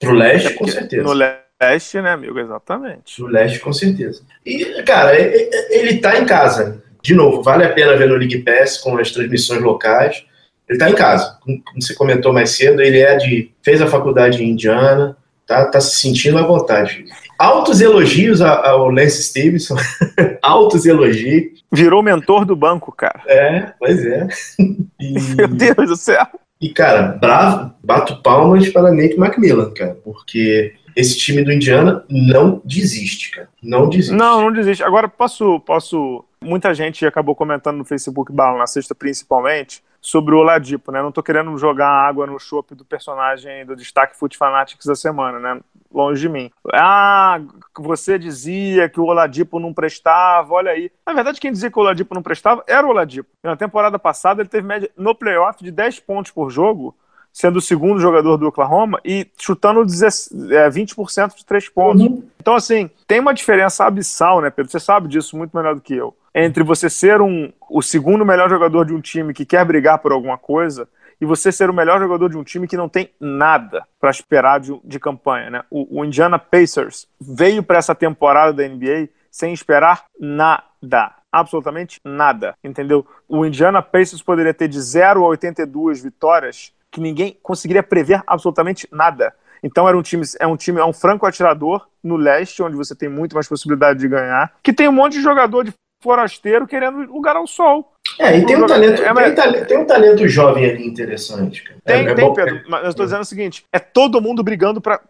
Pro 0.00 0.12
leste, 0.12 0.48
é 0.48 0.52
com 0.54 0.66
certeza. 0.66 1.02
No 1.02 1.12
leste 1.12 1.43
leste, 1.64 2.00
né, 2.00 2.10
amigo? 2.10 2.38
Exatamente. 2.38 3.20
No 3.20 3.28
leste, 3.28 3.60
com 3.60 3.72
certeza. 3.72 4.22
E, 4.44 4.82
cara, 4.82 5.16
ele 5.16 5.98
tá 5.98 6.18
em 6.18 6.26
casa. 6.26 6.82
De 7.02 7.14
novo, 7.14 7.42
vale 7.42 7.64
a 7.64 7.72
pena 7.72 7.96
ver 7.96 8.08
no 8.08 8.16
League 8.16 8.38
Pass 8.38 8.78
com 8.78 8.96
as 8.98 9.10
transmissões 9.10 9.62
locais. 9.62 10.24
Ele 10.68 10.78
tá 10.78 10.88
em 10.88 10.94
casa. 10.94 11.38
Como 11.42 11.62
você 11.78 11.94
comentou 11.94 12.32
mais 12.32 12.50
cedo, 12.50 12.80
ele 12.80 12.98
é 12.98 13.16
de. 13.16 13.50
fez 13.62 13.82
a 13.82 13.86
faculdade 13.86 14.42
em 14.42 14.50
Indiana, 14.50 15.16
tá, 15.46 15.66
tá 15.66 15.80
se 15.80 16.00
sentindo 16.00 16.38
à 16.38 16.42
vontade. 16.42 17.04
Altos 17.38 17.80
elogios 17.80 18.40
ao 18.40 18.88
Lance 18.90 19.24
Stevenson. 19.24 19.76
Altos 20.40 20.86
elogios. 20.86 21.62
Virou 21.70 22.02
mentor 22.02 22.44
do 22.44 22.56
banco, 22.56 22.92
cara. 22.92 23.20
É, 23.26 23.72
pois 23.78 24.04
é. 24.04 24.26
E... 25.00 25.20
Meu 25.36 25.48
Deus 25.48 25.88
do 25.88 25.96
céu. 25.96 26.26
E, 26.60 26.70
cara, 26.70 27.18
bravo, 27.20 27.74
bato 27.82 28.22
palmas 28.22 28.70
para 28.70 28.90
Nate 28.90 29.18
McMillan, 29.18 29.70
cara, 29.74 29.98
porque 30.02 30.72
esse 30.96 31.18
time 31.18 31.42
do 31.42 31.52
Indiana 31.52 32.04
não 32.08 32.60
desiste, 32.64 33.30
cara. 33.30 33.48
Não 33.62 33.88
desiste. 33.88 34.14
Não, 34.14 34.42
não 34.42 34.52
desiste. 34.52 34.82
Agora, 34.82 35.08
posso. 35.08 35.60
posso... 35.60 36.24
Muita 36.40 36.74
gente 36.74 37.06
acabou 37.06 37.34
comentando 37.34 37.78
no 37.78 37.84
Facebook 37.84 38.30
Bala, 38.30 38.58
na 38.58 38.66
sexta 38.66 38.94
principalmente, 38.94 39.82
sobre 39.98 40.34
o 40.34 40.38
Oladipo, 40.38 40.92
né? 40.92 41.00
Não 41.00 41.10
tô 41.10 41.22
querendo 41.22 41.56
jogar 41.56 41.88
água 41.88 42.26
no 42.26 42.38
chope 42.38 42.74
do 42.74 42.84
personagem 42.84 43.64
do 43.64 43.74
destaque 43.74 44.18
Foot 44.18 44.36
Fanatics 44.36 44.84
da 44.84 44.94
semana, 44.94 45.40
né? 45.40 45.60
Longe 45.90 46.20
de 46.20 46.28
mim. 46.28 46.50
Ah, 46.70 47.40
você 47.78 48.18
dizia 48.18 48.88
que 48.90 49.00
o 49.00 49.04
Oladipo 49.04 49.58
não 49.58 49.72
prestava, 49.72 50.52
olha 50.52 50.72
aí. 50.72 50.92
Na 51.06 51.14
verdade, 51.14 51.40
quem 51.40 51.50
dizia 51.50 51.70
que 51.70 51.78
o 51.78 51.80
Oladipo 51.80 52.14
não 52.14 52.22
prestava 52.22 52.62
era 52.66 52.86
o 52.86 52.90
Oladipo. 52.90 53.30
Na 53.42 53.56
temporada 53.56 53.98
passada, 53.98 54.42
ele 54.42 54.48
teve 54.50 54.66
média 54.66 54.90
no 54.94 55.14
playoff 55.14 55.64
de 55.64 55.70
10 55.70 56.00
pontos 56.00 56.30
por 56.30 56.50
jogo 56.50 56.94
sendo 57.34 57.56
o 57.56 57.60
segundo 57.60 58.00
jogador 58.00 58.36
do 58.36 58.46
Oklahoma 58.46 59.00
e 59.04 59.26
chutando 59.36 59.80
20% 59.80 61.32
é, 61.32 61.36
de 61.36 61.44
três 61.44 61.68
pontos. 61.68 62.02
Uhum. 62.02 62.22
Então, 62.40 62.54
assim, 62.54 62.88
tem 63.08 63.18
uma 63.18 63.34
diferença 63.34 63.84
abissal, 63.84 64.40
né, 64.40 64.50
Pedro? 64.50 64.70
Você 64.70 64.78
sabe 64.78 65.08
disso 65.08 65.36
muito 65.36 65.54
melhor 65.54 65.74
do 65.74 65.80
que 65.80 65.96
eu. 65.96 66.16
Entre 66.32 66.62
você 66.62 66.88
ser 66.88 67.20
um, 67.20 67.52
o 67.68 67.82
segundo 67.82 68.24
melhor 68.24 68.48
jogador 68.48 68.86
de 68.86 68.94
um 68.94 69.00
time 69.00 69.34
que 69.34 69.44
quer 69.44 69.64
brigar 69.64 69.98
por 69.98 70.12
alguma 70.12 70.38
coisa 70.38 70.88
e 71.20 71.26
você 71.26 71.50
ser 71.50 71.68
o 71.68 71.74
melhor 71.74 71.98
jogador 71.98 72.28
de 72.28 72.36
um 72.38 72.44
time 72.44 72.68
que 72.68 72.76
não 72.76 72.88
tem 72.88 73.10
nada 73.18 73.84
para 74.00 74.10
esperar 74.10 74.60
de, 74.60 74.78
de, 74.84 75.00
campanha, 75.00 75.50
né? 75.50 75.64
O, 75.68 76.00
o 76.00 76.04
Indiana 76.04 76.38
Pacers 76.38 77.08
veio 77.20 77.64
para 77.64 77.78
essa 77.78 77.96
temporada 77.96 78.52
da 78.52 78.68
NBA 78.68 79.08
sem 79.28 79.52
esperar 79.52 80.04
nada 80.20 81.12
absolutamente 81.32 82.00
nada, 82.04 82.54
entendeu? 82.62 83.04
O 83.28 83.44
Indiana 83.44 83.82
Pacers 83.82 84.22
poderia 84.22 84.54
ter 84.54 84.68
de 84.68 84.80
0 84.80 85.24
a 85.24 85.28
82 85.28 86.00
vitórias 86.00 86.72
que 86.94 87.00
ninguém 87.00 87.36
conseguiria 87.42 87.82
prever 87.82 88.22
absolutamente 88.24 88.86
nada. 88.92 89.34
Então 89.64 89.88
era 89.88 89.98
um 89.98 90.02
time, 90.02 90.24
é 90.38 90.46
um 90.46 90.56
time, 90.56 90.80
é 90.80 90.84
um 90.84 90.92
franco 90.92 91.26
atirador 91.26 91.88
no 92.02 92.16
leste, 92.16 92.62
onde 92.62 92.76
você 92.76 92.94
tem 92.94 93.08
muito 93.08 93.34
mais 93.34 93.48
possibilidade 93.48 93.98
de 93.98 94.06
ganhar, 94.06 94.52
que 94.62 94.72
tem 94.72 94.88
um 94.88 94.92
monte 94.92 95.14
de 95.14 95.22
jogador 95.22 95.64
de 95.64 95.74
forasteiro 96.00 96.68
querendo 96.68 96.98
lugar 96.98 97.34
ao 97.34 97.48
sol. 97.48 97.92
É, 98.20 98.38
e 98.38 98.46
tem 98.46 98.62
um, 98.62 98.66
talento, 98.66 99.02
é, 99.02 99.12
tem, 99.12 99.34
talento, 99.34 99.66
tem, 99.66 99.78
um 99.78 99.86
talento 99.86 100.28
jovem 100.28 100.70
ali 100.70 100.86
interessante. 100.86 101.64
Cara. 101.64 101.80
Tem, 101.84 102.06
é, 102.06 102.14
tem, 102.14 102.28
é 102.28 102.32
Pedro. 102.32 102.62
Mas 102.68 102.84
eu 102.84 102.90
estou 102.90 103.06
dizendo 103.06 103.22
o 103.22 103.24
seguinte: 103.24 103.64
é 103.72 103.80
todo 103.80 104.20
mundo 104.20 104.44
brigando 104.44 104.80
para 104.80 105.00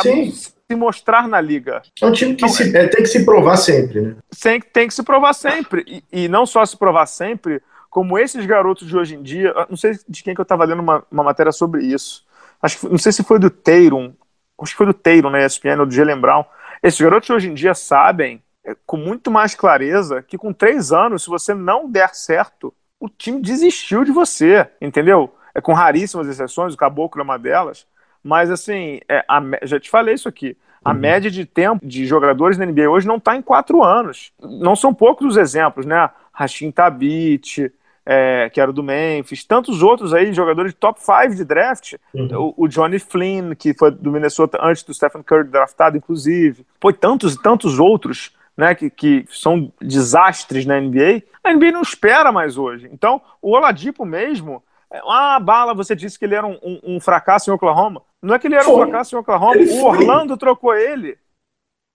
se 0.00 0.76
mostrar 0.76 1.26
na 1.26 1.40
liga. 1.40 1.82
É 2.00 2.06
um 2.06 2.12
time 2.12 2.36
que 2.36 2.44
então, 2.44 2.54
se, 2.54 2.76
é, 2.76 2.86
tem 2.86 3.02
que 3.02 3.08
se 3.08 3.24
provar 3.24 3.56
sempre, 3.56 4.00
né? 4.00 4.14
Tem, 4.40 4.60
tem 4.60 4.86
que 4.86 4.94
se 4.94 5.02
provar 5.02 5.32
sempre. 5.32 5.84
E, 6.12 6.24
e 6.24 6.28
não 6.28 6.46
só 6.46 6.64
se 6.64 6.76
provar 6.76 7.06
sempre, 7.06 7.60
como 7.92 8.18
esses 8.18 8.46
garotos 8.46 8.88
de 8.88 8.96
hoje 8.96 9.16
em 9.16 9.22
dia, 9.22 9.52
não 9.68 9.76
sei 9.76 9.92
de 10.08 10.22
quem 10.22 10.34
que 10.34 10.40
eu 10.40 10.44
estava 10.44 10.64
lendo 10.64 10.80
uma, 10.80 11.04
uma 11.10 11.22
matéria 11.22 11.52
sobre 11.52 11.84
isso. 11.84 12.24
Acho 12.62 12.80
que 12.80 12.88
não 12.88 12.96
sei 12.96 13.12
se 13.12 13.22
foi 13.22 13.38
do 13.38 13.50
Teiron, 13.50 14.14
acho 14.62 14.72
que 14.72 14.78
foi 14.78 14.86
do 14.86 14.94
Teiron 14.94 15.28
na 15.28 15.44
ESPN 15.44 15.78
ou 15.78 15.84
do 15.84 15.94
Jalen 15.94 16.18
Brown. 16.18 16.42
Esses 16.82 16.98
garotos 16.98 17.26
de 17.26 17.32
hoje 17.34 17.50
em 17.50 17.54
dia 17.54 17.74
sabem 17.74 18.42
é, 18.64 18.74
com 18.86 18.96
muito 18.96 19.30
mais 19.30 19.54
clareza 19.54 20.22
que 20.22 20.38
com 20.38 20.54
três 20.54 20.90
anos, 20.90 21.24
se 21.24 21.28
você 21.28 21.52
não 21.52 21.86
der 21.86 22.14
certo, 22.14 22.72
o 22.98 23.10
time 23.10 23.42
desistiu 23.42 24.04
de 24.04 24.10
você, 24.10 24.66
entendeu? 24.80 25.30
É 25.54 25.60
com 25.60 25.74
raríssimas 25.74 26.26
exceções, 26.28 26.72
o 26.72 26.78
Caboclo 26.78 27.20
é 27.20 27.24
uma 27.24 27.38
delas, 27.38 27.86
mas 28.24 28.50
assim, 28.50 29.00
é, 29.06 29.22
a, 29.28 29.42
já 29.64 29.78
te 29.78 29.90
falei 29.90 30.14
isso 30.14 30.30
aqui. 30.30 30.56
A 30.82 30.92
uhum. 30.92 30.96
média 30.96 31.30
de 31.30 31.44
tempo 31.44 31.86
de 31.86 32.06
jogadores 32.06 32.56
na 32.56 32.64
NBA 32.64 32.88
hoje 32.88 33.06
não 33.06 33.16
está 33.16 33.36
em 33.36 33.42
quatro 33.42 33.84
anos. 33.84 34.32
Não 34.40 34.74
são 34.74 34.94
poucos 34.94 35.26
os 35.26 35.36
exemplos, 35.36 35.84
né? 35.84 36.08
Rashim 36.32 36.70
Tabit, 36.70 37.70
é, 38.04 38.50
que 38.50 38.60
era 38.60 38.72
do 38.72 38.82
Memphis, 38.82 39.44
tantos 39.44 39.82
outros 39.82 40.12
aí, 40.12 40.32
jogadores 40.32 40.72
de 40.72 40.78
top 40.78 41.00
5 41.00 41.36
de 41.36 41.44
draft, 41.44 41.94
uhum. 42.12 42.54
o, 42.56 42.64
o, 42.64 42.68
Johnny 42.68 42.98
Flynn, 42.98 43.54
que 43.54 43.72
foi 43.74 43.90
do 43.90 44.10
Minnesota 44.10 44.58
antes 44.60 44.82
do 44.82 44.92
Stephen 44.92 45.22
Curry 45.22 45.48
draftado, 45.48 45.96
inclusive, 45.96 46.66
foi 46.80 46.92
tantos 46.92 47.34
e 47.34 47.42
tantos 47.42 47.78
outros, 47.78 48.34
né, 48.56 48.74
que, 48.74 48.90
que 48.90 49.24
são 49.30 49.72
desastres 49.80 50.66
na 50.66 50.80
NBA, 50.80 51.22
a 51.42 51.52
NBA 51.52 51.72
não 51.72 51.82
espera 51.82 52.30
mais 52.32 52.58
hoje. 52.58 52.88
Então, 52.92 53.22
o 53.40 53.52
Oladipo 53.52 54.04
mesmo, 54.04 54.62
é, 54.92 55.00
ah, 55.06 55.38
Bala, 55.40 55.72
você 55.72 55.94
disse 55.94 56.18
que 56.18 56.24
ele 56.24 56.34
era 56.34 56.46
um, 56.46 56.58
um, 56.62 56.80
um 56.96 57.00
fracasso 57.00 57.50
em 57.50 57.54
Oklahoma. 57.54 58.02
Não 58.20 58.34
é 58.34 58.38
que 58.38 58.46
ele 58.46 58.54
era 58.54 58.64
foi. 58.64 58.74
um 58.74 58.78
fracasso 58.78 59.14
em 59.14 59.18
Oklahoma, 59.18 59.56
ele 59.56 59.72
o 59.72 59.80
foi. 59.80 59.98
Orlando 59.98 60.36
trocou 60.36 60.74
ele. 60.74 61.16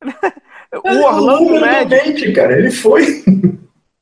o 0.84 1.04
Orlando 1.06 1.60
Magic, 1.60 2.34
cara, 2.34 2.58
ele 2.58 2.72
foi. 2.72 3.24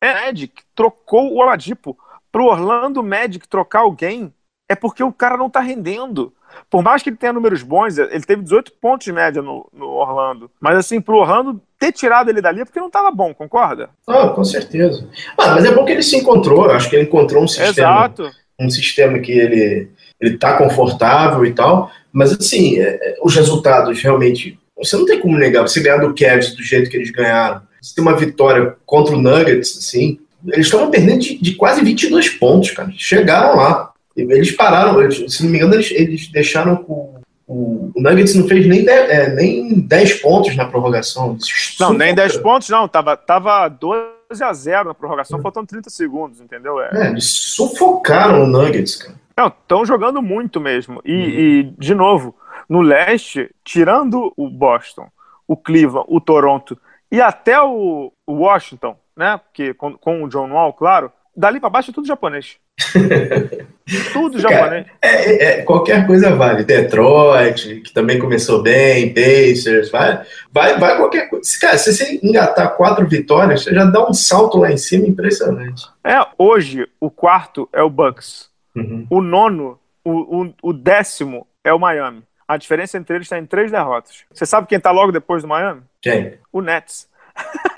Magic 0.01 0.64
trocou 0.75 1.33
o 1.33 1.37
Oladipo. 1.37 1.97
Pro 2.31 2.45
Orlando 2.45 3.01
Magic 3.01 3.47
trocar 3.47 3.79
alguém 3.79 4.33
é 4.69 4.75
porque 4.75 5.03
o 5.03 5.13
cara 5.13 5.37
não 5.37 5.49
tá 5.49 5.61
rendendo. 5.61 6.33
Por 6.69 6.81
mais 6.81 7.01
que 7.01 7.09
ele 7.09 7.17
tenha 7.17 7.33
números 7.33 7.63
bons, 7.63 7.97
ele 7.97 8.21
teve 8.21 8.41
18 8.41 8.73
pontos 8.73 9.05
de 9.05 9.11
média 9.11 9.41
no, 9.41 9.67
no 9.73 9.87
Orlando. 9.87 10.49
Mas 10.59 10.77
assim, 10.77 11.01
pro 11.01 11.17
Orlando 11.17 11.61
ter 11.79 11.91
tirado 11.91 12.29
ele 12.29 12.41
dali 12.41 12.61
é 12.61 12.65
porque 12.65 12.79
não 12.79 12.89
tava 12.89 13.11
bom, 13.11 13.33
concorda? 13.33 13.89
Ah, 14.07 14.29
com 14.29 14.43
certeza. 14.43 15.07
Ah, 15.37 15.51
mas 15.51 15.65
é 15.65 15.71
bom 15.71 15.85
que 15.85 15.91
ele 15.91 16.03
se 16.03 16.15
encontrou. 16.17 16.69
Acho 16.69 16.89
que 16.89 16.95
ele 16.95 17.05
encontrou 17.05 17.43
um 17.43 17.47
sistema. 17.47 17.69
Exato. 17.69 18.31
Um 18.59 18.69
sistema 18.69 19.19
que 19.19 19.31
ele, 19.31 19.89
ele 20.19 20.37
tá 20.37 20.57
confortável 20.57 21.45
e 21.45 21.53
tal. 21.53 21.91
Mas 22.11 22.31
assim, 22.31 22.79
é, 22.79 22.95
é 23.01 23.15
os 23.21 23.35
resultados 23.35 24.01
realmente. 24.01 24.57
Você 24.77 24.97
não 24.97 25.05
tem 25.05 25.19
como 25.19 25.37
negar. 25.37 25.61
Você 25.61 25.81
ganhar 25.81 25.97
do 25.97 26.15
Cavs 26.15 26.55
do 26.55 26.63
jeito 26.63 26.89
que 26.89 26.97
eles 26.97 27.11
ganharam 27.11 27.61
tem 27.93 28.01
uma 28.01 28.15
vitória 28.15 28.75
contra 28.85 29.15
o 29.15 29.21
Nuggets, 29.21 29.77
assim, 29.77 30.19
eles 30.47 30.67
estavam 30.67 30.89
perdendo 30.89 31.19
de, 31.19 31.37
de, 31.37 31.55
quase 31.55 31.83
22 31.83 32.29
pontos, 32.29 32.71
cara. 32.71 32.91
Chegaram 32.95 33.55
lá. 33.55 33.91
Eles 34.15 34.51
pararam, 34.51 35.01
eles, 35.01 35.33
se 35.33 35.43
não 35.43 35.51
me 35.51 35.57
engano, 35.57 35.73
eles, 35.73 35.91
eles 35.91 36.27
deixaram 36.27 36.85
o, 36.87 37.15
o, 37.45 37.91
o, 37.93 38.01
Nuggets 38.01 38.33
não 38.33 38.47
fez 38.47 38.65
nem 38.65 38.85
10, 38.85 39.09
é, 39.09 39.35
nem 39.35 39.79
10 39.79 40.21
pontos 40.21 40.55
na 40.55 40.65
prorrogação. 40.65 41.37
Não, 41.79 41.93
nem 41.93 42.15
10 42.15 42.37
pontos, 42.37 42.69
não. 42.69 42.87
Tava, 42.87 43.17
tava 43.17 43.67
12 43.67 44.09
a 44.41 44.53
0 44.53 44.89
na 44.89 44.93
prorrogação, 44.93 45.39
é. 45.39 45.41
faltando 45.41 45.67
30 45.67 45.89
segundos, 45.89 46.39
entendeu? 46.39 46.79
É. 46.79 46.89
é, 46.93 47.09
eles 47.09 47.25
sufocaram 47.25 48.43
o 48.43 48.47
Nuggets, 48.47 48.95
cara. 48.95 49.15
Não, 49.37 49.47
estão 49.47 49.85
jogando 49.85 50.21
muito 50.21 50.61
mesmo. 50.61 51.01
E, 51.03 51.13
uhum. 51.13 51.19
e, 51.19 51.63
de 51.77 51.93
novo, 51.93 52.33
no 52.69 52.81
leste, 52.81 53.49
tirando 53.65 54.31
o 54.37 54.49
Boston, 54.49 55.09
o 55.45 55.57
Cleveland, 55.57 56.05
o 56.07 56.21
Toronto 56.21 56.77
e 57.11 57.21
até 57.21 57.61
o, 57.61 58.11
Washington, 58.27 58.97
né? 59.15 59.37
Porque 59.37 59.73
com, 59.73 59.97
com, 59.97 60.23
o 60.23 60.29
John 60.29 60.51
Wall, 60.51 60.73
claro, 60.73 61.11
dali 61.35 61.59
para 61.59 61.69
baixo 61.69 61.91
é 61.91 61.93
tudo 61.93 62.07
japonês. 62.07 62.57
Tudo 64.11 64.41
Cara, 64.41 64.55
japonês. 64.55 64.87
É, 64.99 65.45
é- 65.45 65.61
qualquer 65.61 66.07
coisa 66.07 66.35
vale. 66.35 66.63
Detroit, 66.63 67.81
que 67.81 67.93
também 67.93 68.17
começou 68.17 68.63
bem, 68.63 69.13
Pacers, 69.13 69.91
vai, 69.91 70.25
vai, 70.51 70.79
vai 70.79 70.97
qualquer 70.97 71.29
coisa. 71.29 71.47
Cara, 71.61 71.77
se 71.77 71.93
você 71.93 72.19
engatar 72.23 72.75
quatro 72.75 73.07
vitórias, 73.07 73.63
você 73.63 73.73
já 73.73 73.85
dá 73.85 74.09
um 74.09 74.13
salto 74.13 74.57
lá 74.57 74.71
em 74.71 74.77
cima 74.77 75.07
impressionante. 75.07 75.87
É, 76.03 76.17
hoje 76.37 76.87
o 76.99 77.11
quarto 77.11 77.69
é 77.71 77.83
o 77.83 77.89
Bucks. 77.89 78.49
Uhum. 78.75 79.05
O 79.09 79.21
nono, 79.21 79.79
o, 80.03 80.43
o, 80.43 80.53
o 80.63 80.73
décimo 80.73 81.47
é 81.63 81.71
o 81.71 81.79
Miami. 81.79 82.23
A 82.47 82.57
diferença 82.57 82.97
entre 82.97 83.15
eles 83.15 83.25
está 83.25 83.37
em 83.37 83.45
três 83.45 83.71
derrotas. 83.71 84.23
Você 84.31 84.45
sabe 84.45 84.67
quem 84.67 84.77
está 84.77 84.91
logo 84.91 85.11
depois 85.11 85.43
do 85.43 85.47
Miami? 85.47 85.81
Quem? 86.01 86.39
O 86.51 86.61
Nets. 86.61 87.07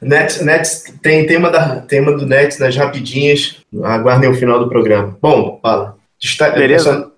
Nets, 0.00 0.40
Nets 0.42 0.84
tem 1.02 1.26
tema, 1.26 1.50
da, 1.50 1.80
tema 1.80 2.12
do 2.12 2.26
Nets 2.26 2.58
nas 2.58 2.76
rapidinhas. 2.76 3.56
Aguardem 3.82 4.28
o 4.30 4.34
final 4.34 4.58
do 4.58 4.68
programa. 4.68 5.16
Bom, 5.20 5.58
fala. 5.62 5.96
Destaque, 6.20 6.58
Beleza. 6.58 7.10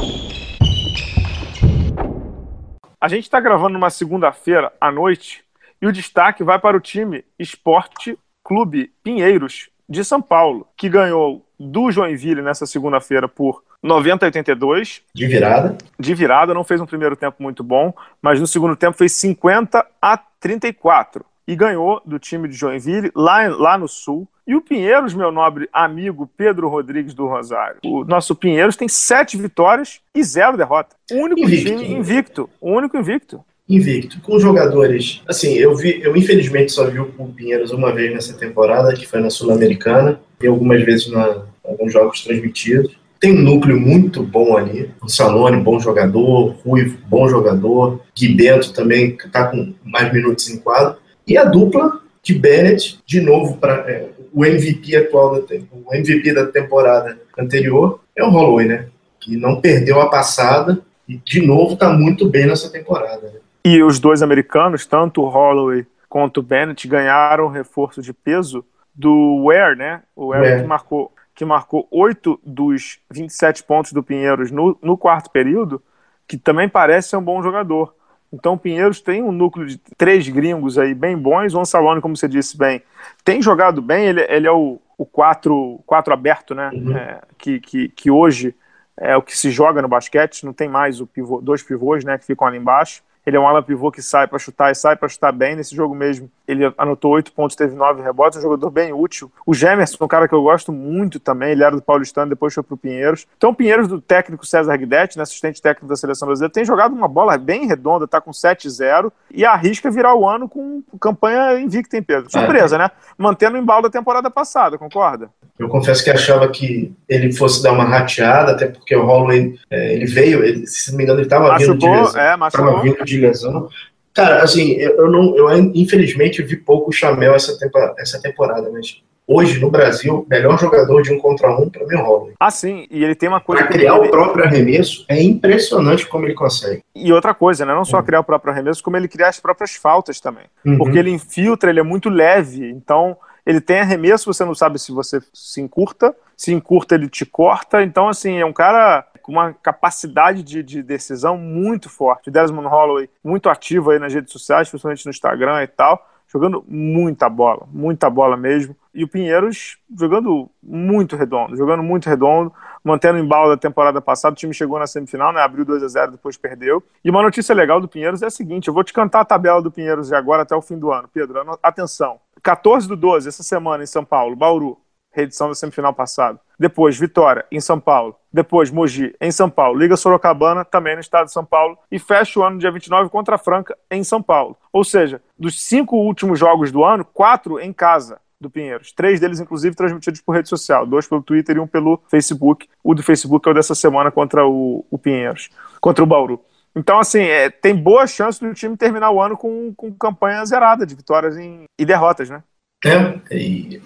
A 3.01 3.09
gente 3.09 3.25
está 3.25 3.41
gravando 3.41 3.73
numa 3.75 3.91
segunda-feira 3.91 4.73
à 4.81 4.93
noite 4.93 5.43
e 5.81 5.87
o 5.87 5.93
destaque 5.93 6.43
vai 6.45 6.59
para 6.59 6.77
o 6.77 6.81
time 6.81 7.25
Esporte 7.39 8.19
Clube 8.45 8.93
Pinheiros 9.03 9.71
de 9.89 10.05
São 10.05 10.21
Paulo, 10.21 10.69
que 10.77 10.89
ganhou 10.89 11.45
do 11.63 11.91
Joinville 11.91 12.41
nessa 12.41 12.65
segunda-feira 12.65 13.29
por 13.29 13.63
90 13.83 14.25
a 14.25 14.29
82, 14.29 15.03
De 15.15 15.27
virada. 15.27 15.77
de 15.99 16.15
virada, 16.15 16.55
não 16.55 16.65
fez 16.65 16.81
um 16.81 16.87
primeiro 16.87 17.15
tempo 17.15 17.37
muito 17.43 17.63
bom, 17.63 17.93
mas 18.23 18.41
no 18.41 18.47
segundo 18.47 18.75
tempo 18.75 18.97
fez 18.97 19.13
50 19.13 19.87
a 20.01 20.17
34 20.41 21.23
e 21.47 21.55
ganhou 21.55 22.01
do 22.05 22.19
time 22.19 22.49
de 22.49 22.55
Joinville 22.55 23.11
lá, 23.15 23.47
lá 23.49 23.77
no 23.77 23.87
sul. 23.89 24.27
E 24.47 24.55
o 24.57 24.61
Pinheiros, 24.63 25.13
meu 25.15 25.31
nobre 25.31 25.69
amigo 25.73 26.29
Pedro 26.37 26.69
Rodrigues 26.69 27.13
do 27.15 27.27
Rosário, 27.27 27.79
o 27.85 28.05
nosso 28.05 28.35
Pinheiros 28.35 28.75
tem 28.77 28.89
sete 28.89 29.37
vitórias 29.37 30.01
e 30.15 30.23
zero 30.25 30.57
derrota. 30.57 30.97
O 31.13 31.17
único 31.17 31.41
Invicto. 31.41 31.65
time 31.77 31.93
invicto, 31.93 32.51
o 32.61 32.73
único 32.73 32.97
invicto. 32.97 33.45
Invicto. 33.69 34.21
Com 34.23 34.39
jogadores. 34.41 35.23
Assim, 35.29 35.55
eu 35.55 35.77
vi, 35.77 36.01
eu 36.03 36.17
infelizmente 36.17 36.73
só 36.73 36.85
vi 36.91 36.99
o 36.99 37.07
Pinheiros 37.37 37.71
uma 37.71 37.93
vez 37.93 38.13
nessa 38.13 38.33
temporada, 38.37 38.93
que 38.95 39.07
foi 39.07 39.21
na 39.21 39.31
Sul-Americana, 39.31 40.21
e 40.43 40.47
algumas 40.49 40.83
vezes 40.85 41.09
na 41.13 41.43
alguns 41.71 41.93
jogos 41.93 42.23
transmitidos. 42.23 42.99
Tem 43.21 43.33
um 43.33 43.43
núcleo 43.43 43.79
muito 43.79 44.23
bom 44.23 44.57
ali. 44.57 44.91
O 45.03 45.09
Salone, 45.09 45.63
bom 45.63 45.79
jogador. 45.79 46.57
Ruivo, 46.65 46.99
bom 47.07 47.29
jogador. 47.29 48.01
Gui 48.17 48.35
Bento 48.35 48.73
também 48.73 49.17
está 49.23 49.47
com 49.49 49.75
mais 49.85 50.13
minutos 50.13 50.49
em 50.49 50.59
quadro. 50.59 50.97
E 51.27 51.37
a 51.37 51.45
dupla 51.45 52.01
de 52.23 52.35
Bennett, 52.35 52.99
de 53.07 53.21
novo, 53.21 53.59
para 53.59 54.07
o 54.33 54.45
MVP 54.45 54.97
atual, 54.97 55.35
da, 55.35 55.57
o 55.85 55.95
MVP 55.95 56.33
da 56.33 56.47
temporada 56.47 57.19
anterior, 57.39 58.01
é 58.17 58.25
o 58.25 58.31
Holloway, 58.31 58.67
né? 58.67 58.87
Que 59.19 59.37
não 59.37 59.61
perdeu 59.61 60.01
a 60.01 60.09
passada 60.09 60.81
e, 61.09 61.17
de 61.17 61.45
novo, 61.45 61.75
está 61.75 61.93
muito 61.93 62.29
bem 62.29 62.47
nessa 62.47 62.71
temporada. 62.71 63.23
Né? 63.23 63.41
E 63.65 63.83
os 63.83 63.99
dois 63.99 64.23
americanos, 64.23 64.87
tanto 64.87 65.23
o 65.23 65.29
Holloway 65.29 65.87
quanto 66.09 66.39
o 66.39 66.43
Bennett, 66.43 66.89
ganharam 66.89 67.49
reforço 67.49 68.01
de 68.01 68.13
peso 68.13 68.65
do 68.95 69.45
Ware, 69.45 69.77
né? 69.77 70.03
O 70.17 70.29
Ware 70.29 70.43
Ware. 70.43 70.63
que 70.63 70.67
marcou 70.67 71.13
que 71.41 71.45
marcou 71.47 71.89
8 71.91 72.39
dos 72.45 72.99
27 73.11 73.63
pontos 73.63 73.95
do 73.95 74.03
Pinheiros 74.03 74.51
no, 74.51 74.77
no 74.83 74.95
quarto 74.95 75.31
período, 75.31 75.83
que 76.29 76.37
também 76.37 76.69
parece 76.69 77.09
ser 77.09 77.17
um 77.17 77.23
bom 77.23 77.43
jogador. 77.43 77.95
Então 78.31 78.53
o 78.53 78.59
Pinheiros 78.59 79.01
tem 79.01 79.23
um 79.23 79.33
núcleo 79.33 79.67
de 79.67 79.79
três 79.97 80.29
gringos 80.29 80.77
aí 80.77 80.93
bem 80.93 81.17
bons. 81.17 81.55
O 81.55 81.61
Ansalone, 81.61 82.03
como 82.03 82.15
você 82.15 82.29
disse 82.29 82.59
bem, 82.59 82.83
tem 83.25 83.41
jogado 83.41 83.81
bem. 83.81 84.05
Ele, 84.05 84.21
ele 84.29 84.47
é 84.47 84.53
o, 84.53 84.79
o 84.99 85.07
quatro, 85.07 85.81
quatro 85.87 86.13
aberto, 86.13 86.55
né? 86.55 86.71
Uhum. 86.75 86.95
É, 86.95 87.23
que, 87.39 87.59
que, 87.59 87.89
que 87.89 88.11
hoje 88.11 88.55
é 88.99 89.17
o 89.17 89.23
que 89.23 89.35
se 89.35 89.51
joga 89.51 89.81
no 89.81 89.89
basquete. 89.89 90.45
Não 90.45 90.53
tem 90.53 90.69
mais 90.69 91.01
o 91.01 91.07
pivô, 91.07 91.41
dois 91.41 91.63
pivôs, 91.63 92.05
né? 92.05 92.19
Que 92.19 92.27
ficam 92.27 92.47
ali 92.47 92.59
embaixo. 92.59 93.03
Ele 93.27 93.37
é 93.37 93.41
um 93.41 93.47
ala 93.47 93.63
pivô 93.63 93.91
que 93.91 94.03
sai 94.03 94.27
para 94.27 94.39
chutar 94.39 94.71
e 94.71 94.75
sai 94.75 94.97
para 94.97 95.09
chutar 95.09 95.33
bem. 95.33 95.57
Nesse 95.57 95.75
jogo 95.75 95.95
mesmo, 95.95 96.31
ele 96.47 96.73
anotou 96.77 97.13
oito 97.13 97.33
pontos, 97.33 97.55
teve 97.55 97.75
nove 97.75 98.03
rebotes, 98.03 98.39
um 98.39 98.43
jogador 98.43 98.71
bem 98.71 98.93
útil. 98.93 99.31
O 99.47 99.55
Gemerson, 99.55 100.05
um 100.05 100.09
cara 100.09 100.27
que 100.27 100.35
eu 100.35 100.43
gosto 100.43 100.73
muito 100.73 101.21
também, 101.21 101.53
ele 101.53 101.63
era 101.63 101.77
do 101.77 101.83
Paulistano, 101.83 102.31
depois 102.31 102.55
foi 102.55 102.63
pro 102.63 102.77
Pinheiros. 102.77 103.27
Então, 103.37 103.51
o 103.51 103.55
Pinheiros, 103.55 103.87
do 103.89 104.01
técnico 104.01 104.47
César 104.47 104.77
Guidetti, 104.77 105.17
né, 105.17 105.23
assistente 105.23 105.61
técnico 105.61 105.87
da 105.87 105.97
seleção 105.97 106.27
brasileira, 106.27 106.53
tem 106.53 106.65
jogado 106.65 106.93
uma 106.93 107.09
bola 107.09 107.37
bem 107.37 107.67
redonda, 107.67 108.09
tá 108.09 108.21
com 108.21 108.31
7-0 108.31 109.13
e 109.31 109.45
arrisca 109.45 109.91
virar 109.91 110.15
o 110.15 110.29
ano 110.29 110.49
com 110.49 110.83
campanha 110.99 111.61
invicta, 111.61 111.97
hein, 111.97 112.03
Pedro? 112.03 112.31
Surpresa, 112.31 112.79
né? 112.79 112.91
Mantendo 113.17 113.57
o 113.57 113.61
embalo 113.61 113.83
da 113.83 113.91
temporada 113.91 114.31
passada, 114.31 114.79
concorda? 114.79 115.31
Eu 115.61 115.69
confesso 115.69 116.03
que 116.03 116.11
achava 116.11 116.49
que 116.49 116.91
ele 117.09 117.33
fosse 117.33 117.63
dar 117.63 117.73
uma 117.73 117.85
rateada, 117.85 118.53
até 118.53 118.67
porque 118.67 118.97
o 118.97 119.05
Holloway, 119.05 119.55
é, 119.71 119.93
ele 119.95 120.07
veio, 120.07 120.43
ele, 120.43 120.67
se 120.67 120.91
não 120.91 120.97
me 120.99 121.05
engano, 121.05 121.21
ele 121.21 121.27
estava 121.27 121.57
vindo 121.59 121.77
de 121.77 121.87
lesão. 121.87 122.21
é, 122.21 122.25
Tava 122.25 122.37
machucou. 122.39 122.81
vindo 122.83 123.05
de 123.05 123.21
lesão. 123.21 123.69
Cara, 124.15 124.43
assim, 124.43 124.73
eu, 124.73 125.11
não, 125.11 125.37
eu 125.37 125.51
infelizmente 125.75 126.43
vi 126.43 126.57
pouco 126.57 126.89
o 126.91 126.93
Chamel 126.93 127.35
essa, 127.35 127.59
tempa- 127.59 127.95
essa 127.99 128.21
temporada, 128.21 128.71
mas 128.73 129.03
hoje 129.27 129.61
no 129.61 129.71
Brasil, 129.71 130.27
melhor 130.29 130.59
jogador 130.59 131.03
de 131.03 131.13
um 131.13 131.19
contra 131.19 131.55
um 131.57 131.69
para 131.69 131.87
mim 131.87 131.95
é 131.95 131.99
o 132.03 132.05
Holloway. 132.07 132.33
Ah, 132.41 132.51
sim, 132.51 132.87
e 132.91 133.05
ele 133.05 133.15
tem 133.15 133.29
uma 133.29 133.41
coisa. 133.41 133.63
Para 133.63 133.73
criar 133.73 133.97
ele- 133.99 134.09
o 134.09 134.11
próprio 134.11 134.45
arremesso, 134.45 135.05
é 135.09 135.23
impressionante 135.23 136.07
como 136.09 136.25
ele 136.27 136.35
consegue. 136.35 136.83
E 136.97 137.13
outra 137.13 137.35
coisa, 137.35 137.65
né? 137.67 137.75
Não 137.75 137.85
só 137.85 137.99
Uhum. 137.99 138.03
criar 138.03 138.21
o 138.21 138.25
próprio 138.25 138.53
arremesso, 138.53 138.83
como 138.83 138.97
ele 138.97 139.07
cria 139.09 139.29
as 139.29 139.39
próprias 139.39 139.75
faltas 139.77 140.21
também. 140.21 140.45
Uhum. 140.65 140.79
Porque 140.79 140.99
ele 140.99 141.11
infiltra, 141.11 141.71
ele 141.71 141.81
é 141.81 141.85
muito 141.85 142.09
leve. 142.09 142.69
Então, 142.71 143.17
ele 143.51 143.61
tem 143.61 143.81
arremesso, 143.81 144.33
você 144.33 144.45
não 144.45 144.55
sabe 144.55 144.79
se 144.79 144.93
você 144.93 145.21
se 145.35 145.61
encurta. 145.61 146.15
Se 146.37 146.53
encurta, 146.53 146.95
ele 146.95 147.09
te 147.09 147.27
corta. 147.27 147.83
Então, 147.83 148.09
assim, 148.09 148.39
é 148.39 148.47
um 148.47 148.53
cara 148.53 149.05
com 149.23 149.33
uma 149.33 149.53
capacidade 149.53 150.43
de, 150.45 150.63
de 150.63 150.83
decisão 150.85 151.37
muito 151.37 151.89
forte. 151.89 152.31
Desmond 152.31 152.69
Holloway, 152.69 153.11
muito 153.25 153.49
ativo 153.51 153.91
aí 153.91 153.99
nas 153.99 154.15
redes 154.15 154.33
sociais, 154.33 154.69
principalmente 154.69 155.05
no 155.05 155.11
Instagram 155.11 155.65
e 155.65 155.67
tal. 155.67 156.09
Jogando 156.29 156.65
muita 156.69 157.29
bola, 157.29 157.67
muita 157.73 158.09
bola 158.09 158.37
mesmo. 158.37 158.77
E 158.93 159.05
o 159.05 159.09
Pinheiros 159.09 159.79
jogando 159.97 160.51
muito 160.63 161.17
redondo, 161.17 161.57
jogando 161.57 161.83
muito 161.83 162.09
redondo, 162.09 162.53
mantendo 162.83 163.19
o 163.19 163.23
embalo 163.23 163.51
da 163.51 163.57
temporada 163.57 164.01
passada. 164.01 164.33
O 164.33 164.37
time 164.37 164.53
chegou 164.53 164.79
na 164.79 164.87
semifinal, 164.87 165.33
né? 165.33 165.41
Abriu 165.41 165.65
2 165.65 165.83
a 165.83 165.89
0 165.89 166.13
depois 166.13 166.37
perdeu. 166.37 166.83
E 167.05 167.11
uma 167.11 167.23
notícia 167.23 167.55
legal 167.55 167.81
do 167.81 167.89
Pinheiros 167.89 168.23
é 168.23 168.27
a 168.27 168.31
seguinte: 168.31 168.69
eu 168.69 168.75
vou 168.75 168.83
te 168.83 168.93
cantar 168.93 169.21
a 169.21 169.25
tabela 169.25 169.63
do 169.63 169.71
Pinheiros 169.71 170.09
de 170.09 170.15
agora 170.15 170.43
até 170.43 170.57
o 170.57 170.63
fim 170.63 170.79
do 170.79 170.91
ano. 170.93 171.09
Pedro, 171.13 171.59
atenção. 171.63 172.19
14 172.43 172.89
do 172.89 172.97
12, 172.97 173.29
essa 173.29 173.43
semana 173.43 173.83
em 173.83 173.87
São 173.87 174.05
Paulo, 174.05 174.35
Bauru, 174.35 174.79
reedição 175.13 175.49
da 175.49 175.55
semifinal 175.55 175.93
passada. 175.93 176.41
Depois, 176.59 176.99
Vitória, 176.99 177.45
em 177.51 177.61
São 177.61 177.79
Paulo. 177.79 178.17
Depois, 178.33 178.71
Mogi, 178.71 179.15
em 179.21 179.31
São 179.31 179.51
Paulo. 179.51 179.79
Liga 179.79 179.97
Sorocabana, 179.97 180.65
também 180.65 180.95
no 180.95 181.01
estado 181.01 181.27
de 181.27 181.33
São 181.33 181.45
Paulo. 181.45 181.79
E 181.91 181.99
fecha 181.99 182.41
o 182.41 182.43
ano 182.43 182.59
dia 182.59 182.71
29 182.71 183.11
contra 183.11 183.35
a 183.35 183.39
Franca, 183.39 183.77
em 183.91 184.05
São 184.05 184.23
Paulo. 184.23 184.57
Ou 184.73 184.85
seja, 184.85 185.23
dos 185.39 185.63
cinco 185.63 185.97
últimos 185.97 186.39
jogos 186.39 186.71
do 186.71 186.85
ano, 186.85 187.05
quatro 187.05 187.61
em 187.61 187.73
casa 187.73 188.21
do 188.41 188.49
Pinheiros. 188.51 188.93
Três 188.93 189.21
deles, 189.21 189.39
inclusive, 189.39 189.77
transmitidos 189.77 190.21
por 190.21 190.35
rede 190.35 190.49
social. 190.49 190.87
Dois 190.87 191.07
pelo 191.07 191.23
Twitter 191.23 191.57
e 191.57 191.61
um 191.61 191.67
pelo 191.67 192.01
Facebook. 192.09 192.67
O 192.83 192.95
do 192.95 193.03
Facebook 193.03 193.47
é 193.47 193.51
o 193.51 193.55
dessa 193.55 193.75
semana 193.75 194.11
contra 194.11 194.47
o, 194.47 194.85
o 194.91 194.99
Pinheiros, 194.99 195.51
contra 195.81 196.03
o 196.03 196.07
Bauru. 196.07 196.41
Então, 196.75 196.99
assim, 196.99 197.21
é, 197.21 197.51
tem 197.51 197.75
boa 197.75 198.07
chance 198.07 198.41
do 198.41 198.55
time 198.55 198.77
terminar 198.77 199.11
o 199.11 199.21
ano 199.21 199.37
com, 199.37 199.75
com 199.75 199.93
campanha 199.93 200.45
zerada 200.45 200.87
de 200.87 200.95
vitórias 200.95 201.37
em- 201.37 201.65
e 201.79 201.85
derrotas, 201.85 202.31
né? 202.31 202.43
É, 202.85 203.19
e, 203.37 203.83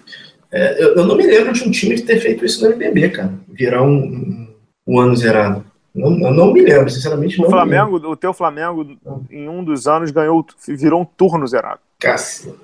é, 0.53 0.83
eu, 0.83 0.95
eu 0.97 1.07
não 1.07 1.17
me 1.17 1.27
lembro 1.27 1.53
de 1.53 1.67
um 1.67 1.71
time 1.71 2.01
ter 2.01 2.21
feito 2.21 2.45
isso 2.45 2.63
no 2.63 2.73
NBB, 2.73 3.11
cara. 3.11 3.33
Virar 3.49 3.83
um, 3.83 3.97
um, 3.97 4.55
um 4.87 5.01
ano 5.01 5.17
zerado. 5.17 5.65
Não, 5.95 6.11
eu 6.29 6.33
não 6.33 6.53
me 6.53 6.61
lembro, 6.61 6.91
sinceramente. 6.91 7.41
O. 7.41 7.49
Flamengo, 7.49 7.97
o 7.97 8.17
teu 8.17 8.33
Flamengo, 8.35 8.97
em 9.31 9.49
um 9.49 9.65
dos 9.65 9.87
anos, 9.89 10.11
ganhou, 10.11 10.45
virou 10.69 11.01
um 11.01 11.05
turno 11.05 11.47
zerado. 11.47 11.81
Cacete. 11.99 12.55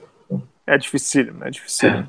É 0.72 0.78
dificílimo, 0.78 1.44
é 1.44 1.50
dificílimo. 1.50 2.08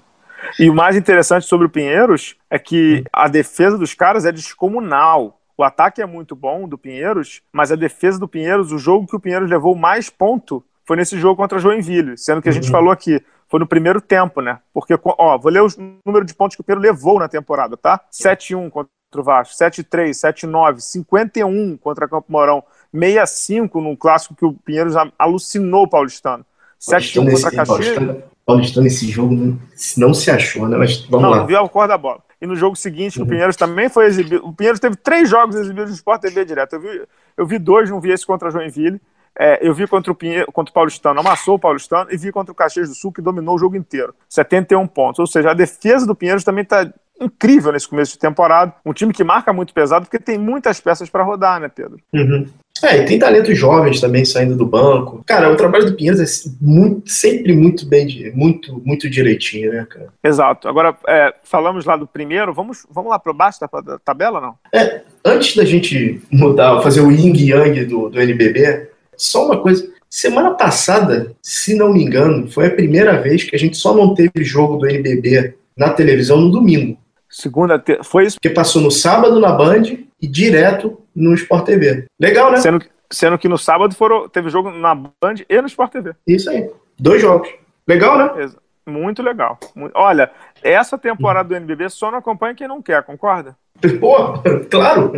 E 0.60 0.70
o 0.70 0.74
mais 0.74 0.96
interessante 0.96 1.46
sobre 1.48 1.66
o 1.66 1.70
Pinheiros 1.70 2.36
é 2.50 2.60
que 2.60 3.04
a 3.12 3.28
defesa 3.28 3.78
dos 3.78 3.94
caras 3.94 4.26
é 4.26 4.32
descomunal. 4.32 5.40
O 5.58 5.64
ataque 5.64 6.02
é 6.02 6.06
muito 6.06 6.36
bom 6.36 6.68
do 6.68 6.78
Pinheiros, 6.78 7.42
mas 7.52 7.72
a 7.72 7.76
defesa 7.76 8.20
do 8.20 8.28
Pinheiros, 8.28 8.72
o 8.72 8.78
jogo 8.78 9.08
que 9.08 9.16
o 9.16 9.20
Pinheiros 9.20 9.50
levou 9.50 9.76
mais 9.76 10.10
ponto 10.10 10.64
foi 10.86 10.96
nesse 10.98 11.18
jogo 11.20 11.36
contra 11.36 11.60
Joinville, 11.60 12.18
sendo 12.18 12.42
que 12.42 12.50
a 12.50 12.52
gente 12.52 12.66
Uhum. 12.66 12.72
falou 12.72 12.92
aqui, 12.92 13.20
foi 13.48 13.60
no 13.60 13.68
primeiro 13.68 14.00
tempo, 14.02 14.42
né? 14.42 14.60
Porque, 14.74 14.98
ó, 15.04 15.38
vou 15.38 15.52
ler 15.52 15.62
o 15.62 15.68
número 16.06 16.26
de 16.26 16.34
pontos 16.34 16.56
que 16.56 16.62
o 16.62 16.64
Pinheiro 16.64 16.82
levou 16.82 17.20
na 17.20 17.28
temporada, 17.28 17.76
tá? 17.78 18.00
7-1 18.12 18.70
contra 18.70 18.90
o 19.16 19.24
Vasco, 19.24 19.56
7-3, 19.56 20.12
7-9, 20.16 20.80
51 20.82 21.78
contra 21.78 22.08
Campo 22.08 22.32
Mourão, 22.32 22.64
65 22.94 23.82
num 23.82 23.96
clássico 23.96 24.36
que 24.36 24.46
o 24.46 24.54
Pinheiro 24.54 24.90
já 24.90 25.12
alucinou 25.18 25.84
o 25.84 25.90
Paulistano. 25.90 26.46
7-1 26.80 27.32
contra 27.32 27.52
Caxias. 27.52 28.31
Paulistano, 28.46 28.88
esse 28.88 29.10
jogo 29.10 29.58
não 29.98 30.14
se 30.14 30.32
achou, 30.32 30.68
né? 30.68 30.78
Mas 30.78 31.06
vamos 31.06 31.24
não, 31.24 31.30
lá. 31.30 31.38
Não, 31.38 31.48
viu 31.48 31.60
a 31.60 31.70
cor 31.70 31.88
da 31.88 31.98
bola. 31.98 32.22
E 32.42 32.48
no 32.48 32.56
jogo 32.56 32.76
seguinte, 32.76 33.20
uhum. 33.20 33.26
o 33.26 33.30
Pinheiros 33.30 33.56
também 33.56 33.88
foi 33.88 34.06
exibido. 34.06 34.46
O 34.46 34.54
Pinheiros 34.54 34.80
teve 34.80 34.96
três 34.96 35.30
jogos 35.30 35.56
exibidos 35.56 35.92
no 35.92 35.96
Sport 35.96 36.22
TV 36.22 36.44
direto. 36.44 36.74
Eu 36.74 36.82
vi, 36.82 37.02
eu 37.38 37.46
vi 37.46 37.60
dois, 37.60 37.90
não 37.90 38.02
vi 38.02 38.12
esse 38.12 38.26
contra 38.26 38.50
Joinville. 38.50 39.00
É, 39.38 39.66
eu 39.66 39.74
vi 39.74 39.88
contra 39.88 40.12
o, 40.12 40.16
Pinheiro, 40.16 40.52
contra 40.52 40.72
o 40.72 40.74
Paulistano, 40.74 41.20
amassou 41.20 41.56
o 41.56 41.60
Paulistano, 41.60 42.12
e 42.12 42.18
vi 42.18 42.32
contra 42.32 42.52
o 42.52 42.56
Caxias 42.56 42.90
do 42.90 42.96
Sul, 42.96 43.14
que 43.14 43.22
dominou 43.22 43.56
o 43.56 43.60
jogo 43.60 43.78
inteiro. 43.78 44.14
71 44.28 44.88
pontos. 44.88 45.20
Ou 45.20 45.28
seja, 45.28 45.52
a 45.52 45.54
defesa 45.54 46.06
do 46.06 46.16
Pinheiros 46.16 46.44
também 46.44 46.64
está 46.64 46.92
incrível 47.22 47.72
nesse 47.72 47.88
começo 47.88 48.14
de 48.14 48.20
temporada. 48.20 48.74
Um 48.86 48.94
time 48.94 49.14
que 49.14 49.24
marca 49.24 49.54
muito 49.54 49.74
pesado, 49.74 50.06
porque 50.06 50.20
tem 50.20 50.38
muitas 50.38 50.80
peças 50.80 51.10
para 51.10 51.24
rodar, 51.24 51.60
né, 51.60 51.70
Pedro? 51.70 52.00
Uhum. 52.14 52.48
É, 52.84 52.98
e 52.98 53.06
tem 53.06 53.20
talentos 53.20 53.58
jovens 53.58 54.02
também 54.02 54.26
saindo 54.26 54.56
do 54.56 54.66
banco. 54.66 55.24
Cara, 55.28 55.52
o 55.52 55.56
trabalho 55.56 55.86
do 55.86 55.96
Pinheiros 55.96 56.20
é 56.20 56.50
muito, 56.60 57.10
sempre 57.10 57.54
muito 57.54 57.86
bem, 57.86 58.32
muito, 58.34 58.82
muito 58.84 59.10
direitinho, 59.10 59.72
né, 59.72 59.86
cara? 59.88 60.08
Exato. 60.24 60.68
Agora, 60.68 60.98
é, 61.08 61.34
falamos 61.44 61.86
lá 61.86 61.96
do 61.96 62.08
primeiro, 62.08 62.54
vamos, 62.54 62.86
vamos 62.90 63.12
lá 63.12 63.20
para 63.20 63.34
baixo 63.34 63.60
da, 63.60 63.82
da 63.82 64.00
tabela, 64.00 64.42
não? 64.42 64.56
É, 64.74 65.02
antes 65.24 65.56
da 65.56 65.64
gente 65.64 66.22
mudar, 66.32 66.82
fazer 66.82 67.02
o 67.02 67.12
yin 67.12 67.34
yang 67.36 67.86
do, 67.86 68.10
do 68.10 68.20
NBB, 68.20 68.90
só 69.16 69.46
uma 69.46 69.62
coisa. 69.62 69.88
Semana 70.10 70.52
passada, 70.52 71.34
se 71.42 71.76
não 71.76 71.94
me 71.94 72.04
engano, 72.04 72.50
foi 72.50 72.68
a 72.68 72.72
primeira 72.72 73.22
vez 73.22 73.44
que 73.44 73.56
a 73.56 73.60
gente 73.60 73.78
só 73.78 73.96
não 73.96 74.14
teve 74.14 74.44
jogo 74.44 74.78
do 74.78 74.88
NBB 74.88 75.54
na 75.78 75.90
televisão 75.92 76.42
no 76.42 76.52
domingo. 76.52 76.98
Segunda, 77.32 77.80
te... 77.80 78.04
foi 78.04 78.26
isso? 78.26 78.36
Porque 78.36 78.54
passou 78.54 78.82
no 78.82 78.92
sábado 78.92 79.40
na 79.40 79.52
Band 79.54 79.84
e 80.22 80.28
direto 80.28 81.02
no 81.16 81.34
Sport 81.34 81.66
TV. 81.66 82.06
Legal, 82.20 82.52
né? 82.52 82.58
Sendo, 82.58 82.86
sendo 83.10 83.38
que 83.38 83.48
no 83.48 83.58
sábado 83.58 83.96
foram, 83.96 84.28
teve 84.28 84.50
jogo 84.50 84.70
na 84.70 84.94
Band 84.94 85.36
e 85.50 85.62
no 85.62 85.68
Sport 85.68 85.92
TV. 85.94 86.14
Isso 86.28 86.50
aí. 86.50 86.70
Dois 87.00 87.22
jogos. 87.22 87.50
Legal, 87.88 88.18
né? 88.18 88.52
Muito 88.86 89.24
legal. 89.24 89.58
Olha, 89.94 90.30
essa 90.62 90.98
temporada 90.98 91.50
do 91.50 91.56
NBB 91.56 91.90
só 91.90 92.12
não 92.12 92.18
acompanha 92.18 92.56
quem 92.56 92.68
não 92.68 92.82
quer, 92.82 93.04
concorda? 93.04 93.56
Pô, 94.00 94.34
claro. 94.70 95.12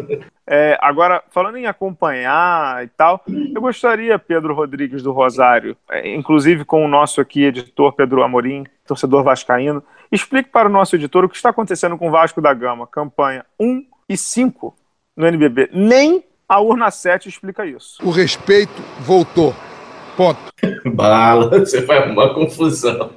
É, 0.46 0.78
agora, 0.82 1.24
falando 1.30 1.58
em 1.58 1.66
acompanhar 1.66 2.84
e 2.84 2.88
tal, 2.88 3.24
eu 3.28 3.62
gostaria, 3.62 4.20
Pedro 4.20 4.54
Rodrigues 4.54 5.02
do 5.02 5.12
Rosário, 5.12 5.76
é, 5.90 6.14
inclusive 6.14 6.66
com 6.66 6.84
o 6.84 6.88
nosso 6.88 7.22
aqui 7.22 7.46
editor 7.46 7.94
Pedro 7.94 8.24
Amorim, 8.24 8.66
torcedor 8.86 9.24
vascaíno, 9.24 9.84
explique 10.14 10.50
para 10.50 10.70
o 10.70 10.72
nosso 10.72 10.96
editor 10.96 11.26
o 11.26 11.30
que 11.30 11.36
está 11.36 11.50
acontecendo 11.50 11.98
com 11.98 12.08
o 12.08 12.12
Vasco 12.12 12.40
da 12.40 12.54
Gama, 12.54 12.86
campanha 12.86 13.46
1 13.60 13.84
e 14.08 14.16
5 14.16 14.76
no 15.18 15.26
NBB. 15.26 15.70
Nem 15.74 16.24
a 16.48 16.60
urna 16.60 16.92
7 16.92 17.28
explica 17.28 17.66
isso. 17.66 17.98
O 18.04 18.12
respeito 18.12 18.82
voltou. 19.00 19.56
Ponto. 20.16 20.40
Bala, 20.86 21.60
você 21.60 21.82
vai 21.82 21.98
arrumar 21.98 22.36
confusão. 22.36 23.12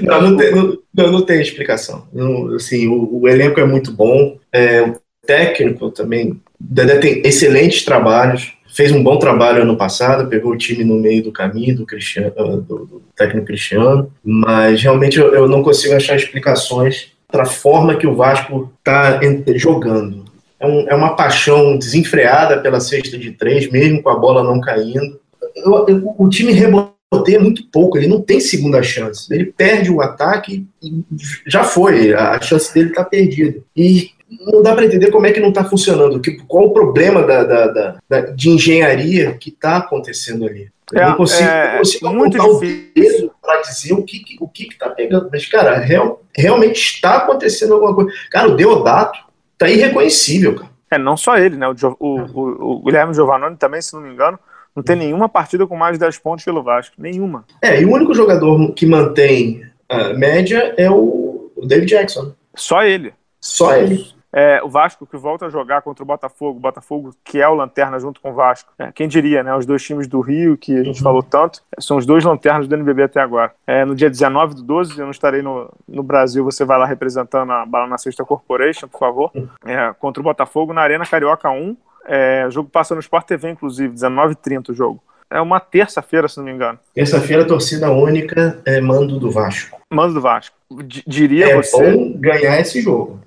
Não, 0.00 0.22
não 0.22 0.36
tem, 0.36 0.54
não, 0.54 1.12
não 1.12 1.26
tem 1.26 1.40
explicação. 1.40 2.06
Não, 2.12 2.54
assim, 2.54 2.86
o, 2.86 3.22
o, 3.22 3.28
elenco 3.28 3.58
é 3.58 3.64
muito 3.64 3.90
bom, 3.92 4.38
é, 4.52 4.82
o 4.82 4.96
técnico 5.26 5.90
também. 5.90 6.30
O 6.30 6.40
Dedé 6.60 6.98
tem 6.98 7.22
excelentes 7.26 7.84
trabalhos, 7.84 8.52
fez 8.78 8.92
um 8.92 9.02
bom 9.02 9.18
trabalho 9.18 9.62
ano 9.62 9.76
passado, 9.76 10.28
pegou 10.28 10.52
o 10.52 10.56
time 10.56 10.84
no 10.84 10.94
meio 10.94 11.20
do 11.20 11.32
caminho 11.32 11.78
do, 11.78 11.84
Cristiano, 11.84 12.32
ah, 12.38 12.42
do, 12.44 13.02
técnico 13.16 13.48
Cristiano, 13.48 14.08
mas 14.22 14.80
realmente 14.80 15.18
eu, 15.18 15.34
eu 15.34 15.48
não 15.48 15.64
consigo 15.64 15.96
achar 15.96 16.14
explicações 16.14 17.08
para 17.26 17.42
a 17.42 17.46
forma 17.46 17.96
que 17.96 18.06
o 18.06 18.14
Vasco 18.14 18.72
está 18.78 19.18
jogando. 19.56 20.24
É, 20.60 20.66
um, 20.68 20.88
é, 20.88 20.94
uma 20.94 21.16
paixão 21.16 21.76
desenfreada 21.76 22.60
pela 22.60 22.78
cesta 22.78 23.18
de 23.18 23.32
três, 23.32 23.68
mesmo 23.68 24.00
com 24.00 24.10
a 24.10 24.16
bola 24.16 24.44
não 24.44 24.60
caindo 24.60 25.18
eu, 25.56 25.86
eu, 25.88 26.14
o 26.16 26.28
time 26.28 26.52
reboteia 26.52 27.40
muito 27.40 27.64
pouco, 27.72 27.96
ele 27.96 28.06
não 28.06 28.20
tem 28.20 28.38
segunda 28.38 28.80
chance. 28.80 29.32
Ele 29.32 29.46
perde 29.46 29.90
o 29.90 30.00
ataque 30.00 30.66
e 30.80 31.04
já 31.46 31.64
foi, 31.64 32.14
a 32.14 32.40
chance 32.40 32.72
dele 32.72 32.90
está 32.90 33.04
perdida. 33.04 33.58
E 33.76 34.10
não 34.30 34.62
dá 34.62 34.74
para 34.74 34.84
entender 34.84 35.10
como 35.10 35.26
é 35.26 35.32
que 35.32 35.40
não 35.40 35.48
está 35.48 35.64
funcionando, 35.64 36.20
que, 36.20 36.38
qual 36.46 36.66
o 36.66 36.72
problema 36.72 37.22
da, 37.22 37.44
da, 37.44 37.98
da 38.08 38.20
de 38.20 38.50
engenharia 38.50 39.34
que 39.34 39.50
está 39.50 39.78
acontecendo 39.78 40.46
ali. 40.46 40.70
Eu 40.92 41.00
é, 41.00 41.06
não 41.06 41.16
consigo, 41.16 41.48
é, 41.48 41.70
não 41.72 41.78
consigo 41.78 42.14
muito 42.14 42.60
difícil 42.60 43.30
para 43.42 43.60
dizer 43.60 43.92
o 43.92 44.02
que 44.02 44.22
o 44.40 44.48
que 44.48 44.64
está 44.64 44.88
pegando. 44.90 45.28
Mas, 45.30 45.46
cara, 45.46 45.78
real, 45.78 46.22
realmente 46.36 46.78
está 46.78 47.16
acontecendo 47.16 47.74
alguma 47.74 47.94
coisa. 47.94 48.10
Cara, 48.30 48.48
o 48.48 48.56
Deodato 48.56 49.18
tá 49.56 49.68
irreconhecível, 49.68 50.54
cara. 50.54 50.70
É, 50.90 50.96
não 50.96 51.16
só 51.16 51.36
ele, 51.36 51.56
né? 51.56 51.68
O, 51.68 51.74
o, 51.98 52.20
o, 52.20 52.76
o 52.76 52.82
Guilherme 52.84 53.12
Giovannone 53.12 53.56
também, 53.56 53.82
se 53.82 53.92
não 53.92 54.00
me 54.00 54.10
engano, 54.10 54.38
não 54.74 54.82
tem 54.82 54.96
nenhuma 54.96 55.28
partida 55.28 55.66
com 55.66 55.76
mais 55.76 55.94
de 55.94 56.00
10 56.00 56.18
pontos 56.18 56.44
pelo 56.44 56.62
Vasco. 56.62 56.94
Nenhuma. 56.98 57.44
É, 57.60 57.80
e 57.80 57.84
o 57.84 57.92
único 57.92 58.14
jogador 58.14 58.72
que 58.72 58.86
mantém 58.86 59.62
a 59.88 60.14
média 60.14 60.74
é 60.78 60.90
o 60.90 61.50
David 61.66 61.90
Jackson. 61.90 62.32
Só 62.54 62.82
ele. 62.82 63.12
Só 63.40 63.76
ele. 63.76 64.06
É, 64.38 64.62
o 64.62 64.68
Vasco 64.68 65.04
que 65.04 65.16
volta 65.16 65.46
a 65.46 65.48
jogar 65.48 65.82
contra 65.82 66.04
o 66.04 66.06
Botafogo, 66.06 66.58
o 66.58 66.60
Botafogo 66.60 67.12
que 67.24 67.40
é 67.40 67.48
o 67.48 67.54
lanterna 67.54 67.98
junto 67.98 68.20
com 68.20 68.30
o 68.30 68.34
Vasco. 68.34 68.72
É, 68.78 68.92
quem 68.92 69.08
diria, 69.08 69.42
né? 69.42 69.52
Os 69.56 69.66
dois 69.66 69.82
times 69.82 70.06
do 70.06 70.20
Rio, 70.20 70.56
que 70.56 70.78
a 70.78 70.84
gente 70.84 70.98
uhum. 70.98 71.02
falou 71.02 71.24
tanto, 71.24 71.60
são 71.80 71.96
os 71.96 72.06
dois 72.06 72.22
lanternas 72.22 72.68
do 72.68 72.74
NBB 72.76 73.02
até 73.02 73.20
agora. 73.20 73.52
É, 73.66 73.84
no 73.84 73.96
dia 73.96 74.08
19 74.08 74.54
do 74.54 74.62
12, 74.62 74.96
eu 74.96 75.06
não 75.06 75.10
estarei 75.10 75.42
no, 75.42 75.68
no 75.88 76.04
Brasil, 76.04 76.44
você 76.44 76.64
vai 76.64 76.78
lá 76.78 76.86
representando 76.86 77.50
a 77.50 77.66
Bala 77.66 77.88
na 77.88 77.98
Sexta 77.98 78.24
Corporation, 78.24 78.86
por 78.86 79.00
favor. 79.00 79.32
É, 79.66 79.92
contra 79.98 80.20
o 80.20 80.24
Botafogo 80.24 80.72
na 80.72 80.82
Arena 80.82 81.04
Carioca 81.04 81.50
1. 81.50 81.76
É, 82.06 82.46
o 82.46 82.50
jogo 82.52 82.70
passa 82.70 82.94
no 82.94 83.00
Sport 83.00 83.26
TV, 83.26 83.50
inclusive, 83.50 83.92
19h30 83.92 84.68
o 84.68 84.74
jogo. 84.74 85.02
É 85.28 85.40
uma 85.40 85.58
terça-feira, 85.58 86.28
se 86.28 86.38
não 86.38 86.44
me 86.44 86.52
engano. 86.52 86.78
Terça-feira, 86.94 87.44
torcida 87.44 87.90
única, 87.90 88.62
é 88.64 88.80
mando 88.80 89.18
do 89.18 89.32
Vasco. 89.32 89.80
Mando 89.92 90.14
do 90.14 90.20
Vasco. 90.20 90.56
D 90.70 91.02
diria 91.06 91.50
é 91.50 91.56
você. 91.56 91.84
É 91.84 91.92
bom 91.92 92.12
ganhar 92.18 92.60
esse 92.60 92.80
jogo. 92.80 93.18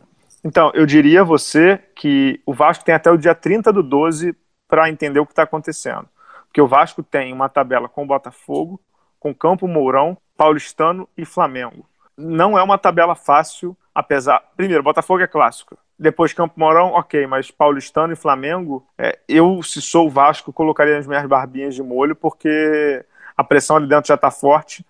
Então, 0.44 0.72
eu 0.74 0.86
diria 0.86 1.24
você 1.24 1.80
que 1.96 2.42
o 2.46 2.54
Vasco 2.54 2.84
tem 2.84 2.96
até 2.96 3.12
o 3.12 3.18
dia 3.18 3.36
30 3.36 3.72
do 3.72 3.84
12 3.84 4.36
para 4.68 4.90
entender 4.90 5.20
o 5.20 5.26
que 5.26 5.34
está 5.34 5.44
acontecendo. 5.44 6.08
Porque 6.48 6.62
o 6.62 6.68
Vasco 6.68 7.04
tem 7.04 7.32
uma 7.32 7.48
tabela 7.48 7.88
com 7.88 8.08
Botafogo, 8.08 8.82
com 9.20 9.34
Campo 9.34 9.68
Mourão, 9.68 10.18
Paulistano 10.36 11.08
e 11.16 11.24
Flamengo. 11.26 11.86
Não 12.18 12.58
é 12.58 12.64
uma 12.64 12.78
tabela 12.78 13.16
fácil, 13.16 13.78
apesar. 13.94 14.44
Primeiro, 14.58 14.84
Botafogo 14.84 15.22
é 15.22 15.28
clássico. 15.28 15.78
Depois 15.98 16.34
Campo 16.34 16.60
Mourão, 16.60 16.94
ok, 16.94 17.28
mas 17.28 17.52
Paulistano 17.52 18.12
e 18.12 18.16
Flamengo, 18.16 18.86
é, 18.98 19.20
eu, 19.30 19.62
se 19.62 19.82
sou 19.82 20.08
o 20.08 20.10
Vasco, 20.10 20.52
colocaria 20.52 20.98
as 20.98 21.06
minhas 21.06 21.28
barbinhas 21.28 21.76
de 21.76 21.84
molho, 21.84 22.16
porque 22.16 23.06
a 23.38 23.44
pressão 23.44 23.76
ali 23.76 23.88
dentro 23.88 24.08
já 24.08 24.16
está 24.16 24.32
forte. 24.32 24.84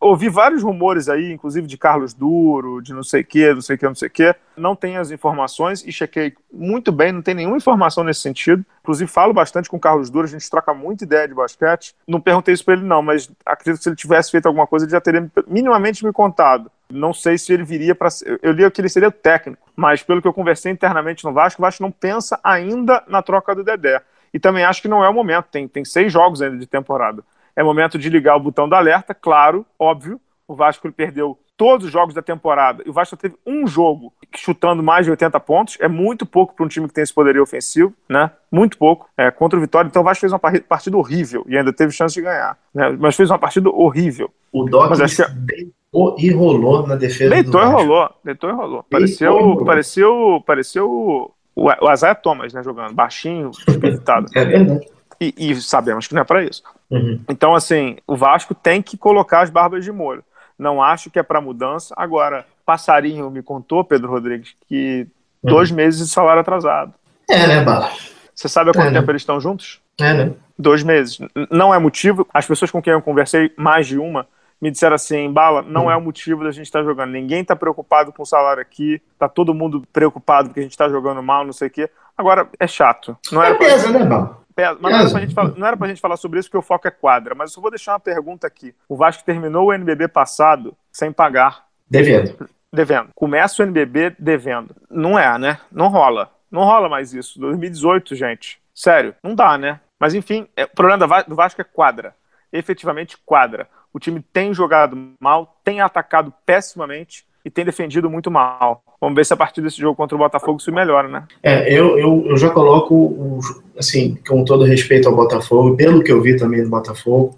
Ouvi 0.00 0.28
vários 0.28 0.62
rumores 0.62 1.08
aí, 1.08 1.32
inclusive 1.32 1.66
de 1.66 1.78
Carlos 1.78 2.12
Duro, 2.12 2.82
de 2.82 2.92
não 2.92 3.02
sei 3.02 3.22
o 3.22 3.24
que, 3.24 3.54
não 3.54 3.60
sei 3.60 3.76
o 3.76 3.78
que, 3.78 3.86
não 3.86 3.94
sei 3.94 4.08
o 4.08 4.10
que. 4.10 4.34
Não 4.56 4.76
tenho 4.76 5.00
as 5.00 5.10
informações 5.10 5.84
e 5.86 5.92
chequei 5.92 6.34
muito 6.52 6.92
bem, 6.92 7.12
não 7.12 7.22
tem 7.22 7.34
nenhuma 7.34 7.56
informação 7.56 8.04
nesse 8.04 8.20
sentido. 8.20 8.64
Inclusive, 8.82 9.10
falo 9.10 9.32
bastante 9.32 9.68
com 9.68 9.76
o 9.76 9.80
Carlos 9.80 10.10
Duro, 10.10 10.26
a 10.26 10.30
gente 10.30 10.48
troca 10.50 10.74
muita 10.74 11.04
ideia 11.04 11.28
de 11.28 11.34
basquete. 11.34 11.94
Não 12.06 12.20
perguntei 12.20 12.52
isso 12.54 12.64
para 12.64 12.74
ele, 12.74 12.84
não, 12.84 13.02
mas 13.02 13.30
acredito 13.46 13.78
que 13.78 13.84
se 13.84 13.88
ele 13.88 13.96
tivesse 13.96 14.30
feito 14.30 14.46
alguma 14.46 14.66
coisa, 14.66 14.84
ele 14.84 14.92
já 14.92 15.00
teria 15.00 15.30
minimamente 15.46 16.04
me 16.04 16.12
contado. 16.12 16.70
Não 16.90 17.12
sei 17.12 17.38
se 17.38 17.52
ele 17.52 17.64
viria 17.64 17.94
para. 17.94 18.08
Eu 18.42 18.52
li 18.52 18.70
que 18.70 18.80
ele 18.80 18.88
seria 18.88 19.10
técnico, 19.10 19.66
mas 19.74 20.02
pelo 20.02 20.20
que 20.20 20.28
eu 20.28 20.32
conversei 20.32 20.70
internamente 20.70 21.24
no 21.24 21.32
Vasco, 21.32 21.62
o 21.62 21.64
Vasco 21.64 21.82
não 21.82 21.90
pensa 21.90 22.38
ainda 22.44 23.02
na 23.08 23.22
troca 23.22 23.54
do 23.54 23.64
Dedé. 23.64 24.02
E 24.34 24.38
também 24.40 24.64
acho 24.64 24.80
que 24.80 24.88
não 24.88 25.04
é 25.04 25.08
o 25.08 25.14
momento, 25.14 25.46
tem, 25.50 25.68
tem 25.68 25.84
seis 25.84 26.12
jogos 26.12 26.40
ainda 26.40 26.56
de 26.56 26.66
temporada. 26.66 27.22
É 27.54 27.62
momento 27.62 27.98
de 27.98 28.08
ligar 28.08 28.36
o 28.36 28.40
botão 28.40 28.68
da 28.68 28.78
alerta, 28.78 29.14
claro, 29.14 29.66
óbvio. 29.78 30.20
O 30.46 30.54
Vasco 30.54 30.90
perdeu 30.92 31.38
todos 31.56 31.86
os 31.86 31.92
jogos 31.92 32.14
da 32.14 32.20
temporada 32.20 32.82
e 32.84 32.90
o 32.90 32.92
Vasco 32.92 33.16
teve 33.16 33.36
um 33.46 33.66
jogo 33.66 34.12
chutando 34.34 34.82
mais 34.82 35.04
de 35.04 35.10
80 35.10 35.38
pontos. 35.40 35.78
É 35.80 35.86
muito 35.86 36.26
pouco 36.26 36.54
para 36.54 36.64
um 36.64 36.68
time 36.68 36.88
que 36.88 36.94
tem 36.94 37.02
esse 37.02 37.14
poderio 37.14 37.42
ofensivo, 37.42 37.94
né? 38.08 38.30
Muito 38.50 38.76
pouco. 38.76 39.08
É, 39.16 39.30
contra 39.30 39.58
o 39.58 39.62
Vitória, 39.62 39.88
então 39.88 40.02
o 40.02 40.04
Vasco 40.04 40.22
fez 40.22 40.32
uma 40.32 40.40
partida 40.40 40.96
horrível 40.96 41.44
e 41.46 41.56
ainda 41.56 41.72
teve 41.72 41.92
chance 41.92 42.14
de 42.14 42.22
ganhar. 42.22 42.58
Né? 42.74 42.96
Mas 42.98 43.14
fez 43.14 43.30
uma 43.30 43.38
partida 43.38 43.70
horrível. 43.70 44.28
O 44.52 44.64
Doc 44.64 44.92
que... 44.92 45.24
deitou 45.34 46.16
e 46.18 46.30
rolou 46.32 46.86
na 46.86 46.96
defesa 46.96 47.30
deitou 47.30 47.52
do 47.52 47.58
Vasco. 47.58 47.80
e 47.80 47.84
rolou, 47.84 48.10
deitou 48.24 48.50
e 48.50 48.52
rolou. 48.52 48.82
Pareceu, 48.90 49.64
pareceu, 49.64 50.42
pareceu 50.44 50.90
o, 50.90 51.32
o 51.54 51.88
Azaia 51.88 52.14
Thomas, 52.14 52.52
né, 52.52 52.62
jogando, 52.62 52.92
baixinho, 52.92 53.50
espiritado. 53.68 54.26
é 54.34 54.44
verdade. 54.44 54.86
E, 55.22 55.52
e, 55.52 55.60
sabemos 55.60 56.08
que 56.08 56.14
não 56.14 56.22
é 56.22 56.24
para 56.24 56.42
isso. 56.42 56.62
Uhum. 56.90 57.20
Então, 57.28 57.54
assim, 57.54 57.96
o 58.06 58.16
Vasco 58.16 58.54
tem 58.54 58.82
que 58.82 58.96
colocar 58.96 59.42
as 59.42 59.50
barbas 59.50 59.84
de 59.84 59.92
molho. 59.92 60.24
Não 60.58 60.82
acho 60.82 61.10
que 61.10 61.18
é 61.18 61.22
para 61.22 61.40
mudança. 61.40 61.94
Agora, 61.96 62.44
Passarinho 62.66 63.30
me 63.30 63.42
contou, 63.42 63.84
Pedro 63.84 64.10
Rodrigues, 64.10 64.54
que 64.68 65.06
uhum. 65.42 65.50
dois 65.50 65.70
meses 65.70 66.00
de 66.00 66.12
salário 66.12 66.40
atrasado. 66.40 66.92
É, 67.30 67.46
né, 67.46 67.62
Bala? 67.62 67.90
Você 68.34 68.48
sabe 68.48 68.70
há 68.70 68.72
quanto 68.72 68.88
é, 68.88 68.92
tempo 68.92 69.06
né? 69.06 69.12
eles 69.12 69.22
estão 69.22 69.40
juntos? 69.40 69.80
É, 70.00 70.12
né? 70.12 70.32
Dois 70.58 70.82
meses. 70.82 71.18
Não 71.50 71.72
é 71.72 71.78
motivo. 71.78 72.26
As 72.34 72.46
pessoas 72.46 72.70
com 72.70 72.82
quem 72.82 72.92
eu 72.92 73.02
conversei, 73.02 73.52
mais 73.56 73.86
de 73.86 73.98
uma, 73.98 74.26
me 74.60 74.70
disseram 74.70 74.96
assim, 74.96 75.30
Bala, 75.32 75.62
não 75.62 75.90
é 75.90 75.96
o 75.96 76.00
motivo 76.00 76.44
da 76.44 76.50
gente 76.50 76.66
estar 76.66 76.80
tá 76.80 76.84
jogando. 76.84 77.10
Ninguém 77.10 77.42
está 77.42 77.54
preocupado 77.54 78.12
com 78.12 78.22
o 78.22 78.26
salário 78.26 78.60
aqui, 78.60 79.00
tá 79.18 79.28
todo 79.28 79.54
mundo 79.54 79.82
preocupado 79.92 80.48
porque 80.48 80.60
a 80.60 80.62
gente 80.62 80.72
está 80.72 80.88
jogando 80.88 81.22
mal, 81.22 81.44
não 81.44 81.52
sei 81.52 81.68
o 81.68 81.70
quê. 81.70 81.90
Agora, 82.16 82.48
é 82.58 82.66
chato. 82.66 83.16
Não 83.30 83.42
era 83.42 83.54
é 83.54 83.58
pesa, 83.58 83.90
pra... 83.90 83.98
né, 83.98 84.06
Bala? 84.06 84.41
Mas 84.56 84.80
não 84.80 84.90
era, 84.90 85.10
pra 85.10 85.20
gente 85.20 85.34
falar, 85.34 85.54
não 85.56 85.66
era 85.66 85.76
pra 85.76 85.88
gente 85.88 86.00
falar 86.00 86.16
sobre 86.16 86.38
isso, 86.38 86.48
porque 86.48 86.58
o 86.58 86.66
foco 86.66 86.86
é 86.86 86.90
quadra. 86.90 87.34
Mas 87.34 87.50
eu 87.50 87.54
só 87.54 87.60
vou 87.60 87.70
deixar 87.70 87.92
uma 87.92 88.00
pergunta 88.00 88.46
aqui. 88.46 88.74
O 88.88 88.96
Vasco 88.96 89.24
terminou 89.24 89.66
o 89.66 89.72
NBB 89.72 90.08
passado 90.08 90.76
sem 90.90 91.12
pagar. 91.12 91.66
Devendo. 91.88 92.48
Devendo. 92.72 93.10
Começa 93.14 93.62
o 93.62 93.66
NBB 93.66 94.16
devendo. 94.18 94.74
Não 94.90 95.18
é, 95.18 95.38
né? 95.38 95.60
Não 95.70 95.88
rola. 95.88 96.30
Não 96.50 96.64
rola 96.64 96.88
mais 96.88 97.12
isso. 97.12 97.38
2018, 97.40 98.14
gente. 98.14 98.60
Sério, 98.74 99.14
não 99.22 99.34
dá, 99.34 99.58
né? 99.58 99.80
Mas 99.98 100.14
enfim, 100.14 100.48
é, 100.56 100.64
o 100.64 100.68
problema 100.68 101.24
do 101.24 101.36
Vasco 101.36 101.60
é 101.60 101.64
quadra. 101.64 102.14
Efetivamente 102.52 103.16
quadra. 103.24 103.68
O 103.92 103.98
time 103.98 104.20
tem 104.20 104.54
jogado 104.54 105.14
mal, 105.20 105.60
tem 105.62 105.80
atacado 105.80 106.32
pessimamente 106.46 107.26
e 107.44 107.50
tem 107.50 107.64
defendido 107.64 108.08
muito 108.08 108.30
mal. 108.30 108.82
Vamos 109.00 109.16
ver 109.16 109.26
se 109.26 109.34
a 109.34 109.36
partir 109.36 109.60
desse 109.60 109.78
jogo 109.78 109.96
contra 109.96 110.14
o 110.14 110.18
Botafogo 110.18 110.58
isso 110.60 110.72
melhora, 110.72 111.08
né? 111.08 111.24
É, 111.42 111.72
eu, 111.72 111.98
eu, 111.98 112.24
eu 112.26 112.36
já 112.36 112.50
coloco, 112.50 113.40
assim, 113.78 114.16
com 114.26 114.44
todo 114.44 114.64
respeito 114.64 115.08
ao 115.08 115.16
Botafogo, 115.16 115.76
pelo 115.76 116.02
que 116.02 116.12
eu 116.12 116.22
vi 116.22 116.36
também 116.36 116.62
do 116.62 116.70
Botafogo, 116.70 117.36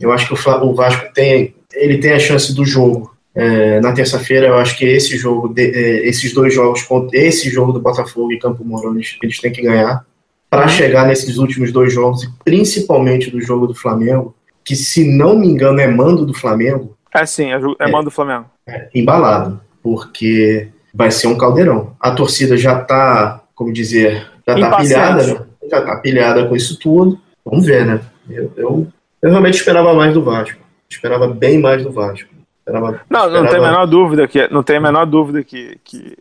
eu 0.00 0.12
acho 0.12 0.28
que 0.28 0.48
o 0.48 0.74
Vasco 0.74 1.12
tem, 1.12 1.54
ele 1.74 1.98
tem 1.98 2.12
a 2.12 2.18
chance 2.18 2.54
do 2.54 2.64
jogo. 2.64 3.12
É, 3.34 3.80
na 3.80 3.92
terça-feira, 3.92 4.46
eu 4.46 4.56
acho 4.56 4.76
que 4.76 4.84
esse 4.84 5.16
jogo, 5.16 5.48
de, 5.48 5.62
é, 5.62 6.06
esses 6.06 6.34
dois 6.34 6.52
jogos, 6.52 6.86
esse 7.12 7.48
jogo 7.48 7.72
do 7.72 7.80
Botafogo 7.80 8.30
e 8.32 8.38
Campo 8.38 8.64
Mourão, 8.64 8.94
eles, 8.94 9.16
eles 9.22 9.40
têm 9.40 9.52
que 9.52 9.62
ganhar 9.62 10.04
para 10.50 10.68
chegar 10.68 11.06
nesses 11.06 11.38
últimos 11.38 11.72
dois 11.72 11.94
jogos, 11.94 12.24
e 12.24 12.30
principalmente 12.44 13.30
do 13.30 13.40
jogo 13.40 13.66
do 13.66 13.74
Flamengo, 13.74 14.34
que 14.62 14.76
se 14.76 15.16
não 15.16 15.34
me 15.34 15.46
engano 15.46 15.80
é 15.80 15.86
mando 15.86 16.26
do 16.26 16.34
Flamengo. 16.34 16.94
É 17.14 17.26
sim, 17.26 17.52
é, 17.52 17.58
é 17.78 17.90
mando 17.90 18.04
do 18.04 18.10
Flamengo. 18.10 18.46
É, 18.66 18.88
embalado, 18.94 19.60
porque 19.82 20.68
vai 20.94 21.10
ser 21.10 21.26
um 21.26 21.36
caldeirão. 21.36 21.94
A 22.00 22.10
torcida 22.12 22.56
já 22.56 22.80
está, 22.80 23.42
como 23.54 23.72
dizer, 23.72 24.30
já 24.46 24.54
está 24.54 24.76
pilhada, 24.76 25.26
né? 25.26 25.46
já 25.70 25.78
está 25.78 25.96
pilhada 25.96 26.46
com 26.46 26.56
isso 26.56 26.78
tudo. 26.78 27.20
Vamos 27.44 27.66
ver, 27.66 27.84
né? 27.84 28.00
Eu, 28.28 28.52
eu, 28.56 28.88
eu, 29.20 29.30
realmente 29.30 29.56
esperava 29.56 29.92
mais 29.94 30.14
do 30.14 30.22
Vasco. 30.22 30.60
Esperava 30.88 31.26
bem 31.28 31.58
mais 31.58 31.82
do 31.82 31.90
Vasco. 31.90 32.28
Esperava, 32.60 33.00
não, 33.10 33.26
esperava... 33.26 33.30
não 33.30 33.46
tem 33.46 33.58
a 33.58 33.62
menor 33.62 33.86
dúvida 33.86 34.28
que 34.28 34.48
não 34.48 34.62
tem 34.62 34.76
a 34.76 34.80
menor 34.80 35.04
dúvida 35.06 35.42
que, 35.42 35.78
que, 35.82 36.16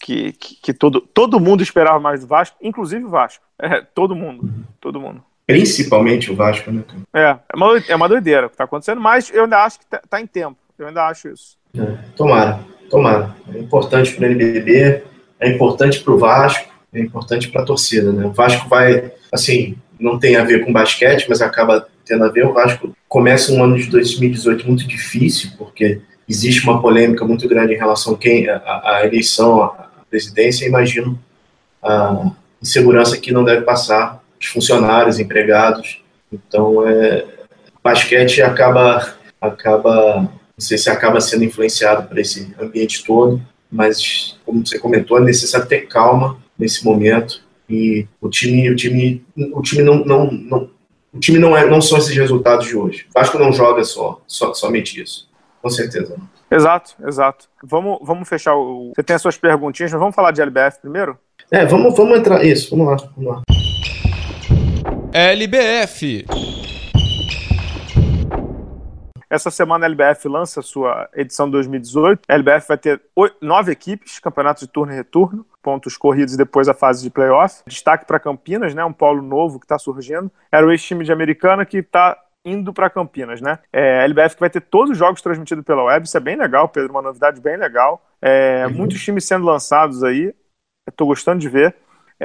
que, 0.00 0.32
que, 0.32 0.54
que 0.56 0.74
todo, 0.74 1.00
todo 1.00 1.40
mundo 1.40 1.62
esperava 1.62 1.98
mais 1.98 2.20
do 2.20 2.26
Vasco, 2.26 2.56
inclusive 2.62 3.04
o 3.04 3.10
Vasco. 3.10 3.44
É, 3.60 3.80
todo 3.80 4.14
mundo, 4.14 4.48
todo 4.80 5.00
mundo. 5.00 5.22
Principalmente 5.46 6.30
o 6.30 6.36
Vasco, 6.36 6.70
né? 6.70 6.82
É, 7.12 7.36
é 7.52 7.56
uma, 7.56 7.78
é 7.88 7.94
uma 7.94 8.08
doideira 8.08 8.46
o 8.46 8.48
que 8.48 8.54
está 8.54 8.64
acontecendo, 8.64 9.00
mas 9.00 9.30
eu 9.32 9.44
ainda 9.44 9.62
acho 9.62 9.78
que 9.78 9.84
está 9.84 9.98
tá 9.98 10.20
em 10.20 10.26
tempo. 10.26 10.56
Eu 10.78 10.88
ainda 10.88 11.06
acho 11.06 11.28
isso. 11.28 11.56
É, 11.76 11.98
tomara, 12.16 12.60
tomara. 12.90 13.36
É 13.54 13.58
importante 13.58 14.12
para 14.14 14.26
o 14.26 14.30
NBB, 14.30 15.02
é 15.38 15.48
importante 15.50 16.00
para 16.00 16.12
o 16.14 16.18
Vasco, 16.18 16.72
é 16.92 17.00
importante 17.00 17.48
para 17.48 17.62
a 17.62 17.64
torcida, 17.64 18.10
né? 18.12 18.24
O 18.24 18.32
Vasco 18.32 18.68
vai, 18.68 19.12
assim, 19.30 19.76
não 20.00 20.18
tem 20.18 20.36
a 20.36 20.44
ver 20.44 20.64
com 20.64 20.72
basquete, 20.72 21.26
mas 21.28 21.42
acaba 21.42 21.86
tendo 22.04 22.24
a 22.24 22.28
ver. 22.28 22.46
O 22.46 22.52
Vasco 22.52 22.96
começa 23.08 23.52
um 23.52 23.62
ano 23.62 23.76
de 23.76 23.90
2018 23.90 24.66
muito 24.66 24.86
difícil, 24.86 25.50
porque 25.58 26.00
existe 26.28 26.64
uma 26.64 26.80
polêmica 26.80 27.24
muito 27.24 27.46
grande 27.48 27.74
em 27.74 27.78
relação 27.78 28.14
a 28.14 28.18
quem 28.18 28.48
a, 28.48 28.60
a 28.84 29.06
eleição 29.06 29.62
à 29.62 29.88
presidência. 30.08 30.66
Imagino 30.66 31.18
a 31.82 32.30
insegurança 32.62 33.18
que 33.18 33.30
não 33.30 33.44
deve 33.44 33.62
passar 33.62 34.23
os 34.44 34.50
funcionários, 34.50 35.18
empregados. 35.18 36.02
Então, 36.32 36.86
é, 36.86 37.24
basquete 37.82 38.42
acaba 38.42 39.14
acaba 39.40 40.30
não 40.56 40.60
sei 40.60 40.78
se 40.78 40.88
acaba 40.88 41.20
sendo 41.20 41.44
influenciado 41.44 42.08
por 42.08 42.16
esse 42.18 42.54
ambiente 42.60 43.04
todo, 43.04 43.42
mas 43.70 44.38
como 44.46 44.64
você 44.64 44.78
comentou, 44.78 45.18
é 45.18 45.20
necessário 45.20 45.66
ter 45.66 45.88
calma 45.88 46.38
nesse 46.56 46.84
momento 46.84 47.42
e 47.68 48.06
o 48.20 48.28
time, 48.28 48.70
o 48.70 48.76
time, 48.76 49.24
o 49.36 49.60
time 49.60 49.82
não, 49.82 50.04
não, 50.04 50.30
não 50.30 50.70
o 51.12 51.18
time 51.18 51.38
não 51.38 51.56
é, 51.56 51.68
não 51.68 51.80
são 51.80 51.98
esses 51.98 52.14
resultados 52.16 52.66
de 52.66 52.76
hoje. 52.76 53.06
O 53.10 53.18
Vasco 53.18 53.38
não 53.38 53.52
joga 53.52 53.84
só, 53.84 54.20
só 54.26 54.52
somente 54.54 55.00
isso, 55.00 55.28
com 55.60 55.68
certeza. 55.68 56.16
Exato, 56.50 56.94
exato. 57.06 57.48
Vamos, 57.62 57.98
vamos 58.02 58.28
fechar 58.28 58.54
o. 58.54 58.92
Você 58.94 59.02
tem 59.02 59.16
as 59.16 59.22
suas 59.22 59.36
perguntinhas, 59.36 59.92
mas 59.92 60.00
vamos 60.00 60.14
falar 60.14 60.30
de 60.30 60.40
LBF 60.40 60.80
primeiro? 60.80 61.18
É, 61.50 61.64
vamos, 61.64 61.96
vamos 61.96 62.18
entrar. 62.18 62.44
Isso, 62.44 62.70
vamos 62.76 62.86
lá, 62.86 63.10
vamos 63.16 63.32
lá. 63.32 63.53
LBF. 65.16 66.26
Essa 69.30 69.48
semana 69.48 69.86
a 69.86 69.88
LBF 69.88 70.26
lança 70.26 70.58
a 70.58 70.62
sua 70.62 71.08
edição 71.14 71.48
2018. 71.48 72.22
A 72.28 72.34
LBF 72.34 72.66
vai 72.66 72.76
ter 72.76 73.00
oito, 73.14 73.36
nove 73.40 73.70
equipes, 73.70 74.18
campeonatos 74.18 74.64
de 74.64 74.72
turno 74.72 74.92
e 74.92 74.96
retorno, 74.96 75.46
pontos 75.62 75.96
corridos 75.96 76.34
e 76.34 76.36
depois 76.36 76.68
a 76.68 76.74
fase 76.74 77.04
de 77.04 77.10
playoff. 77.10 77.62
Destaque 77.64 78.04
para 78.06 78.18
Campinas, 78.18 78.74
né, 78.74 78.84
um 78.84 78.92
polo 78.92 79.22
novo 79.22 79.60
que 79.60 79.66
está 79.66 79.78
surgindo. 79.78 80.28
Era 80.50 80.66
o 80.66 80.72
ex-time 80.72 81.04
de 81.04 81.12
Americana 81.12 81.64
que 81.64 81.76
está 81.76 82.20
indo 82.44 82.72
para 82.72 82.90
Campinas, 82.90 83.40
né? 83.40 83.60
É, 83.72 84.00
a 84.00 84.04
LBF 84.06 84.34
que 84.34 84.40
vai 84.40 84.50
ter 84.50 84.62
todos 84.62 84.90
os 84.90 84.98
jogos 84.98 85.22
transmitidos 85.22 85.64
pela 85.64 85.84
web, 85.84 86.04
isso 86.04 86.16
é 86.16 86.20
bem 86.20 86.34
legal, 86.34 86.68
Pedro, 86.68 86.90
uma 86.90 87.02
novidade 87.02 87.40
bem 87.40 87.56
legal. 87.56 88.04
É, 88.20 88.66
uhum. 88.66 88.72
Muitos 88.72 89.00
times 89.00 89.24
sendo 89.24 89.46
lançados 89.46 90.02
aí, 90.02 90.34
estou 90.90 91.06
gostando 91.06 91.38
de 91.38 91.48
ver. 91.48 91.76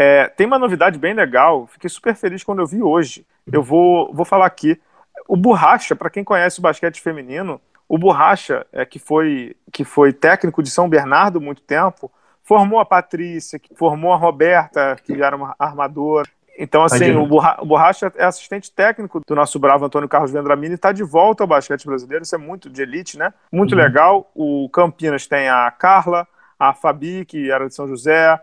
É, 0.02 0.30
tem 0.30 0.48
uma 0.48 0.58
novidade 0.58 0.98
bem 0.98 1.14
legal, 1.14 1.68
fiquei 1.68 1.90
super 1.90 2.16
feliz 2.16 2.42
quando 2.42 2.60
eu 2.60 2.66
vi 2.66 2.82
hoje. 2.82 3.28
Eu 3.52 3.62
vou, 3.62 4.14
vou 4.14 4.24
falar 4.24 4.46
aqui. 4.46 4.80
O 5.28 5.36
Borracha, 5.36 5.94
para 5.94 6.10
quem 6.10 6.24
conhece 6.24 6.60
o 6.60 6.62
basquete 6.62 7.02
feminino, 7.02 7.60
o 7.86 7.98
Borracha, 7.98 8.66
é, 8.72 8.86
que, 8.86 8.98
foi, 8.98 9.58
que 9.74 9.84
foi 9.84 10.14
técnico 10.14 10.64
de 10.64 10.72
São 10.72 10.88
Bernardo 10.88 11.42
muito 11.42 11.62
tempo, 11.62 12.10
formou 12.46 12.80
a 12.80 12.86
Patrícia, 12.86 13.60
formou 13.76 14.14
a 14.14 14.16
Roberta, 14.16 14.96
que 15.04 15.22
era 15.22 15.36
uma 15.36 15.54
armadora. 15.60 16.30
Então, 16.58 16.82
assim, 16.82 17.14
o, 17.18 17.28
Borra, 17.28 17.58
o 17.60 17.66
Borracha 17.66 18.10
é 18.16 18.24
assistente 18.24 18.72
técnico 18.72 19.20
do 19.28 19.36
nosso 19.36 19.60
bravo 19.60 19.84
Antônio 19.84 20.08
Carlos 20.08 20.32
Vendramini 20.32 20.76
e 20.76 20.76
está 20.76 20.94
de 20.94 21.04
volta 21.04 21.44
ao 21.44 21.48
basquete 21.48 21.86
brasileiro. 21.86 22.24
Isso 22.24 22.36
é 22.36 22.38
muito 22.38 22.70
de 22.70 22.82
elite, 22.82 23.18
né? 23.18 23.34
Muito 23.52 23.74
uhum. 23.74 23.82
legal. 23.82 24.32
O 24.34 24.70
Campinas 24.70 25.28
tem 25.28 25.50
a 25.50 25.70
Carla, 25.72 26.26
a 26.58 26.74
Fabi, 26.74 27.26
que 27.26 27.52
era 27.52 27.68
de 27.68 27.76
São 27.76 27.86
José, 27.86 28.40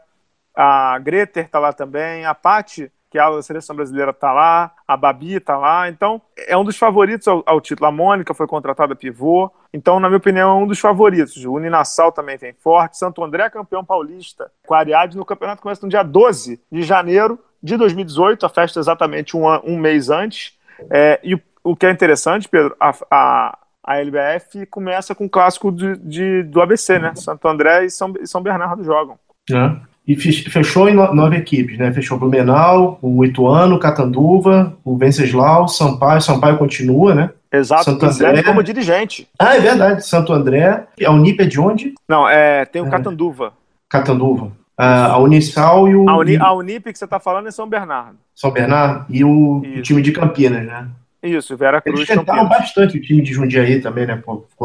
a 0.57 0.99
Greter 0.99 1.45
está 1.45 1.59
lá 1.59 1.73
também, 1.73 2.25
a 2.25 2.35
Pati 2.35 2.91
que 3.17 3.19
a 3.19 3.41
seleção 3.41 3.75
brasileira 3.75 4.11
está 4.11 4.33
lá, 4.33 4.73
a 4.87 4.97
Babi 4.97 5.37
está 5.37 5.57
lá, 5.57 5.89
então 5.89 6.21
é 6.37 6.57
um 6.57 6.65
dos 6.65 6.77
favoritos 6.77 7.27
ao, 7.29 7.43
ao, 7.47 7.61
título. 7.61 7.89
A 7.89 7.93
Mônica 7.93 8.35
foi 8.35 8.47
contratada 8.47 8.95
pivô, 8.95 9.51
então, 9.73 10.01
na 10.01 10.09
minha 10.09 10.19
opinião, 10.19 10.51
é 10.51 10.63
um 10.63 10.67
dos 10.67 10.79
favoritos. 10.79 11.45
O 11.45 11.55
Uninassal 11.55 12.13
também 12.13 12.37
vem 12.37 12.53
forte, 12.53 12.99
Santo 12.99 13.23
André 13.23 13.49
campeão 13.49 13.85
paulista, 13.85 14.51
com 14.67 14.75
a 14.75 14.79
Ariadne 14.79 15.17
no 15.17 15.25
campeonato 15.25 15.63
começa 15.63 15.85
no 15.85 15.89
dia 15.89 16.03
12 16.03 16.61
de 16.71 16.83
janeiro 16.83 17.39
de 17.63 17.77
2018, 17.77 18.45
a 18.45 18.49
festa 18.49 18.81
exatamente 18.81 19.37
um, 19.37 19.47
um 19.65 19.79
mês 19.79 20.11
antes. 20.11 20.55
É, 20.91 21.19
e 21.23 21.35
o, 21.35 21.41
o, 21.65 21.77
que 21.77 21.87
é 21.87 21.91
interessante, 21.91 22.49
Pedro, 22.49 22.77
a, 22.79 22.93
a, 23.11 23.59
a 23.83 23.97
LBF 23.99 24.67
começa 24.67 25.15
com 25.15 25.25
o 25.25 25.31
clássico 25.31 25.73
de, 25.73 25.97
de, 25.97 26.43
do 26.43 26.61
ABC, 26.61 26.99
né? 26.99 27.15
Santo 27.15 27.47
André 27.49 27.87
e 27.87 27.91
São, 27.91 28.13
e 28.21 28.27
São 28.27 28.43
Bernardo 28.43 28.85
jogam. 28.85 29.19
É 29.51 29.96
e 30.07 30.15
fechou 30.15 30.89
em 30.89 30.95
nove 30.95 31.37
equipes, 31.37 31.77
né? 31.77 31.93
Fechou 31.93 32.17
Blumenau, 32.17 32.99
o 33.03 33.25
Ituano, 33.25 33.79
Catanduva, 33.79 34.73
o 34.85 34.97
Venceslau, 34.97 35.67
Sampaio, 35.67 36.21
Sampaio 36.21 36.57
continua, 36.57 37.13
né? 37.13 37.31
Exato, 37.51 37.85
Santo 37.85 38.07
André 38.07 38.43
como 38.43 38.63
dirigente. 38.63 39.29
Ah, 39.37 39.57
é 39.57 39.61
verdade, 39.61 40.07
Santo 40.07 40.33
André. 40.33 40.87
A 41.05 41.11
Unip 41.11 41.43
é 41.43 41.47
de 41.47 41.59
onde? 41.59 41.95
Não, 42.09 42.29
é, 42.29 42.65
tem 42.65 42.83
o 42.83 42.87
é. 42.87 42.91
Catanduva. 42.91 43.53
Catanduva. 43.89 44.53
Ah, 44.79 45.13
a 45.13 45.19
Unisal 45.19 45.89
e 45.89 45.97
o. 45.97 46.09
A, 46.09 46.19
Uni, 46.19 46.37
a 46.37 46.53
Unip 46.53 46.93
que 46.93 46.99
você 46.99 47.05
está 47.05 47.19
falando 47.19 47.49
é 47.49 47.51
São 47.51 47.69
Bernardo. 47.69 48.19
São 48.35 48.51
Bernardo 48.51 49.07
e 49.09 49.25
o, 49.25 49.59
o 49.59 49.83
time 49.83 50.03
de 50.03 50.13
Campinas, 50.13 50.65
né? 50.65 50.89
Isso, 51.23 51.57
Vera 51.57 51.81
Cruz. 51.81 51.97
Eles 51.97 52.09
tentaram 52.09 52.43
Campinas. 52.43 52.61
bastante 52.61 52.99
o 52.99 53.01
time 53.01 53.23
de 53.23 53.33
Jundiaí 53.33 53.81
também, 53.81 54.07
né? 54.07 54.23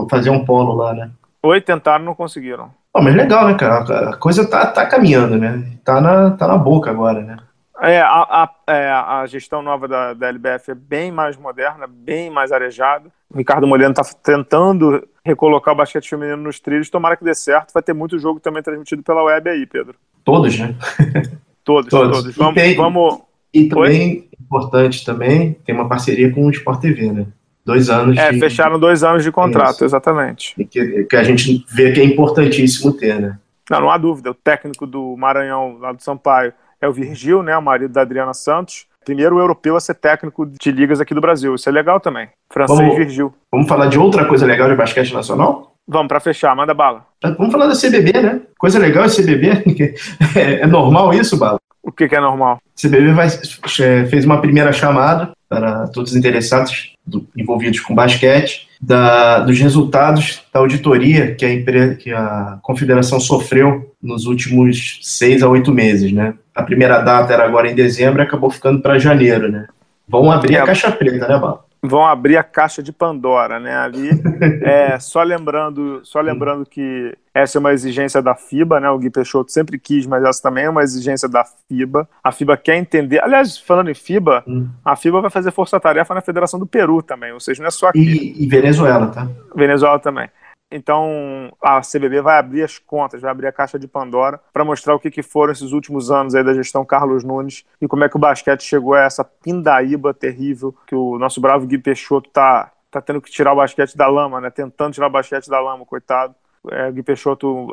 Fazer 0.10 0.30
um 0.30 0.46
polo 0.46 0.74
lá, 0.74 0.94
né? 0.94 1.10
Oi, 1.42 1.62
tentaram, 1.62 2.06
não 2.06 2.14
conseguiram. 2.14 2.70
Oh, 2.94 3.02
mas 3.02 3.16
legal, 3.16 3.48
né, 3.48 3.54
cara? 3.54 4.10
A 4.10 4.18
coisa 4.18 4.48
tá, 4.48 4.66
tá 4.66 4.86
caminhando, 4.86 5.38
né? 5.38 5.64
Tá 5.84 6.02
na, 6.02 6.32
tá 6.32 6.48
na 6.48 6.58
boca 6.58 6.92
agora, 6.92 7.22
né? 7.22 7.38
É, 7.82 8.00
a, 8.00 8.08
a, 8.08 8.50
é, 8.68 8.92
a 8.92 9.26
gestão 9.26 9.62
nova 9.62 9.88
da, 9.88 10.14
da 10.14 10.28
LBF 10.28 10.72
é 10.72 10.76
bem 10.76 11.12
mais 11.12 11.36
moderna, 11.36 11.88
bem 11.88 12.30
mais 12.30 12.52
arejada. 12.52 13.10
O 13.34 13.38
Ricardo 13.38 13.66
Moleno 13.66 13.92
está 13.92 14.04
tentando 14.22 15.08
recolocar 15.26 15.74
o 15.74 15.78
basquete 15.78 16.10
feminino 16.10 16.38
nos 16.38 16.60
trilhos. 16.60 16.92
Tomara 16.92 17.18
que 17.18 17.24
dê 17.24 17.34
certo. 17.34 17.74
Vai 17.74 17.82
ter 17.82 17.94
muito 17.94 18.20
jogo 18.20 18.40
também 18.40 18.62
transmitido 18.62 19.02
pela 19.02 19.24
web 19.24 19.50
aí, 19.50 19.66
Pedro. 19.66 19.96
Todos, 20.24 20.60
né? 20.60 20.76
Todos, 21.64 21.90
todos. 21.90 22.18
todos. 22.18 22.36
Vamos, 22.36 22.54
e, 22.54 22.56
tem, 22.56 22.76
vamos... 22.76 23.20
e 23.54 23.70
também, 23.70 24.02
Oi? 24.02 24.30
importante 24.42 25.06
também, 25.06 25.54
tem 25.64 25.76
uma 25.76 25.88
parceria 25.88 26.32
com 26.34 26.48
o 26.48 26.50
Sport 26.50 26.82
TV, 26.82 27.12
né? 27.12 27.28
Dois 27.66 27.90
anos 27.90 28.18
É, 28.18 28.32
de... 28.32 28.40
fecharam 28.40 28.80
dois 28.80 29.04
anos 29.04 29.24
de 29.24 29.32
contrato, 29.32 29.76
Isso. 29.76 29.86
exatamente. 29.86 30.56
Que, 30.66 31.04
que 31.06 31.16
a 31.16 31.24
gente 31.24 31.64
vê 31.72 31.92
que 31.92 32.00
é 32.00 32.04
importantíssimo 32.04 32.92
ter, 32.94 33.20
né? 33.20 33.38
Não, 33.70 33.82
não 33.82 33.92
há 33.92 33.98
dúvida. 33.98 34.32
O 34.32 34.34
técnico 34.34 34.86
do 34.88 35.16
Maranhão, 35.16 35.78
lá 35.80 35.92
do 35.92 36.02
Sampaio, 36.02 36.54
é 36.82 36.88
o 36.88 36.92
Virgil, 36.94 37.44
né, 37.44 37.56
o 37.58 37.62
marido 37.62 37.92
da 37.94 38.02
Adriana 38.02 38.34
Santos. 38.34 38.86
primeiro 39.06 39.40
europeu 39.40 39.76
a 39.76 39.80
ser 39.80 39.96
técnico 39.96 40.46
de 40.46 40.72
ligas 40.72 41.00
aqui 41.02 41.14
do 41.14 41.22
Brasil. 41.22 41.56
Isso 41.56 41.68
é 41.70 41.72
legal 41.72 42.00
também. 42.00 42.28
Francês 42.52 42.78
Vamos- 42.80 42.96
Virgil. 42.98 43.34
Vamos 43.52 43.68
falar 43.68 43.88
de 43.88 43.98
outra 43.98 44.26
coisa 44.26 44.46
legal 44.46 44.70
de 44.70 44.76
basquete 44.76 45.14
nacional? 45.14 45.76
Vamos, 45.88 46.08
pra 46.08 46.20
fechar, 46.20 46.56
manda 46.56 46.74
bala. 46.74 47.06
Vamos 47.38 47.52
falar 47.52 47.66
da 47.68 47.76
CBB, 47.76 48.14
né? 48.22 48.42
Coisa 48.58 48.78
legal 48.80 49.04
é 49.06 49.08
CBB. 49.10 49.64
É, 50.36 50.62
é 50.62 50.68
normal 50.68 51.14
isso, 51.14 51.38
Bala? 51.38 51.58
O 51.84 51.92
que, 51.92 52.08
que 52.08 52.16
é 52.16 52.20
normal? 52.22 52.60
CBB 52.80 53.12
vai, 53.14 53.28
é, 53.28 54.06
fez 54.06 54.24
uma 54.26 54.40
primeira 54.40 54.72
chamada 54.72 55.32
para 55.50 55.88
todos 55.88 56.12
os 56.12 56.18
interessados 56.18 56.91
do- 57.12 57.28
envolvidos 57.36 57.80
com 57.82 57.94
basquete 57.94 58.68
da- 58.82 59.40
dos 59.42 59.60
resultados 59.60 60.42
da 60.54 60.60
auditoria 60.60 61.36
que 61.36 61.46
a, 61.46 61.96
que 61.96 62.12
a 62.12 62.58
confederação 62.64 63.20
sofreu 63.20 63.94
nos 64.02 64.26
últimos 64.26 65.00
seis 65.04 65.44
a 65.44 65.50
oito 65.50 65.72
meses, 65.72 66.12
né? 66.12 66.34
A 66.56 66.64
primeira 66.64 67.00
data 67.00 67.34
era 67.34 67.46
agora 67.46 67.70
em 67.70 67.76
dezembro 67.76 68.22
e 68.22 68.26
acabou 68.26 68.50
ficando 68.50 68.82
para 68.82 68.98
janeiro, 68.98 69.52
né? 69.52 69.68
Vão 70.08 70.32
abrir 70.32 70.56
É. 70.56 70.60
a 70.62 70.66
caixa 70.66 70.92
preta, 70.92 71.28
né, 71.28 71.38
Bala? 71.38 71.64
Vão 71.84 72.06
abrir 72.06 72.38
a 72.38 72.44
caixa 72.44 72.82
de 72.84 72.92
Pandora, 72.92 73.60
né? 73.60 73.76
Ali, 73.76 74.10
é, 74.64 75.00
só 75.00 75.22
lembrando, 75.24 76.00
só 76.04 76.20
lembrando 76.22 76.66
que 76.66 77.14
essa 77.34 77.58
é 77.58 77.60
uma 77.60 77.74
exigência 77.74 78.22
da 78.22 78.36
FIBA, 78.36 78.80
né? 78.80 78.90
O 78.90 78.98
Gui 78.98 79.10
Peixoto 79.10 79.52
sempre 79.52 79.80
quis, 79.80 80.06
mas 80.06 80.24
essa 80.24 80.42
também 80.42 80.66
é 80.66 80.70
uma 80.70 80.84
exigência 80.84 81.30
da 81.30 81.46
FIBA. 81.46 82.08
A 82.24 82.32
FIBA 82.32 82.58
quer 82.58 82.76
entender. 82.76 83.24
Aliás, 83.24 83.58
falando 83.58 83.90
em 83.90 83.94
FIBA, 83.94 84.44
Hum. 84.48 84.70
a 84.84 84.96
FIBA 84.96 85.22
vai 85.22 85.30
fazer 85.30 85.52
força-tarefa 85.52 86.14
na 86.14 86.22
Federação 86.22 86.60
do 86.60 86.66
Peru 86.66 87.02
também, 87.02 87.32
ou 87.32 87.40
seja, 87.40 87.62
não 87.62 87.68
é 87.68 87.72
só 87.72 87.88
aqui. 87.88 88.00
E, 88.00 88.44
e 88.44 88.48
Venezuela, 88.48 89.08
tá? 89.08 89.28
Venezuela 89.56 90.00
também. 90.00 90.30
Então, 90.74 91.52
a 91.62 91.82
CBB 91.82 92.22
vai 92.22 92.40
abrir 92.40 92.64
as 92.64 92.80
contas, 92.80 93.22
vai 93.22 93.30
abrir 93.30 93.48
a 93.48 93.52
caixa 93.52 93.78
de 93.78 93.88
Pandora 93.88 94.40
para 94.54 94.64
mostrar 94.64 94.96
o 94.96 95.00
que, 95.00 95.12
que 95.12 95.22
foram 95.22 95.52
esses 95.52 95.74
últimos 95.74 96.10
anos 96.10 96.34
aí 96.34 96.44
da 96.44 96.54
gestão 96.54 96.86
Carlos 96.86 97.26
Nunes 97.26 97.66
e 97.82 97.88
como 97.90 98.06
é 98.06 98.10
que 98.10 98.16
o 98.16 98.20
basquete 98.20 98.64
chegou 98.64 98.94
a 98.94 99.02
essa 99.02 99.24
pindaíba 99.24 100.14
terrível 100.14 100.74
que 100.88 100.96
o 100.96 101.20
nosso 101.20 101.42
bravo 101.42 101.68
Gui 101.68 101.78
Peixoto 101.78 102.30
tá, 102.30 102.72
tá 102.90 103.02
tendo 103.02 103.22
que 103.22 103.30
tirar 103.30 103.52
o 103.52 103.58
basquete 103.58 103.98
da 103.98 104.08
lama, 104.08 104.40
né? 104.40 104.50
Tentando 104.50 104.94
tirar 104.94 105.08
o 105.08 105.12
basquete 105.12 105.50
da 105.50 105.60
lama, 105.60 105.86
coitado. 105.86 106.34
É, 106.70 106.88
o 106.90 106.94
Gui 106.94 107.04
Peixoto. 107.04 107.68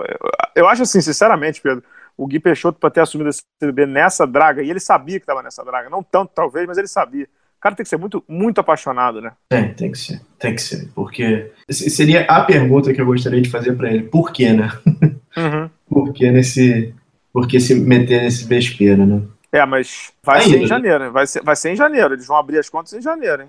Eu 0.54 0.68
acho 0.68 0.82
assim, 0.82 1.00
sinceramente, 1.00 1.60
Pedro, 1.60 1.82
o 2.16 2.26
Gui 2.26 2.40
Peixoto, 2.40 2.78
para 2.78 2.90
ter 2.90 3.00
assumido 3.00 3.30
a 3.30 3.32
CBB 3.64 3.86
nessa 3.86 4.26
draga, 4.26 4.62
e 4.62 4.70
ele 4.70 4.80
sabia 4.80 5.18
que 5.18 5.24
estava 5.24 5.42
nessa 5.42 5.64
draga, 5.64 5.90
não 5.90 6.02
tanto 6.02 6.32
talvez, 6.34 6.66
mas 6.66 6.78
ele 6.78 6.88
sabia. 6.88 7.24
O 7.24 7.60
cara 7.60 7.74
tem 7.74 7.82
que 7.84 7.90
ser 7.90 7.96
muito, 7.98 8.22
muito 8.28 8.60
apaixonado, 8.60 9.20
né? 9.20 9.32
Tem, 9.48 9.74
tem 9.74 9.90
que 9.92 9.98
ser, 9.98 10.20
tem 10.38 10.54
que 10.54 10.62
ser, 10.62 10.88
porque 10.94 11.50
se- 11.68 11.90
seria 11.90 12.22
a 12.22 12.42
pergunta 12.44 12.94
que 12.94 13.00
eu 13.00 13.06
gostaria 13.06 13.42
de 13.42 13.50
fazer 13.50 13.72
para 13.76 13.90
ele. 13.90 14.04
Por 14.04 14.32
quê, 14.32 14.52
né? 14.52 14.70
Uhum. 15.36 15.68
Por 15.88 16.12
que 16.12 16.30
nesse, 16.30 16.94
por 17.32 17.48
que 17.48 17.58
se 17.58 17.74
meter 17.74 18.22
nesse 18.22 18.44
vespeiro, 18.46 19.06
né? 19.06 19.22
É, 19.50 19.64
mas 19.64 20.12
vai 20.22 20.38
Tá 20.40 20.44
ser 20.44 20.48
indo, 20.50 20.56
em 20.58 20.60
né? 20.62 20.66
janeiro, 20.66 21.04
hein? 21.04 21.10
vai 21.10 21.26
ser, 21.26 21.42
vai 21.42 21.56
ser 21.56 21.70
em 21.70 21.76
janeiro. 21.76 22.14
Eles 22.14 22.26
vão 22.26 22.36
abrir 22.36 22.58
as 22.58 22.68
contas 22.68 22.92
em 22.92 23.00
janeiro, 23.00 23.42
hein? 23.42 23.48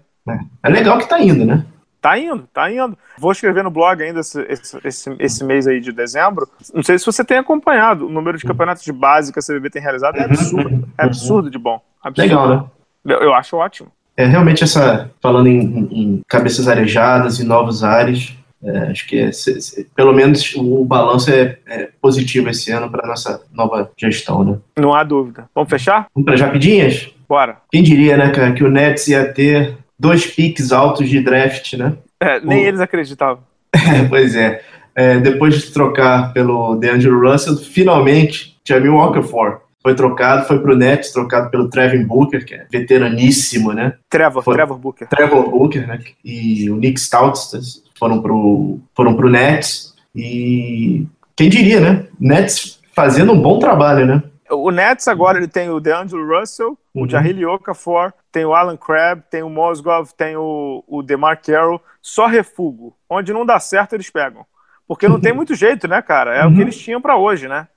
É 0.63 0.69
legal 0.69 0.97
que 0.97 1.07
tá 1.09 1.19
indo, 1.21 1.45
né? 1.45 1.65
Tá 2.01 2.17
indo, 2.17 2.47
tá 2.53 2.71
indo. 2.71 2.97
Vou 3.17 3.31
escrever 3.31 3.63
no 3.63 3.69
blog 3.69 4.01
ainda 4.01 4.21
esse, 4.21 4.41
esse, 4.83 5.15
esse, 5.19 5.43
mês 5.43 5.67
aí 5.67 5.81
de 5.81 5.91
dezembro. 5.91 6.47
Não 6.73 6.81
sei 6.81 6.97
se 6.97 7.05
você 7.05 7.23
tem 7.25 7.37
acompanhado. 7.37 8.07
O 8.07 8.09
número 8.09 8.37
de 8.37 8.45
campeonatos 8.45 8.83
de 8.83 8.91
base 8.93 9.33
que 9.33 9.39
a 9.39 9.41
CBB 9.41 9.69
tem 9.69 9.81
realizado 9.81 10.15
é 10.15 10.23
absurdo. 10.23 10.87
É 10.97 11.03
absurdo 11.03 11.49
de 11.51 11.57
bom. 11.57 11.81
Absurdo. 12.01 12.27
Legal, 12.29 12.49
né? 12.49 12.63
Eu, 13.05 13.19
eu 13.23 13.33
acho 13.33 13.57
ótimo. 13.57 13.91
É 14.15 14.25
realmente 14.25 14.63
essa, 14.63 15.09
falando 15.21 15.47
em, 15.47 15.59
em- 15.59 15.89
em 15.91 16.21
cabeças 16.27 16.67
arejadas 16.67 17.39
e 17.39 17.43
novos 17.45 17.83
ares, 17.83 18.33
é, 18.63 18.77
acho 18.91 19.07
que 19.07 19.17
é, 19.19 19.31
se- 19.31 19.61
se- 19.61 19.85
pelo 19.95 20.13
menos 20.13 20.53
o 20.55 20.83
balanço 20.85 21.31
é, 21.31 21.57
é 21.65 21.89
positivo 22.01 22.49
esse 22.49 22.71
ano 22.71 22.89
para 22.89 23.07
nossa 23.07 23.41
nova 23.53 23.89
gestão, 23.97 24.43
né? 24.43 24.57
Não 24.77 24.93
há 24.93 25.03
dúvida. 25.03 25.49
Vamos 25.55 25.69
fechar? 25.69 26.07
Vamos 26.13 26.25
para 26.25 26.33
as 26.35 26.41
rapidinhas? 26.41 27.09
Bora. 27.27 27.57
Quem 27.71 27.83
diria, 27.83 28.17
né, 28.17 28.29
cara, 28.31 28.51
que 28.53 28.63
o 28.63 28.69
Nets 28.71 29.07
ia 29.07 29.31
ter 29.33 29.77
dois 29.99 30.25
piques 30.25 30.71
altos 30.71 31.09
de 31.09 31.19
draft, 31.21 31.73
né? 31.73 31.93
É, 32.19 32.39
nem 32.39 32.63
O- 32.63 32.67
eles 32.67 32.79
acreditavam. 32.79 33.43
É, 33.75 34.03
pois 34.07 34.35
é. 34.35 34.61
É, 34.95 35.19
depois 35.19 35.55
de 35.61 35.71
trocar 35.71 36.33
pelo 36.33 36.75
DeAngelo 36.75 37.19
Russell, 37.31 37.55
finalmente, 37.57 38.57
Jamil 38.67 38.95
Okafor 38.95 39.61
foi 39.81 39.95
trocado, 39.95 40.45
foi 40.45 40.59
pro 40.59 40.75
Nets, 40.75 41.11
trocado 41.13 41.49
pelo 41.49 41.69
Trevin 41.69 42.03
Booker, 42.03 42.43
que 42.45 42.53
é 42.53 42.65
veteraníssimo, 42.69 43.71
né? 43.71 43.93
Trevor, 44.09 44.43
Foi. 44.43 44.53
Trevor 44.55 44.77
Booker. 44.77 45.07
Trevor 45.07 45.49
Booker, 45.49 45.87
né? 45.87 45.99
E 46.25 46.69
o 46.69 46.75
Nick 46.75 46.99
Stouts 46.99 47.81
foram 47.97 48.21
pro, 48.21 48.79
foram 48.93 49.15
pro 49.15 49.29
Nets. 49.29 49.93
E 50.15 51.07
quem 51.35 51.49
diria, 51.49 51.79
né? 51.79 52.05
Nets 52.19 52.79
fazendo 52.93 53.31
um 53.31 53.41
bom 53.41 53.57
trabalho, 53.59 54.05
né? 54.05 54.21
O 54.51 54.71
Nets 54.71 55.07
agora 55.07 55.37
ele 55.37 55.47
tem 55.47 55.69
o 55.69 55.79
DeAngelo 55.79 56.39
Russell, 56.39 56.77
Uhum. 56.99 57.05
o 57.05 57.09
Jahili 57.09 57.45
Okafor, 57.45 58.13
tem 58.31 58.45
o 58.45 58.53
Alan 58.53 58.77
Crabb, 58.77 59.23
tem 59.29 59.41
o 59.43 59.49
Mosgov, 59.49 60.09
tem 60.15 60.35
o, 60.35 60.83
o 60.87 61.01
DeMar 61.01 61.41
Carroll. 61.41 61.81
Só 62.01 62.27
refugo. 62.27 62.95
Onde 63.09 63.33
não 63.33 63.45
dá 63.45 63.59
certo, 63.59 63.93
eles 63.93 64.09
pegam. 64.09 64.45
Porque 64.87 65.07
não 65.07 65.19
tem 65.19 65.31
muito 65.33 65.55
jeito, 65.55 65.87
né, 65.87 66.01
cara? 66.01 66.35
É 66.35 66.43
o 66.45 66.49
Uhum. 66.49 66.55
que 66.55 66.61
eles 66.61 66.77
tinham 66.77 67.01
pra 67.01 67.17
hoje, 67.17 67.47
né? 67.47 67.67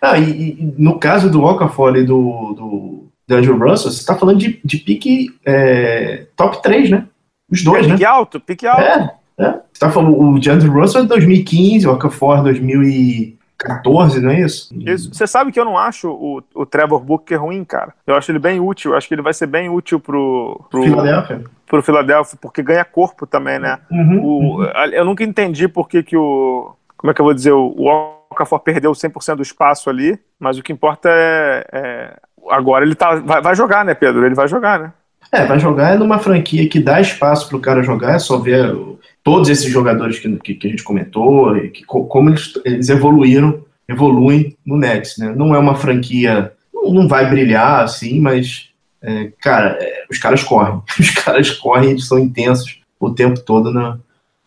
Ah, 0.00 0.18
e, 0.18 0.52
e 0.52 0.74
no 0.78 0.98
caso 0.98 1.30
do 1.30 1.42
Okafor 1.42 1.96
e 1.96 2.04
do, 2.04 2.54
do 2.54 3.08
DeAngelo 3.28 3.58
Russell, 3.58 3.90
você 3.90 4.04
tá 4.06 4.16
falando 4.16 4.38
de, 4.38 4.60
de 4.64 4.78
pique 4.78 5.28
é, 5.44 6.26
top 6.36 6.62
3, 6.62 6.90
né? 6.90 7.06
Os 7.50 7.62
dois, 7.62 7.84
é, 7.84 7.88
né? 7.88 7.94
pique 7.94 8.04
alto, 8.04 8.40
pique 8.40 8.66
alto. 8.66 8.80
É, 8.82 9.14
é. 9.38 9.50
Você 9.72 9.80
tá 9.80 9.90
falando, 9.90 10.18
o 10.18 10.38
DeAndre 10.38 10.68
Russell 10.68 11.02
é 11.02 11.06
2015, 11.06 11.86
o 11.86 11.92
Okafor 11.92 12.42
2014, 13.64 14.20
não 14.20 14.30
é 14.30 14.40
isso? 14.40 14.70
Você 15.12 15.26
sabe 15.26 15.52
que 15.52 15.60
eu 15.60 15.64
não 15.64 15.76
acho 15.76 16.08
o, 16.10 16.42
o 16.54 16.66
Trevor 16.66 17.00
Booker 17.00 17.40
ruim, 17.40 17.64
cara. 17.64 17.94
Eu 18.06 18.14
acho 18.14 18.30
ele 18.30 18.38
bem 18.38 18.60
útil. 18.60 18.92
Eu 18.92 18.96
acho 18.96 19.06
que 19.08 19.14
ele 19.14 19.22
vai 19.22 19.32
ser 19.34 19.46
bem 19.46 19.68
útil 19.68 20.00
pro, 20.00 20.64
pro, 20.70 20.82
Filadélfia. 20.82 21.44
pro 21.66 21.82
Philadelphia, 21.82 22.38
porque 22.40 22.62
ganha 22.62 22.84
corpo 22.84 23.26
também, 23.26 23.58
né? 23.58 23.78
Uhum, 23.90 24.24
O, 24.24 24.64
eu 24.92 25.04
nunca 25.04 25.24
entendi 25.24 25.68
por 25.68 25.88
que, 25.88 26.02
que 26.02 26.16
o. 26.16 26.74
Como 26.96 27.10
é 27.10 27.14
que 27.14 27.20
eu 27.20 27.24
vou 27.24 27.34
dizer? 27.34 27.52
O, 27.52 27.74
o 27.76 27.88
Okafor 28.30 28.60
perdeu 28.60 28.92
100% 28.92 29.36
do 29.36 29.42
espaço 29.42 29.90
ali, 29.90 30.18
mas 30.38 30.58
o 30.58 30.62
que 30.62 30.72
importa 30.72 31.08
é. 31.10 31.66
é- 31.72 32.16
agora 32.50 32.84
ele 32.84 32.94
tá, 32.94 33.16
vai, 33.16 33.42
vai 33.42 33.54
jogar, 33.54 33.84
né, 33.84 33.94
Pedro? 33.94 34.24
Ele 34.24 34.34
vai 34.34 34.48
jogar, 34.48 34.78
né? 34.80 34.92
É, 35.32 35.44
vai 35.44 35.58
jogar 35.60 35.96
numa 35.98 36.18
franquia 36.18 36.68
que 36.68 36.80
dá 36.80 37.00
espaço 37.00 37.48
pro 37.48 37.60
cara 37.60 37.82
jogar, 37.82 38.14
é 38.14 38.18
só 38.18 38.38
ver 38.38 38.74
todos 39.22 39.48
esses 39.48 39.70
jogadores 39.70 40.18
que, 40.18 40.36
que, 40.38 40.54
que 40.54 40.66
a 40.66 40.70
gente 40.70 40.82
comentou, 40.82 41.56
e 41.56 41.68
que, 41.68 41.84
co- 41.84 42.04
como 42.04 42.30
eles, 42.30 42.52
eles 42.64 42.88
evoluíram, 42.88 43.62
evoluem 43.88 44.56
no 44.64 44.76
Nets, 44.76 45.18
né? 45.18 45.32
Não 45.36 45.54
é 45.54 45.58
uma 45.58 45.74
franquia, 45.74 46.52
não, 46.72 46.92
não 46.92 47.08
vai 47.08 47.28
brilhar 47.28 47.82
assim, 47.84 48.20
mas, 48.20 48.68
é, 49.02 49.30
cara, 49.40 49.76
é, 49.80 50.04
os 50.10 50.18
caras 50.18 50.42
correm, 50.42 50.80
os 50.98 51.10
caras 51.10 51.50
correm, 51.50 51.90
eles 51.90 52.06
são 52.06 52.18
intensos 52.18 52.78
o 52.98 53.10
tempo 53.10 53.40
todo 53.40 53.72
na, 53.72 53.98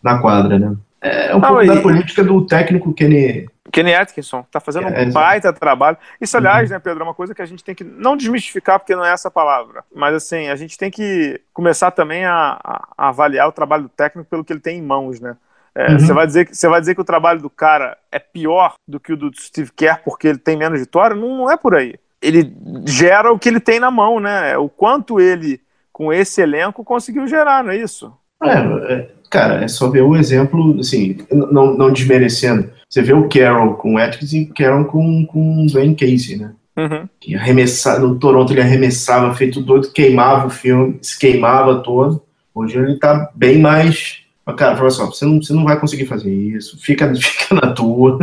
na 0.02 0.18
quadra, 0.20 0.58
né? 0.60 0.76
É 1.02 1.36
um 1.36 1.40
Não, 1.40 1.50
pouco 1.50 1.64
e- 1.64 1.68
da 1.68 1.82
política 1.82 2.24
do 2.24 2.46
técnico 2.46 2.94
Kenny, 2.94 3.46
Kenny 3.74 3.94
Atkinson 3.96 4.44
tá 4.52 4.60
fazendo 4.60 4.88
É, 4.88 5.02
um 5.02 5.12
baita 5.12 5.52
trabalho. 5.52 5.98
Isso, 6.22 6.38
aliás, 6.38 6.70
né, 6.70 6.80
Pedro, 6.80 7.02
é 7.02 7.04
uma 7.04 7.14
coisa 7.16 7.34
que 7.34 7.42
a 7.42 7.46
gente 7.46 7.64
tem 7.64 7.74
que 7.74 7.84
não 7.84 8.16
desmistificar, 8.16 8.80
porque 8.80 8.96
não 8.96 9.04
é 9.04 9.12
essa 9.12 9.28
a 9.28 9.32
palavra, 9.32 9.84
mas 9.94 10.14
assim, 10.16 10.48
a 10.48 10.56
gente 10.56 10.78
tem 10.78 10.92
que 10.92 11.42
começar 11.52 11.90
também 11.92 12.24
a, 12.24 12.60
a- 12.64 12.88
a 12.98 13.08
avaliar 13.10 13.48
o 13.48 13.52
trabalho 13.52 13.90
técnico 13.90 14.30
pelo 14.30 14.44
que 14.46 14.54
ele 14.54 14.60
tem 14.60 14.78
em 14.78 14.82
mãos, 14.82 15.20
né? 15.20 15.36
É, 15.76 15.90
Uhum. 15.94 16.00
Você 16.00 16.14
vai, 16.14 16.28
dizer 16.28 16.46
que- 16.46 16.56
você 16.56 16.68
vai 16.68 16.80
dizer 16.80 16.94
que 16.94 17.02
o 17.02 17.06
trabalho 17.06 17.42
do 17.42 17.50
cara 17.50 17.98
é 18.12 18.20
pior 18.20 18.76
do 18.88 19.00
que 19.00 19.12
o 19.12 19.18
do 19.18 19.32
Steve 19.36 19.72
Kerr 19.72 20.04
porque 20.04 20.28
ele 20.28 20.38
tem 20.38 20.56
menos 20.56 20.80
vitória? 20.80 21.16
Não, 21.16 21.36
não 21.38 21.52
é 21.52 21.58
por 21.58 21.76
aí. 21.76 21.96
Ele 22.22 22.56
gera 22.86 23.32
o 23.34 23.40
que 23.40 23.50
ele 23.50 23.60
tem 23.60 23.80
na 23.80 23.90
mão, 23.90 24.20
né? 24.20 24.52
É 24.52 24.58
O 24.58 24.70
quanto 24.70 25.20
ele, 25.20 25.60
com 25.92 26.14
esse 26.14 26.42
elenco, 26.42 26.84
conseguiu 26.84 27.26
gerar, 27.28 27.64
não 27.64 27.72
é 27.72 27.78
isso? 27.78 28.16
É, 28.44 28.94
é, 28.94 29.10
cara, 29.34 29.64
é 29.64 29.68
só 29.68 29.90
ver 29.90 30.04
o 30.04 30.16
exemplo, 30.16 30.80
assim, 30.80 31.18
não, 31.32 31.76
não 31.76 31.92
desmerecendo. 31.92 32.70
Você 32.88 33.02
vê 33.02 33.14
o 33.14 33.28
Carroll 33.28 33.74
com 33.74 33.96
o 33.96 33.98
Atkins 33.98 34.32
e 34.32 34.44
o 34.44 34.54
Carroll 34.54 34.86
com, 34.86 35.26
com 35.26 35.64
o 35.64 35.66
Dwayne 35.66 35.96
Casey, 35.96 36.38
né? 36.38 36.52
Uhum. 36.78 37.10
Que 37.20 37.36
arremessava, 37.36 38.00
no 38.00 38.20
Toronto 38.20 38.54
ele 38.54 38.62
arremessava, 38.62 39.34
feito 39.34 39.60
doido, 39.60 39.92
queimava 39.92 40.46
o 40.46 40.52
filme, 40.52 41.00
se 41.02 41.18
queimava 41.18 41.80
todo. 41.80 42.22
Hoje 42.54 42.78
ele 42.78 43.00
tá 43.00 43.32
bem 43.34 43.58
mais. 43.58 44.20
Mas, 44.46 44.56
Cara, 44.56 44.76
fala 44.76 44.92
só, 44.92 45.08
você 45.08 45.26
não, 45.26 45.42
você 45.42 45.52
não 45.52 45.64
vai 45.64 45.80
conseguir 45.80 46.06
fazer 46.06 46.32
isso, 46.32 46.80
fica, 46.80 47.12
fica 47.18 47.56
na 47.56 47.74
tua. 47.74 48.20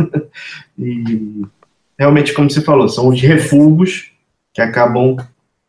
E 0.79 1.41
realmente, 1.99 2.33
como 2.33 2.49
você 2.49 2.61
falou, 2.61 2.87
são 2.87 3.09
os 3.09 3.21
refugos 3.21 4.13
que 4.53 4.61
acabam 4.61 5.17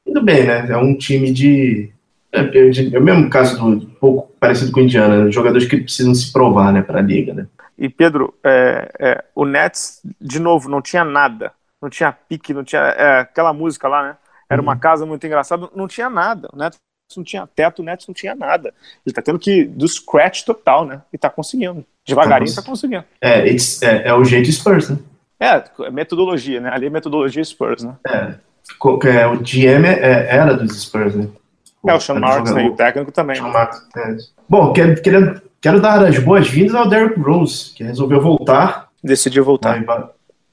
indo 0.07 0.23
bem, 0.23 0.45
né? 0.45 0.69
É 0.71 0.77
um 0.77 0.97
time 0.97 1.33
de. 1.33 1.91
É, 2.33 2.41
é 2.41 2.95
é 2.95 2.99
o 2.99 3.03
mesmo 3.03 3.29
caso 3.29 3.59
do 3.59 3.67
um 3.67 3.81
pouco 3.81 4.33
parecido 4.41 4.73
com 4.73 4.81
o 4.81 4.83
Indiana, 4.83 5.25
né? 5.25 5.31
jogadores 5.31 5.67
que 5.69 5.77
precisam 5.77 6.15
se 6.15 6.33
provar, 6.33 6.73
né, 6.73 6.83
para 6.83 6.99
a 6.99 7.03
liga, 7.03 7.35
né? 7.35 7.47
E 7.79 7.89
Pedro, 7.89 8.35
é, 8.45 8.91
é, 8.99 9.25
o 9.35 9.45
Nets, 9.45 10.01
de 10.21 10.39
novo, 10.39 10.69
não 10.69 10.81
tinha 10.81 11.05
nada. 11.05 11.53
Não 11.81 11.91
tinha 11.91 12.13
pique, 12.13 12.55
não 12.55 12.63
tinha. 12.63 12.81
é, 12.81 13.21
aquela 13.21 13.53
música 13.53 13.89
lá, 13.89 14.03
né? 14.03 14.17
Era 14.49 14.61
uma 14.61 14.77
casa 14.77 15.07
muito 15.07 15.27
engraçada, 15.27 15.69
não 15.75 15.89
tinha 15.89 16.11
nada. 16.11 16.49
O 16.53 16.57
Nets 16.57 16.79
não 17.17 17.25
tinha 17.25 17.47
teto, 17.47 17.81
o 17.81 17.85
Nets 17.85 18.07
não 18.07 18.15
tinha 18.15 18.35
nada. 18.35 18.73
Ele 19.05 19.15
tá 19.15 19.23
tendo 19.23 19.39
que 19.39 19.65
do 19.65 19.89
scratch 19.89 20.45
total, 20.45 20.85
né? 20.85 21.01
E 21.13 21.19
tá 21.19 21.31
conseguindo. 21.31 21.85
Devagarinho 22.07 22.55
Tá 22.55 22.63
tá 22.63 22.69
conseguindo. 22.69 23.05
É, 23.21 23.49
é, 23.49 24.09
é 24.09 24.15
o 24.15 24.25
jeito 24.25 24.53
Spurs, 24.53 24.91
né? 24.91 24.99
É, 25.41 25.91
metodologia, 25.91 26.61
né? 26.61 26.71
Ali 26.71 26.87
é 26.87 26.91
metodologia 26.91 27.43
Spurs, 27.43 27.83
né? 27.83 27.97
É, 28.07 28.35
é, 29.09 29.27
o 29.27 29.39
GM 29.39 29.87
é, 29.87 30.37
era 30.37 30.55
dos 30.55 30.83
Spurs, 30.83 31.15
né? 31.17 31.29
É, 31.87 31.95
o 31.95 32.01
Sean 32.01 32.21
Marks, 32.21 32.53
né? 32.53 32.65
E 32.65 32.69
o 32.69 32.77
técnico 32.77 33.11
também. 33.11 33.37
Sean 33.37 33.49
Marks, 33.49 33.87
é. 33.97 34.17
Bom, 34.49 34.73
quero, 34.73 35.01
quero, 35.03 35.43
quero 35.61 35.81
dar 35.81 36.05
as 36.05 36.19
boas-vindas 36.19 36.75
ao 36.75 36.89
Derrick 36.89 37.19
Rose, 37.21 37.73
que 37.75 37.83
resolveu 37.83 38.21
voltar. 38.21 38.89
Decidiu 39.03 39.45
voltar. 39.45 39.83
Vai, 39.85 40.05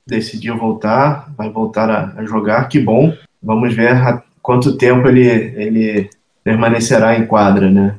decidiu 0.07 0.57
voltar, 0.57 1.32
vai 1.38 1.49
voltar 1.49 1.89
a, 1.89 2.13
a, 2.17 2.25
jogar, 2.25 2.67
que 2.67 2.80
bom. 2.80 3.13
Vamos 3.41 3.73
ver 3.75 3.91
a, 3.91 4.23
quanto 4.41 4.75
tempo 4.77 5.07
ele, 5.07 5.27
ele 5.27 6.09
permanecerá 6.43 7.15
em 7.15 7.25
quadra, 7.25 7.69
né? 7.69 7.95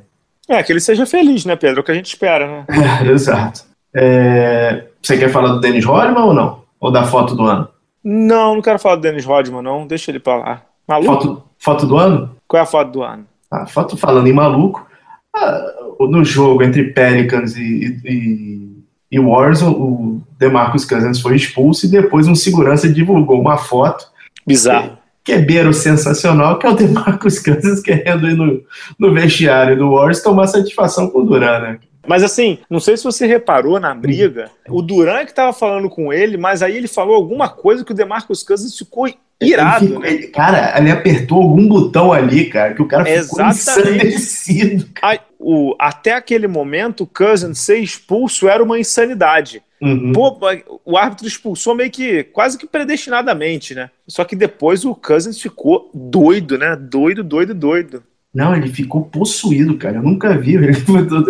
É, 0.49 0.63
que 0.63 0.73
ele 0.73 0.81
seja 0.81 1.07
feliz, 1.07 1.45
né, 1.45 1.55
Pedro? 1.55 1.79
É 1.79 1.81
o 1.83 1.85
que 1.85 1.93
a 1.93 1.95
gente 1.95 2.09
espera, 2.09 2.47
né? 2.47 2.65
É, 3.07 3.09
exato. 3.09 3.63
É, 3.95 4.87
você 5.01 5.17
quer 5.17 5.31
falar 5.31 5.53
do 5.53 5.61
Dennis 5.61 5.85
Rodman 5.85 6.25
ou 6.25 6.35
não? 6.35 6.65
Ou 6.81 6.91
da 6.91 7.05
foto 7.05 7.37
do 7.37 7.45
ano? 7.45 7.69
Não, 8.03 8.55
não 8.55 8.63
quero 8.63 8.79
falar 8.79 8.97
do 8.97 9.03
Dennis 9.03 9.25
Rodman, 9.25 9.63
não. 9.63 9.87
Deixa 9.87 10.11
ele 10.11 10.19
pra 10.19 10.37
lá. 10.37 10.63
Maluco? 10.91 11.13
Foto, 11.13 11.43
foto 11.57 11.87
do 11.87 11.97
ano? 11.97 12.35
Qual 12.49 12.59
é 12.59 12.65
a 12.65 12.67
foto 12.67 12.91
do 12.91 13.03
ano? 13.05 13.25
A 13.49 13.65
foto 13.65 13.97
falando 13.97 14.27
em 14.27 14.33
maluco. 14.33 14.85
Ah, 15.33 15.73
no 16.01 16.25
jogo 16.25 16.65
entre 16.65 16.93
Pelicans 16.93 17.57
e, 17.57 18.01
e, 18.05 18.83
e 19.13 19.21
Warriors, 19.21 19.63
o 19.63 20.21
DeMarcus 20.37 20.85
Cousins 20.85 21.21
foi 21.21 21.37
expulso 21.37 21.87
e 21.87 21.91
depois 21.91 22.27
um 22.27 22.35
segurança 22.35 22.89
divulgou 22.89 23.41
uma 23.41 23.57
foto. 23.57 24.05
Bizarro. 24.45 24.99
Que, 25.23 25.33
que 25.33 25.33
é 25.33 25.39
beiro 25.39 25.73
sensacional, 25.73 26.59
que 26.59 26.67
é 26.67 26.71
o 26.71 26.75
DeMarcus 26.75 27.39
Cousins 27.39 27.81
querendo 27.81 28.29
ir 28.29 28.35
no, 28.35 28.61
no 28.99 29.15
vestiário 29.15 29.79
do 29.79 29.93
Warriors 29.93 30.23
tomar 30.23 30.49
satisfação 30.49 31.09
com 31.09 31.21
o 31.21 31.25
Duran, 31.25 31.61
né? 31.61 31.79
Mas 32.09 32.25
assim, 32.25 32.59
não 32.69 32.81
sei 32.81 32.97
se 32.97 33.05
você 33.05 33.27
reparou 33.27 33.79
na 33.79 33.95
briga, 33.95 34.51
o 34.69 34.83
Duran 34.83 35.25
que 35.25 35.31
estava 35.31 35.53
falando 35.53 35.89
com 35.89 36.13
ele, 36.13 36.37
mas 36.37 36.63
aí 36.63 36.77
ele 36.77 36.89
falou 36.89 37.15
alguma 37.15 37.49
coisa 37.49 37.85
que 37.85 37.93
o 37.93 37.95
DeMarcus 37.95 38.43
Cousins 38.43 38.77
ficou 38.77 39.07
irado, 39.41 39.85
ele 39.85 39.89
ficou, 39.89 40.03
né? 40.03 40.13
Ele, 40.13 40.27
cara, 40.29 40.79
ele 40.79 40.91
apertou 40.91 41.43
algum 41.43 41.67
botão 41.67 42.13
ali, 42.13 42.47
cara, 42.47 42.75
que 42.75 42.83
o 42.83 42.87
cara 42.87 43.05
ficou 43.05 43.45
ensandecido. 43.45 44.89
Aí, 45.01 45.19
o, 45.39 45.75
até 45.79 46.13
aquele 46.13 46.47
momento, 46.47 47.05
o 47.05 47.07
Cousins 47.07 47.59
ser 47.59 47.79
expulso 47.79 48.49
era 48.49 48.63
uma 48.63 48.79
insanidade. 48.79 49.63
Uhum. 49.81 50.13
Pô, 50.13 50.39
o 50.85 50.99
árbitro 50.99 51.27
expulsou 51.27 51.75
meio 51.75 51.91
que, 51.91 52.23
quase 52.25 52.59
que 52.59 52.67
predestinadamente, 52.67 53.75
né? 53.75 53.91
Só 54.07 54.25
que 54.25 54.37
depois 54.37 54.85
o 54.85 54.95
Cousins 54.95 55.41
ficou 55.41 55.91
doido, 55.95 56.59
né? 56.59 56.77
Doido, 56.77 57.25
doido, 57.25 57.55
doido. 57.55 58.03
Não, 58.33 58.55
ele 58.55 58.69
ficou 58.69 59.03
possuído, 59.07 59.77
cara. 59.77 59.97
Eu 59.97 60.03
nunca 60.03 60.37
vi. 60.37 60.55
Ele 60.55 60.73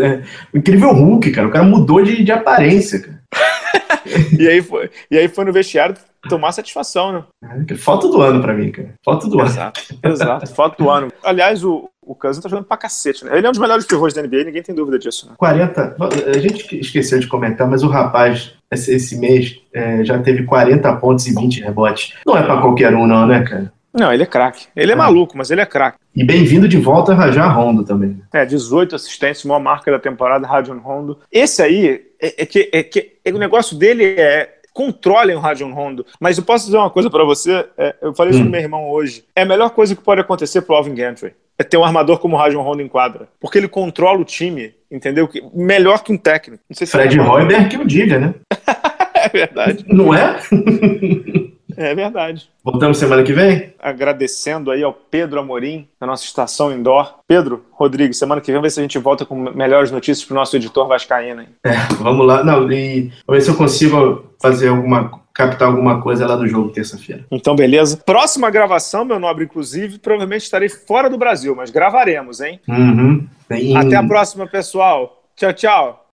é, 0.04 0.22
incrível 0.52 0.92
Hulk, 0.92 1.30
cara. 1.30 1.48
O 1.48 1.50
cara 1.50 1.64
mudou 1.64 2.02
de, 2.02 2.22
de 2.22 2.30
aparência, 2.30 3.00
cara. 3.00 3.22
e, 4.38 4.46
aí 4.46 4.60
foi, 4.60 4.90
e 5.10 5.16
aí 5.16 5.28
foi 5.28 5.44
no 5.44 5.52
vestiário 5.52 5.94
tomar 6.28 6.52
satisfação, 6.52 7.12
né? 7.12 7.24
É, 7.68 7.74
foto 7.74 8.08
do 8.08 8.20
ano 8.20 8.40
pra 8.40 8.54
mim, 8.54 8.70
cara. 8.70 8.94
Foto 9.04 9.28
do 9.28 9.40
exato, 9.40 9.80
ano. 10.02 10.14
Exato, 10.14 10.54
foto 10.54 10.82
do 10.82 10.90
ano. 10.90 11.12
Aliás, 11.22 11.64
o, 11.64 11.88
o 12.02 12.14
Cousins 12.14 12.42
tá 12.42 12.48
jogando 12.48 12.66
pra 12.66 12.76
cacete, 12.76 13.24
né? 13.24 13.36
Ele 13.36 13.46
é 13.46 13.48
um 13.48 13.52
dos 13.52 13.60
melhores 13.60 13.86
pivôs 13.86 14.12
da 14.12 14.22
NBA, 14.22 14.44
ninguém 14.44 14.62
tem 14.62 14.74
dúvida 14.74 14.98
disso. 14.98 15.28
Né? 15.28 15.34
40. 15.36 15.96
A 16.34 16.38
gente 16.38 16.80
esqueceu 16.80 17.18
de 17.18 17.26
comentar, 17.26 17.68
mas 17.68 17.82
o 17.82 17.88
rapaz, 17.88 18.54
esse, 18.70 18.94
esse 18.94 19.16
mês, 19.18 19.60
é, 19.72 20.04
já 20.04 20.18
teve 20.18 20.44
40 20.44 20.92
pontos 20.96 21.26
e 21.26 21.34
20 21.34 21.62
rebotes. 21.62 22.14
Não 22.26 22.36
é 22.36 22.42
pra 22.42 22.60
qualquer 22.60 22.94
um, 22.94 23.06
não, 23.06 23.26
né, 23.26 23.42
cara? 23.42 23.72
Não, 23.92 24.12
ele 24.12 24.22
é 24.22 24.26
craque. 24.26 24.66
Ele 24.76 24.92
é, 24.92 24.94
é 24.94 24.96
maluco, 24.96 25.36
mas 25.36 25.50
ele 25.50 25.60
é 25.60 25.66
craque. 25.66 25.98
E 26.14 26.24
bem-vindo 26.24 26.68
de 26.68 26.76
volta 26.76 27.12
a 27.12 27.14
Rajar 27.14 27.56
Rondo 27.56 27.84
também. 27.84 28.20
É, 28.32 28.44
18 28.44 28.94
assistências, 28.94 29.44
maior 29.44 29.60
marca 29.60 29.90
da 29.90 29.98
temporada, 29.98 30.46
Rajon 30.46 30.78
Rondo. 30.78 31.18
Esse 31.30 31.62
aí, 31.62 32.02
é, 32.20 32.42
é, 32.42 32.46
que, 32.46 32.70
é 32.72 32.82
que 32.82 33.12
é, 33.24 33.32
o 33.32 33.38
negócio 33.38 33.76
dele 33.76 34.04
é 34.16 34.59
controlem 34.80 35.36
o 35.36 35.40
Rajon 35.40 35.72
Rondo. 35.74 36.06
Mas 36.18 36.38
eu 36.38 36.44
posso 36.44 36.64
dizer 36.64 36.78
uma 36.78 36.88
coisa 36.88 37.10
para 37.10 37.22
você, 37.22 37.66
é, 37.76 37.94
eu 38.00 38.14
falei 38.14 38.30
isso 38.30 38.40
hum. 38.40 38.44
com 38.46 38.50
meu 38.50 38.60
irmão 38.60 38.88
hoje. 38.88 39.24
É 39.36 39.42
a 39.42 39.44
melhor 39.44 39.68
coisa 39.70 39.94
que 39.94 40.02
pode 40.02 40.22
acontecer 40.22 40.62
pro 40.62 40.74
Alvin 40.74 40.94
Gantry. 40.94 41.34
É 41.58 41.62
ter 41.62 41.76
um 41.76 41.84
armador 41.84 42.18
como 42.18 42.34
o 42.34 42.38
Rajon 42.38 42.62
Rondo 42.62 42.80
em 42.80 42.88
quadra. 42.88 43.28
Porque 43.38 43.58
ele 43.58 43.68
controla 43.68 44.18
o 44.18 44.24
time, 44.24 44.72
entendeu? 44.90 45.28
Melhor 45.52 46.02
que 46.02 46.10
um 46.10 46.16
técnico. 46.16 46.62
Não 46.66 46.74
sei 46.74 46.86
se 46.86 46.92
Fred 46.92 47.18
Royber 47.18 47.68
que 47.68 47.76
o 47.76 47.86
diga, 47.86 48.18
né? 48.18 48.34
é 49.14 49.28
verdade. 49.28 49.84
Não 49.86 50.14
é? 50.14 50.40
É 51.80 51.94
verdade. 51.94 52.46
Voltamos 52.62 52.98
semana 52.98 53.22
que 53.22 53.32
vem? 53.32 53.72
Agradecendo 53.78 54.70
aí 54.70 54.82
ao 54.82 54.92
Pedro 54.92 55.40
Amorim, 55.40 55.88
da 55.98 56.06
nossa 56.06 56.24
estação 56.24 56.70
indoor. 56.70 57.14
Pedro, 57.26 57.64
Rodrigo, 57.72 58.12
semana 58.12 58.38
que 58.38 58.48
vem 58.48 58.56
vamos 58.56 58.66
ver 58.66 58.74
se 58.74 58.80
a 58.80 58.82
gente 58.82 58.98
volta 58.98 59.24
com 59.24 59.34
melhores 59.34 59.90
notícias 59.90 60.22
para 60.26 60.34
o 60.34 60.36
nosso 60.36 60.54
editor 60.54 60.86
Vascaína. 60.86 61.46
É, 61.64 61.72
vamos 61.98 62.26
lá. 62.26 62.44
Não, 62.44 62.70
e 62.70 63.10
vamos 63.26 63.38
ver 63.38 63.40
se 63.40 63.48
eu 63.48 63.56
consigo 63.56 64.26
fazer 64.38 64.68
alguma 64.68 65.18
captar 65.32 65.68
alguma 65.68 66.02
coisa 66.02 66.26
lá 66.26 66.36
do 66.36 66.46
jogo 66.46 66.68
terça-feira. 66.70 67.24
Então, 67.30 67.56
beleza. 67.56 67.96
Próxima 68.04 68.50
gravação, 68.50 69.06
meu 69.06 69.18
nobre, 69.18 69.44
inclusive, 69.44 69.98
provavelmente 69.98 70.42
estarei 70.42 70.68
fora 70.68 71.08
do 71.08 71.16
Brasil, 71.16 71.56
mas 71.56 71.70
gravaremos, 71.70 72.42
hein? 72.42 72.60
Uhum. 72.68 73.26
Até 73.74 73.96
a 73.96 74.06
próxima, 74.06 74.46
pessoal. 74.46 75.22
Tchau, 75.34 75.52
tchau. 75.54 75.99